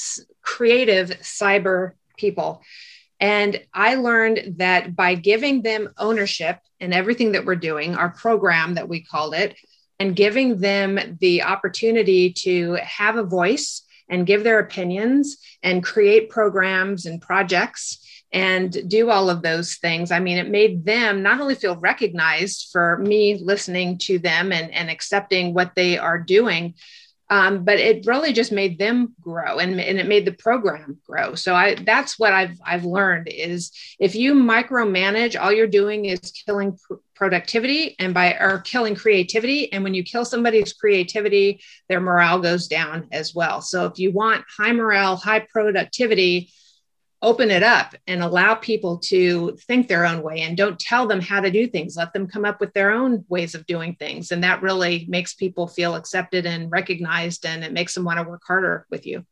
creative 0.43 1.11
cyber 1.21 1.93
people 2.17 2.61
and 3.25 3.59
I 3.73 3.95
learned 3.95 4.57
that 4.59 4.95
by 4.95 5.15
giving 5.15 5.63
them 5.63 5.89
ownership 5.97 6.59
in 6.79 6.93
everything 6.93 7.33
that 7.33 7.47
we're 7.47 7.57
doing, 7.57 7.95
our 7.95 8.11
program 8.11 8.75
that 8.75 8.87
we 8.87 9.03
called 9.03 9.33
it, 9.33 9.57
and 9.99 10.15
giving 10.15 10.59
them 10.59 11.17
the 11.23 11.43
opportunity 11.43 12.35
to 12.35 12.75
have 12.83 13.17
a 13.17 13.23
voice 13.23 13.81
and 14.11 14.27
give 14.27 14.45
their 14.45 14.59
opinions 14.59 15.39
and 15.63 15.83
create 15.83 16.29
programs 16.29 17.07
and 17.07 17.23
projects 17.23 18.07
and 18.31 18.91
do 18.91 19.09
all 19.09 19.31
of 19.31 19.41
those 19.41 19.77
things. 19.77 20.11
I 20.11 20.21
mean, 20.21 20.37
it 20.37 20.51
made 20.51 20.85
them 20.85 21.23
not 21.23 21.41
only 21.41 21.55
feel 21.55 21.77
recognized 21.77 22.69
for 22.73 22.99
me 22.99 23.41
listening 23.43 23.97
to 24.01 24.19
them 24.19 24.53
and, 24.53 24.71
and 24.75 24.91
accepting 24.91 25.55
what 25.55 25.75
they 25.75 25.97
are 25.97 26.19
doing, 26.19 26.75
um, 27.31 27.65
but 27.65 27.79
it 27.79 28.07
really 28.07 28.33
just 28.33 28.53
made 28.53 28.79
them 28.79 29.15
grow 29.21 29.59
and, 29.59 29.81
and 29.81 29.99
it 29.99 30.07
made 30.07 30.27
the 30.27 30.33
program 30.33 30.99
grow. 31.07 31.35
So 31.35 31.55
i 31.55 31.75
that's 31.75 32.19
what 32.19 32.33
i've 32.33 32.59
i've 32.65 32.85
learned 32.85 33.29
is 33.29 33.73
if 33.99 34.15
you 34.15 34.35
micromanage 34.35 35.41
all 35.41 35.53
you're 35.53 35.67
doing 35.67 36.05
is 36.05 36.33
killing 36.47 36.77
pr- 36.77 36.95
productivity 37.15 37.95
and 37.99 38.13
by 38.13 38.35
or 38.35 38.59
killing 38.59 38.95
creativity. 38.95 39.73
And 39.73 39.85
when 39.85 39.95
you 39.95 40.03
kill 40.03 40.25
somebody's 40.25 40.73
creativity 40.73 41.61
their 41.89 42.01
morale 42.01 42.41
goes 42.41 42.69
down 42.69 43.09
as 43.13 43.35
well. 43.35 43.63
So 43.63 43.87
if 43.87 43.99
you 43.99 44.13
want 44.13 44.45
high 44.57 44.73
morale 44.73 45.17
high 45.17 45.41
productivity 45.41 46.51
open 47.25 47.51
it 47.51 47.63
up 47.63 47.95
and 48.07 48.23
allow 48.23 48.55
people 48.55 48.99
to 48.99 49.57
think 49.67 49.89
their 49.89 50.05
own 50.05 50.23
way 50.23 50.43
and 50.43 50.57
don't 50.57 50.79
tell 50.79 51.07
them 51.07 51.21
how 51.21 51.41
to 51.41 51.51
do 51.51 51.67
things. 51.67 51.97
Let 51.97 52.13
them 52.13 52.29
come 52.29 52.45
up 52.45 52.61
with 52.61 52.73
their 52.75 52.93
own 52.93 53.25
ways 53.29 53.55
of 53.55 53.67
doing 53.67 53.97
things. 53.97 54.31
And 54.31 54.45
that 54.45 54.63
really 54.63 55.07
makes 55.09 55.35
people 55.35 55.67
feel 55.67 55.95
accepted 55.95 56.47
and 56.47 56.71
recognized 56.71 57.47
and 57.47 57.65
it 57.65 57.73
makes 57.73 57.95
them 57.95 58.05
want 58.05 58.19
to 58.19 58.29
work 58.29 58.43
harder 58.47 58.87
with 58.91 59.07
you. 59.07 59.25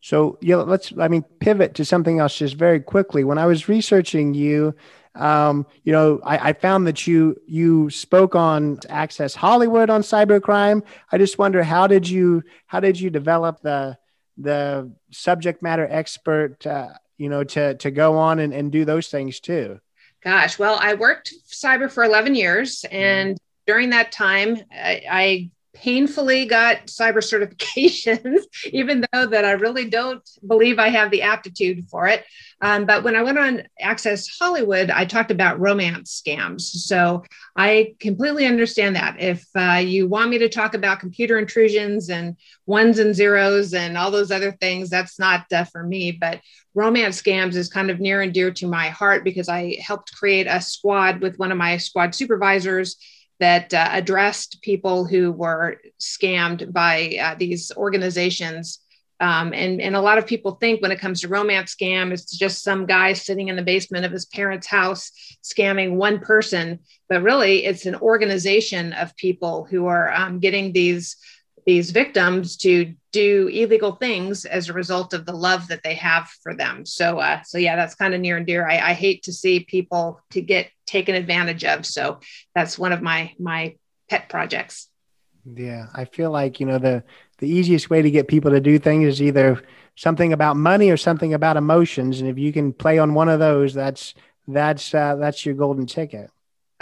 So 0.00 0.36
yeah 0.40 0.56
let's 0.56 0.92
i 0.98 1.08
mean 1.08 1.22
pivot 1.38 1.74
to 1.74 1.84
something 1.84 2.18
else 2.18 2.36
just 2.36 2.56
very 2.56 2.80
quickly. 2.80 3.24
When 3.24 3.38
i 3.38 3.46
was 3.46 3.68
researching 3.68 4.34
you 4.34 4.74
um, 5.14 5.66
you 5.84 5.92
know 5.92 6.20
I, 6.24 6.50
I 6.50 6.52
found 6.54 6.86
that 6.86 7.06
you 7.06 7.36
you 7.46 7.90
spoke 7.90 8.34
on 8.34 8.80
access 8.88 9.34
hollywood 9.34 9.90
on 9.90 10.02
cybercrime. 10.02 10.82
I 11.10 11.18
just 11.18 11.38
wonder 11.38 11.62
how 11.62 11.86
did 11.86 12.08
you 12.08 12.42
how 12.66 12.80
did 12.80 12.98
you 12.98 13.10
develop 13.10 13.60
the 13.62 13.96
the 14.38 14.90
subject 15.10 15.62
matter 15.62 15.86
expert 15.88 16.66
uh, 16.66 16.94
you 17.22 17.28
know, 17.28 17.44
to 17.44 17.74
to 17.74 17.90
go 17.90 18.16
on 18.18 18.38
and, 18.38 18.52
and 18.52 18.72
do 18.72 18.84
those 18.84 19.08
things 19.08 19.40
too? 19.40 19.80
Gosh, 20.22 20.58
well, 20.58 20.78
I 20.80 20.94
worked 20.94 21.32
cyber 21.48 21.90
for 21.90 22.04
11 22.04 22.34
years, 22.34 22.82
mm-hmm. 22.82 22.94
and 22.94 23.38
during 23.66 23.90
that 23.90 24.12
time, 24.12 24.58
I, 24.70 25.02
I 25.10 25.50
painfully 25.74 26.46
got 26.46 26.86
cyber 26.86 27.18
certifications, 27.22 28.42
even 28.66 29.04
though 29.12 29.26
that 29.26 29.44
I 29.44 29.52
really 29.52 29.88
don't 29.88 30.28
believe 30.46 30.78
I 30.78 30.88
have 30.88 31.10
the 31.10 31.22
aptitude 31.22 31.88
for 31.88 32.06
it. 32.06 32.24
Um, 32.60 32.84
but 32.84 33.02
when 33.02 33.16
I 33.16 33.22
went 33.22 33.38
on 33.38 33.64
Access 33.80 34.28
Hollywood, 34.38 34.88
I 34.90 35.04
talked 35.04 35.32
about 35.32 35.58
romance 35.58 36.22
scams. 36.24 36.60
So 36.60 37.24
I 37.56 37.94
completely 37.98 38.46
understand 38.46 38.94
that. 38.94 39.20
If 39.20 39.44
uh, 39.56 39.82
you 39.84 40.06
want 40.06 40.30
me 40.30 40.38
to 40.38 40.48
talk 40.48 40.74
about 40.74 41.00
computer 41.00 41.38
intrusions 41.38 42.08
and 42.08 42.36
ones 42.66 43.00
and 43.00 43.14
zeros 43.14 43.74
and 43.74 43.98
all 43.98 44.12
those 44.12 44.30
other 44.30 44.52
things, 44.52 44.90
that's 44.90 45.18
not 45.18 45.52
uh, 45.52 45.64
for 45.64 45.82
me. 45.82 46.12
But 46.12 46.40
romance 46.74 47.20
scams 47.20 47.54
is 47.54 47.68
kind 47.68 47.90
of 47.90 47.98
near 47.98 48.22
and 48.22 48.32
dear 48.32 48.52
to 48.52 48.68
my 48.68 48.88
heart 48.90 49.24
because 49.24 49.48
I 49.48 49.76
helped 49.84 50.14
create 50.14 50.46
a 50.46 50.60
squad 50.60 51.20
with 51.20 51.38
one 51.38 51.50
of 51.50 51.58
my 51.58 51.78
squad 51.78 52.14
supervisors 52.14 52.96
that 53.42 53.74
uh, 53.74 53.88
addressed 53.90 54.62
people 54.62 55.04
who 55.04 55.32
were 55.32 55.76
scammed 55.98 56.72
by 56.72 57.18
uh, 57.20 57.34
these 57.36 57.72
organizations. 57.76 58.78
Um, 59.18 59.52
and, 59.52 59.80
and 59.80 59.96
a 59.96 60.00
lot 60.00 60.18
of 60.18 60.28
people 60.28 60.52
think 60.52 60.80
when 60.80 60.92
it 60.92 61.00
comes 61.00 61.20
to 61.20 61.28
romance 61.28 61.74
scam, 61.74 62.12
it's 62.12 62.38
just 62.38 62.62
some 62.62 62.86
guy 62.86 63.14
sitting 63.14 63.48
in 63.48 63.56
the 63.56 63.62
basement 63.62 64.04
of 64.04 64.12
his 64.12 64.26
parents' 64.26 64.68
house 64.68 65.10
scamming 65.42 65.96
one 65.96 66.20
person. 66.20 66.78
But 67.08 67.24
really, 67.24 67.64
it's 67.64 67.84
an 67.84 67.96
organization 67.96 68.92
of 68.92 69.16
people 69.16 69.66
who 69.68 69.86
are 69.86 70.12
um, 70.12 70.38
getting 70.38 70.72
these 70.72 71.16
these 71.64 71.90
victims 71.90 72.56
to 72.58 72.94
do 73.12 73.48
illegal 73.48 73.92
things 73.92 74.44
as 74.44 74.68
a 74.68 74.72
result 74.72 75.12
of 75.12 75.26
the 75.26 75.32
love 75.32 75.68
that 75.68 75.82
they 75.82 75.94
have 75.94 76.28
for 76.42 76.54
them. 76.54 76.84
So, 76.86 77.18
uh, 77.18 77.42
so 77.42 77.58
yeah, 77.58 77.76
that's 77.76 77.94
kind 77.94 78.14
of 78.14 78.20
near 78.20 78.36
and 78.36 78.46
dear. 78.46 78.66
I, 78.66 78.78
I 78.78 78.92
hate 78.94 79.24
to 79.24 79.32
see 79.32 79.60
people 79.60 80.20
to 80.30 80.40
get 80.40 80.70
taken 80.86 81.14
advantage 81.14 81.64
of. 81.64 81.86
So 81.86 82.20
that's 82.54 82.78
one 82.78 82.92
of 82.92 83.02
my 83.02 83.32
my 83.38 83.76
pet 84.08 84.28
projects. 84.28 84.88
Yeah, 85.44 85.86
I 85.94 86.04
feel 86.04 86.30
like 86.30 86.60
you 86.60 86.66
know 86.66 86.78
the 86.78 87.04
the 87.38 87.48
easiest 87.48 87.90
way 87.90 88.02
to 88.02 88.10
get 88.10 88.28
people 88.28 88.50
to 88.50 88.60
do 88.60 88.78
things 88.78 89.06
is 89.06 89.22
either 89.22 89.62
something 89.94 90.32
about 90.32 90.56
money 90.56 90.90
or 90.90 90.96
something 90.96 91.34
about 91.34 91.56
emotions, 91.56 92.20
and 92.20 92.28
if 92.28 92.38
you 92.38 92.52
can 92.52 92.72
play 92.72 92.98
on 92.98 93.14
one 93.14 93.28
of 93.28 93.40
those, 93.40 93.74
that's 93.74 94.14
that's 94.48 94.94
uh, 94.94 95.16
that's 95.16 95.44
your 95.44 95.54
golden 95.54 95.86
ticket. 95.86 96.30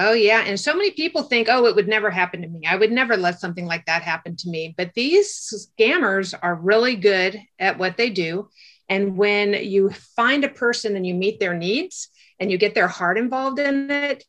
Oh, 0.02 0.14
yeah. 0.14 0.40
And 0.46 0.58
so 0.58 0.72
many 0.72 0.92
people 0.92 1.24
think, 1.24 1.48
oh, 1.50 1.66
it 1.66 1.76
would 1.76 1.86
never 1.86 2.08
happen 2.08 2.40
to 2.40 2.48
me. 2.48 2.66
I 2.66 2.76
would 2.76 2.90
never 2.90 3.18
let 3.18 3.38
something 3.38 3.66
like 3.66 3.84
that 3.84 4.00
happen 4.00 4.34
to 4.36 4.48
me. 4.48 4.74
But 4.74 4.94
these 4.94 5.68
scammers 5.78 6.32
are 6.40 6.54
really 6.54 6.96
good 6.96 7.38
at 7.58 7.78
what 7.78 7.98
they 7.98 8.08
do. 8.08 8.48
And 8.88 9.18
when 9.18 9.52
you 9.52 9.90
find 10.16 10.42
a 10.42 10.48
person 10.48 10.96
and 10.96 11.06
you 11.06 11.12
meet 11.12 11.38
their 11.38 11.52
needs 11.52 12.08
and 12.38 12.50
you 12.50 12.56
get 12.56 12.74
their 12.74 12.88
heart 12.88 13.18
involved 13.18 13.58
in 13.58 13.90
it, 13.90 14.24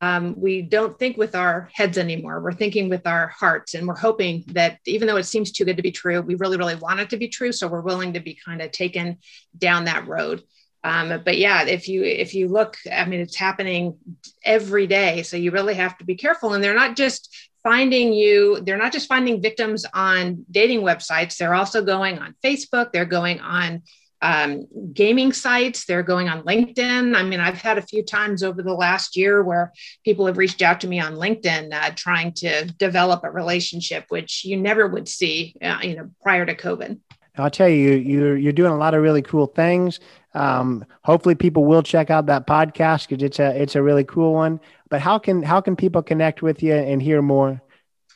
um, 0.00 0.34
we 0.36 0.60
don't 0.60 0.98
think 0.98 1.16
with 1.16 1.36
our 1.36 1.70
heads 1.72 1.98
anymore. 1.98 2.40
We're 2.40 2.52
thinking 2.52 2.88
with 2.88 3.06
our 3.06 3.28
hearts. 3.28 3.74
And 3.74 3.86
we're 3.86 3.94
hoping 3.94 4.42
that 4.48 4.80
even 4.86 5.06
though 5.06 5.18
it 5.18 5.22
seems 5.22 5.52
too 5.52 5.64
good 5.64 5.76
to 5.76 5.84
be 5.84 5.92
true, 5.92 6.20
we 6.20 6.34
really, 6.34 6.56
really 6.56 6.74
want 6.74 6.98
it 6.98 7.10
to 7.10 7.16
be 7.16 7.28
true. 7.28 7.52
So 7.52 7.68
we're 7.68 7.80
willing 7.80 8.14
to 8.14 8.20
be 8.20 8.36
kind 8.44 8.60
of 8.60 8.72
taken 8.72 9.18
down 9.56 9.84
that 9.84 10.08
road. 10.08 10.42
Um, 10.84 11.22
but 11.24 11.38
yeah, 11.38 11.64
if 11.64 11.88
you 11.88 12.04
if 12.04 12.34
you 12.34 12.48
look, 12.48 12.76
I 12.90 13.04
mean, 13.06 13.20
it's 13.20 13.36
happening 13.36 13.98
every 14.44 14.86
day. 14.86 15.22
So 15.22 15.36
you 15.36 15.50
really 15.50 15.74
have 15.74 15.98
to 15.98 16.04
be 16.04 16.14
careful. 16.14 16.54
And 16.54 16.62
they're 16.62 16.74
not 16.74 16.96
just 16.96 17.34
finding 17.62 18.12
you, 18.12 18.60
they're 18.60 18.76
not 18.76 18.92
just 18.92 19.08
finding 19.08 19.42
victims 19.42 19.84
on 19.92 20.44
dating 20.50 20.82
websites. 20.82 21.36
They're 21.36 21.54
also 21.54 21.82
going 21.82 22.18
on 22.20 22.36
Facebook. 22.44 22.92
They're 22.92 23.04
going 23.04 23.40
on 23.40 23.82
um, 24.22 24.66
gaming 24.92 25.32
sites. 25.32 25.84
They're 25.84 26.02
going 26.02 26.28
on 26.28 26.44
LinkedIn. 26.44 27.16
I 27.16 27.22
mean, 27.22 27.40
I've 27.40 27.60
had 27.60 27.78
a 27.78 27.82
few 27.82 28.04
times 28.04 28.42
over 28.42 28.62
the 28.62 28.72
last 28.72 29.16
year 29.16 29.42
where 29.42 29.72
people 30.04 30.26
have 30.26 30.38
reached 30.38 30.62
out 30.62 30.80
to 30.82 30.88
me 30.88 31.00
on 31.00 31.16
LinkedIn 31.16 31.72
uh, 31.72 31.90
trying 31.96 32.32
to 32.34 32.66
develop 32.78 33.24
a 33.24 33.30
relationship, 33.30 34.04
which 34.08 34.44
you 34.44 34.56
never 34.56 34.86
would 34.86 35.08
see, 35.08 35.56
uh, 35.60 35.78
you 35.82 35.96
know, 35.96 36.10
prior 36.22 36.46
to 36.46 36.54
COVID. 36.54 37.00
I'll 37.38 37.50
tell 37.50 37.68
you, 37.68 37.92
you're 37.92 38.36
you're 38.36 38.52
doing 38.52 38.72
a 38.72 38.76
lot 38.76 38.94
of 38.94 39.02
really 39.02 39.22
cool 39.22 39.46
things. 39.46 40.00
Um, 40.34 40.84
hopefully, 41.02 41.34
people 41.34 41.64
will 41.64 41.82
check 41.82 42.10
out 42.10 42.26
that 42.26 42.46
podcast 42.46 43.08
because 43.08 43.22
it's 43.22 43.38
a 43.38 43.60
it's 43.60 43.74
a 43.74 43.82
really 43.82 44.04
cool 44.04 44.34
one. 44.34 44.60
But 44.88 45.00
how 45.00 45.18
can 45.18 45.42
how 45.42 45.60
can 45.60 45.76
people 45.76 46.02
connect 46.02 46.42
with 46.42 46.62
you 46.62 46.74
and 46.74 47.02
hear 47.02 47.22
more? 47.22 47.60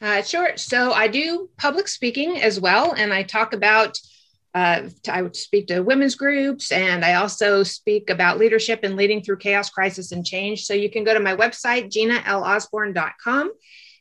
Uh, 0.00 0.22
sure. 0.22 0.56
So 0.56 0.92
I 0.92 1.08
do 1.08 1.50
public 1.58 1.88
speaking 1.88 2.40
as 2.40 2.58
well, 2.58 2.92
and 2.92 3.12
I 3.12 3.22
talk 3.22 3.52
about 3.52 3.98
uh, 4.54 4.88
I 5.08 5.22
would 5.22 5.36
speak 5.36 5.68
to 5.68 5.80
women's 5.80 6.14
groups, 6.14 6.72
and 6.72 7.04
I 7.04 7.14
also 7.14 7.62
speak 7.62 8.10
about 8.10 8.38
leadership 8.38 8.80
and 8.82 8.96
leading 8.96 9.22
through 9.22 9.36
chaos, 9.36 9.70
crisis, 9.70 10.12
and 10.12 10.26
change. 10.26 10.64
So 10.64 10.74
you 10.74 10.90
can 10.90 11.04
go 11.04 11.14
to 11.14 11.20
my 11.20 11.36
website, 11.36 11.90
ginalosborne.com. 11.90 13.52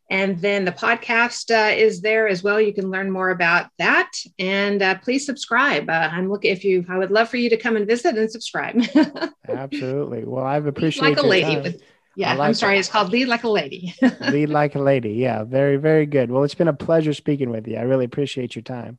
And 0.09 0.39
then 0.41 0.65
the 0.65 0.71
podcast 0.71 1.51
uh, 1.51 1.75
is 1.75 2.01
there 2.01 2.27
as 2.27 2.41
well. 2.41 2.59
You 2.59 2.73
can 2.73 2.89
learn 2.89 3.11
more 3.11 3.29
about 3.29 3.67
that. 3.77 4.11
And 4.39 4.81
uh, 4.81 4.97
please 4.99 5.25
subscribe. 5.25 5.87
Uh, 5.87 6.09
I'm 6.11 6.29
looking 6.29 6.51
if 6.51 6.63
you. 6.63 6.83
I 6.89 6.97
would 6.97 7.11
love 7.11 7.29
for 7.29 7.37
you 7.37 7.49
to 7.51 7.57
come 7.57 7.75
and 7.75 7.85
visit 7.85 8.17
and 8.17 8.29
subscribe. 8.31 8.81
Absolutely. 9.47 10.25
Well, 10.25 10.43
I've 10.43 10.65
appreciated 10.65 11.17
like 11.17 11.23
a 11.23 11.27
lady. 11.27 11.61
With, 11.61 11.83
yeah, 12.15 12.33
like 12.33 12.47
I'm 12.47 12.53
sorry. 12.55 12.77
It. 12.77 12.79
It's 12.79 12.89
called 12.89 13.11
Lead 13.11 13.27
Like 13.27 13.43
a 13.43 13.49
Lady. 13.49 13.93
Lead 14.31 14.49
Like 14.49 14.73
a 14.73 14.79
Lady. 14.79 15.11
Yeah, 15.11 15.43
very, 15.43 15.77
very 15.77 16.07
good. 16.07 16.31
Well, 16.31 16.43
it's 16.43 16.55
been 16.55 16.67
a 16.67 16.73
pleasure 16.73 17.13
speaking 17.13 17.51
with 17.51 17.67
you. 17.67 17.77
I 17.77 17.81
really 17.81 18.05
appreciate 18.05 18.55
your 18.55 18.63
time. 18.63 18.97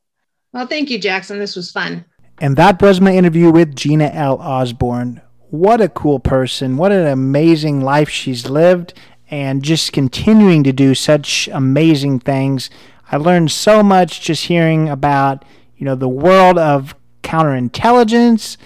Well, 0.53 0.69
thank 0.69 0.91
you, 0.91 0.99
Jackson. 0.99 1.39
This 1.39 1.57
was 1.57 1.73
fun. 1.73 2.05
And 2.41 2.57
that 2.57 2.81
was 2.81 3.01
my 3.01 3.15
interview 3.15 3.51
with 3.51 3.75
Gina 3.75 4.11
L. 4.15 4.39
Osborne. 4.39 5.21
What 5.51 5.81
a 5.81 5.89
cool 5.89 6.21
person. 6.21 6.77
What 6.77 6.93
an 6.93 7.09
amazing 7.09 7.81
life 7.81 8.09
she's 8.09 8.49
lived 8.49 8.95
and 9.31 9.62
just 9.62 9.93
continuing 9.93 10.64
to 10.64 10.72
do 10.72 10.95
such 10.95 11.49
amazing 11.53 12.20
things. 12.20 12.68
I 13.11 13.16
learned 13.16 13.51
so 13.51 13.83
much 13.83 14.20
just 14.20 14.47
hearing 14.47 14.89
about, 14.89 15.45
you 15.76 15.85
know, 15.85 15.95
the 15.95 16.09
world 16.09 16.59
of 16.59 16.95
counterintelligence, 17.22 18.57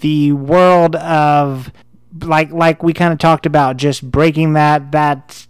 the 0.00 0.32
world 0.32 0.96
of 0.96 1.72
like 2.22 2.50
like 2.50 2.82
we 2.82 2.92
kind 2.92 3.12
of 3.12 3.18
talked 3.18 3.46
about 3.46 3.76
just 3.76 4.10
breaking 4.10 4.54
that 4.54 4.92
that 4.92 5.46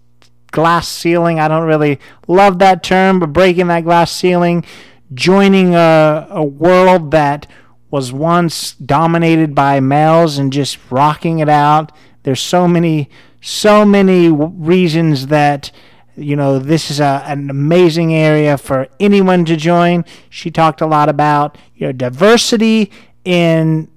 glass 0.51 0.89
ceiling. 0.89 1.41
I 1.41 1.49
don't 1.49 1.67
really 1.67 1.99
love 2.29 2.59
that 2.59 2.83
term, 2.83 3.19
but 3.19 3.33
breaking 3.33 3.69
that 3.69 3.85
glass 3.85 4.13
ceiling 4.13 4.65
joining 5.13 5.75
a, 5.75 6.27
a 6.31 6.45
world 6.45 7.11
that 7.11 7.47
was 7.91 8.13
once 8.13 8.73
dominated 8.75 9.55
by 9.55 9.81
males 9.81 10.39
and 10.39 10.53
just 10.53 10.79
rocking 10.91 11.41
it 11.41 11.49
out. 11.49 11.91
There's 12.23 12.41
so 12.41 12.69
many, 12.69 13.11
so 13.41 13.85
many 13.85 14.29
reasons 14.29 15.29
that 15.29 15.71
you 16.17 16.37
know 16.37 16.59
this 16.59 16.91
is 16.91 17.01
a, 17.01 17.23
an 17.27 17.51
amazing 17.51 18.15
area 18.15 18.59
for 18.59 18.89
anyone 18.99 19.45
to 19.47 19.57
join. 19.57 20.05
She 20.29 20.51
talked 20.51 20.81
a 20.81 20.87
lot 20.87 21.09
about 21.09 21.57
you 21.75 21.87
know 21.87 21.93
diversity 21.93 22.91
in 23.25 23.89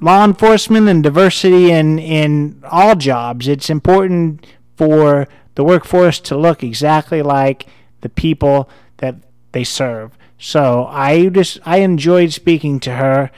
law 0.00 0.24
enforcement 0.24 0.88
and 0.88 1.02
diversity 1.02 1.70
in 1.70 1.98
in 1.98 2.62
all 2.70 2.94
jobs. 2.94 3.48
It's 3.48 3.70
important 3.70 4.46
for 4.76 5.28
the 5.54 5.64
workforce 5.64 6.20
to 6.20 6.36
look 6.36 6.62
exactly 6.62 7.22
like 7.22 7.66
the 8.00 8.08
people 8.08 8.70
that 8.98 9.16
they 9.52 9.64
serve. 9.64 10.16
So 10.38 10.86
I 10.86 11.28
just 11.28 11.58
I 11.64 11.78
enjoyed 11.78 12.32
speaking 12.32 12.80
to 12.80 12.92
her. 12.92 13.30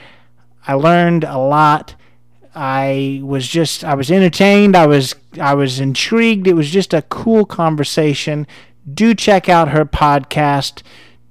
I 0.65 0.73
learned 0.73 1.23
a 1.25 1.37
lot. 1.37 1.95
I 2.55 3.19
was 3.23 3.47
just 3.47 3.83
I 3.83 3.95
was 3.95 4.11
entertained. 4.11 4.75
I 4.75 4.85
was 4.85 5.15
I 5.39 5.53
was 5.53 5.79
intrigued. 5.79 6.47
It 6.47 6.53
was 6.53 6.69
just 6.69 6.93
a 6.93 7.01
cool 7.03 7.45
conversation. 7.45 8.47
Do 8.91 9.15
check 9.15 9.49
out 9.49 9.69
her 9.69 9.85
podcast. 9.85 10.83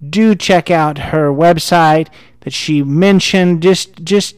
Do 0.08 0.34
check 0.34 0.70
out 0.70 0.98
her 0.98 1.30
website 1.30 2.08
that 2.40 2.52
she 2.52 2.82
mentioned. 2.82 3.62
Just 3.62 4.02
just 4.02 4.36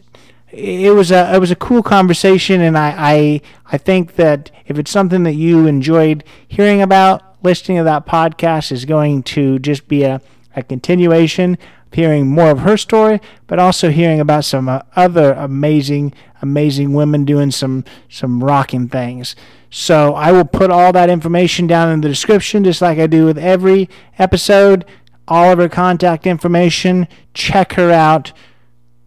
it 0.50 0.94
was 0.94 1.10
a 1.10 1.34
it 1.34 1.38
was 1.38 1.50
a 1.50 1.56
cool 1.56 1.82
conversation 1.82 2.60
and 2.60 2.78
I, 2.78 2.94
I 2.96 3.40
I 3.72 3.78
think 3.78 4.16
that 4.16 4.50
if 4.66 4.78
it's 4.78 4.90
something 4.90 5.24
that 5.24 5.34
you 5.34 5.66
enjoyed 5.66 6.22
hearing 6.46 6.82
about, 6.82 7.42
listening 7.42 7.78
to 7.78 7.84
that 7.84 8.06
podcast 8.06 8.70
is 8.70 8.84
going 8.84 9.22
to 9.24 9.58
just 9.58 9.88
be 9.88 10.04
a 10.04 10.20
a 10.56 10.62
continuation 10.62 11.58
hearing 11.94 12.28
more 12.28 12.50
of 12.50 12.60
her 12.60 12.76
story, 12.76 13.20
but 13.46 13.58
also 13.58 13.90
hearing 13.90 14.20
about 14.20 14.44
some 14.44 14.68
uh, 14.68 14.82
other 14.94 15.32
amazing, 15.32 16.12
amazing 16.42 16.92
women 16.92 17.24
doing 17.24 17.50
some 17.50 17.84
some 18.08 18.42
rocking 18.42 18.88
things. 18.88 19.34
So 19.70 20.14
I 20.14 20.30
will 20.30 20.44
put 20.44 20.70
all 20.70 20.92
that 20.92 21.10
information 21.10 21.66
down 21.66 21.90
in 21.90 22.00
the 22.00 22.08
description, 22.08 22.62
just 22.62 22.80
like 22.80 22.98
I 22.98 23.06
do 23.06 23.24
with 23.24 23.38
every 23.38 23.88
episode. 24.18 24.84
All 25.26 25.50
of 25.50 25.58
her 25.58 25.68
contact 25.68 26.26
information. 26.26 27.08
Check 27.32 27.72
her 27.72 27.90
out. 27.90 28.32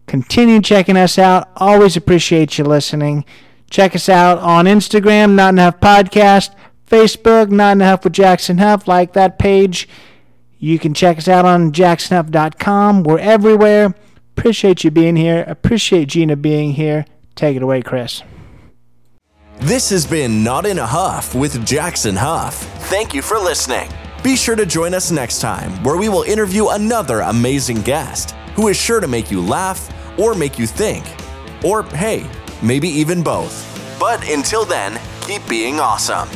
Continue 0.06 0.60
checking 0.60 0.96
us 0.96 1.18
out. 1.18 1.48
Always 1.56 1.96
appreciate 1.96 2.58
you 2.58 2.64
listening. 2.64 3.24
Check 3.70 3.94
us 3.94 4.08
out 4.08 4.38
on 4.38 4.64
Instagram, 4.64 5.34
Not 5.34 5.54
in 5.54 5.58
a 5.58 5.64
Huff 5.64 5.80
Podcast, 5.80 6.54
Facebook, 6.86 7.50
Not 7.50 7.72
in 7.72 7.82
a 7.82 7.86
Huff 7.86 8.04
with 8.04 8.14
Jackson 8.14 8.58
Huff. 8.58 8.88
Like 8.88 9.12
that 9.12 9.38
page. 9.38 9.88
You 10.58 10.78
can 10.78 10.92
check 10.92 11.18
us 11.18 11.28
out 11.28 11.44
on 11.44 11.72
jacksonhuff.com. 11.72 13.04
We're 13.04 13.18
everywhere. 13.18 13.94
Appreciate 14.36 14.84
you 14.84 14.90
being 14.90 15.16
here. 15.16 15.44
Appreciate 15.46 16.08
Gina 16.08 16.36
being 16.36 16.72
here. 16.72 17.06
Take 17.34 17.56
it 17.56 17.62
away, 17.62 17.82
Chris. 17.82 18.22
This 19.60 19.90
has 19.90 20.06
been 20.06 20.44
Not 20.44 20.66
in 20.66 20.78
a 20.78 20.86
Huff 20.86 21.34
with 21.34 21.66
Jackson 21.66 22.16
Huff. 22.16 22.54
Thank 22.88 23.14
you 23.14 23.22
for 23.22 23.38
listening. 23.38 23.88
Be 24.22 24.36
sure 24.36 24.56
to 24.56 24.66
join 24.66 24.94
us 24.94 25.10
next 25.10 25.40
time 25.40 25.82
where 25.82 25.96
we 25.96 26.08
will 26.08 26.22
interview 26.22 26.68
another 26.68 27.20
amazing 27.20 27.82
guest 27.82 28.32
who 28.54 28.68
is 28.68 28.76
sure 28.76 29.00
to 29.00 29.08
make 29.08 29.30
you 29.30 29.40
laugh 29.40 29.92
or 30.18 30.34
make 30.34 30.58
you 30.58 30.66
think. 30.66 31.04
Or, 31.64 31.82
hey, 31.84 32.28
maybe 32.62 32.88
even 32.88 33.22
both. 33.22 33.64
But 33.98 34.28
until 34.28 34.64
then, 34.64 35.00
keep 35.22 35.46
being 35.48 35.80
awesome. 35.80 36.28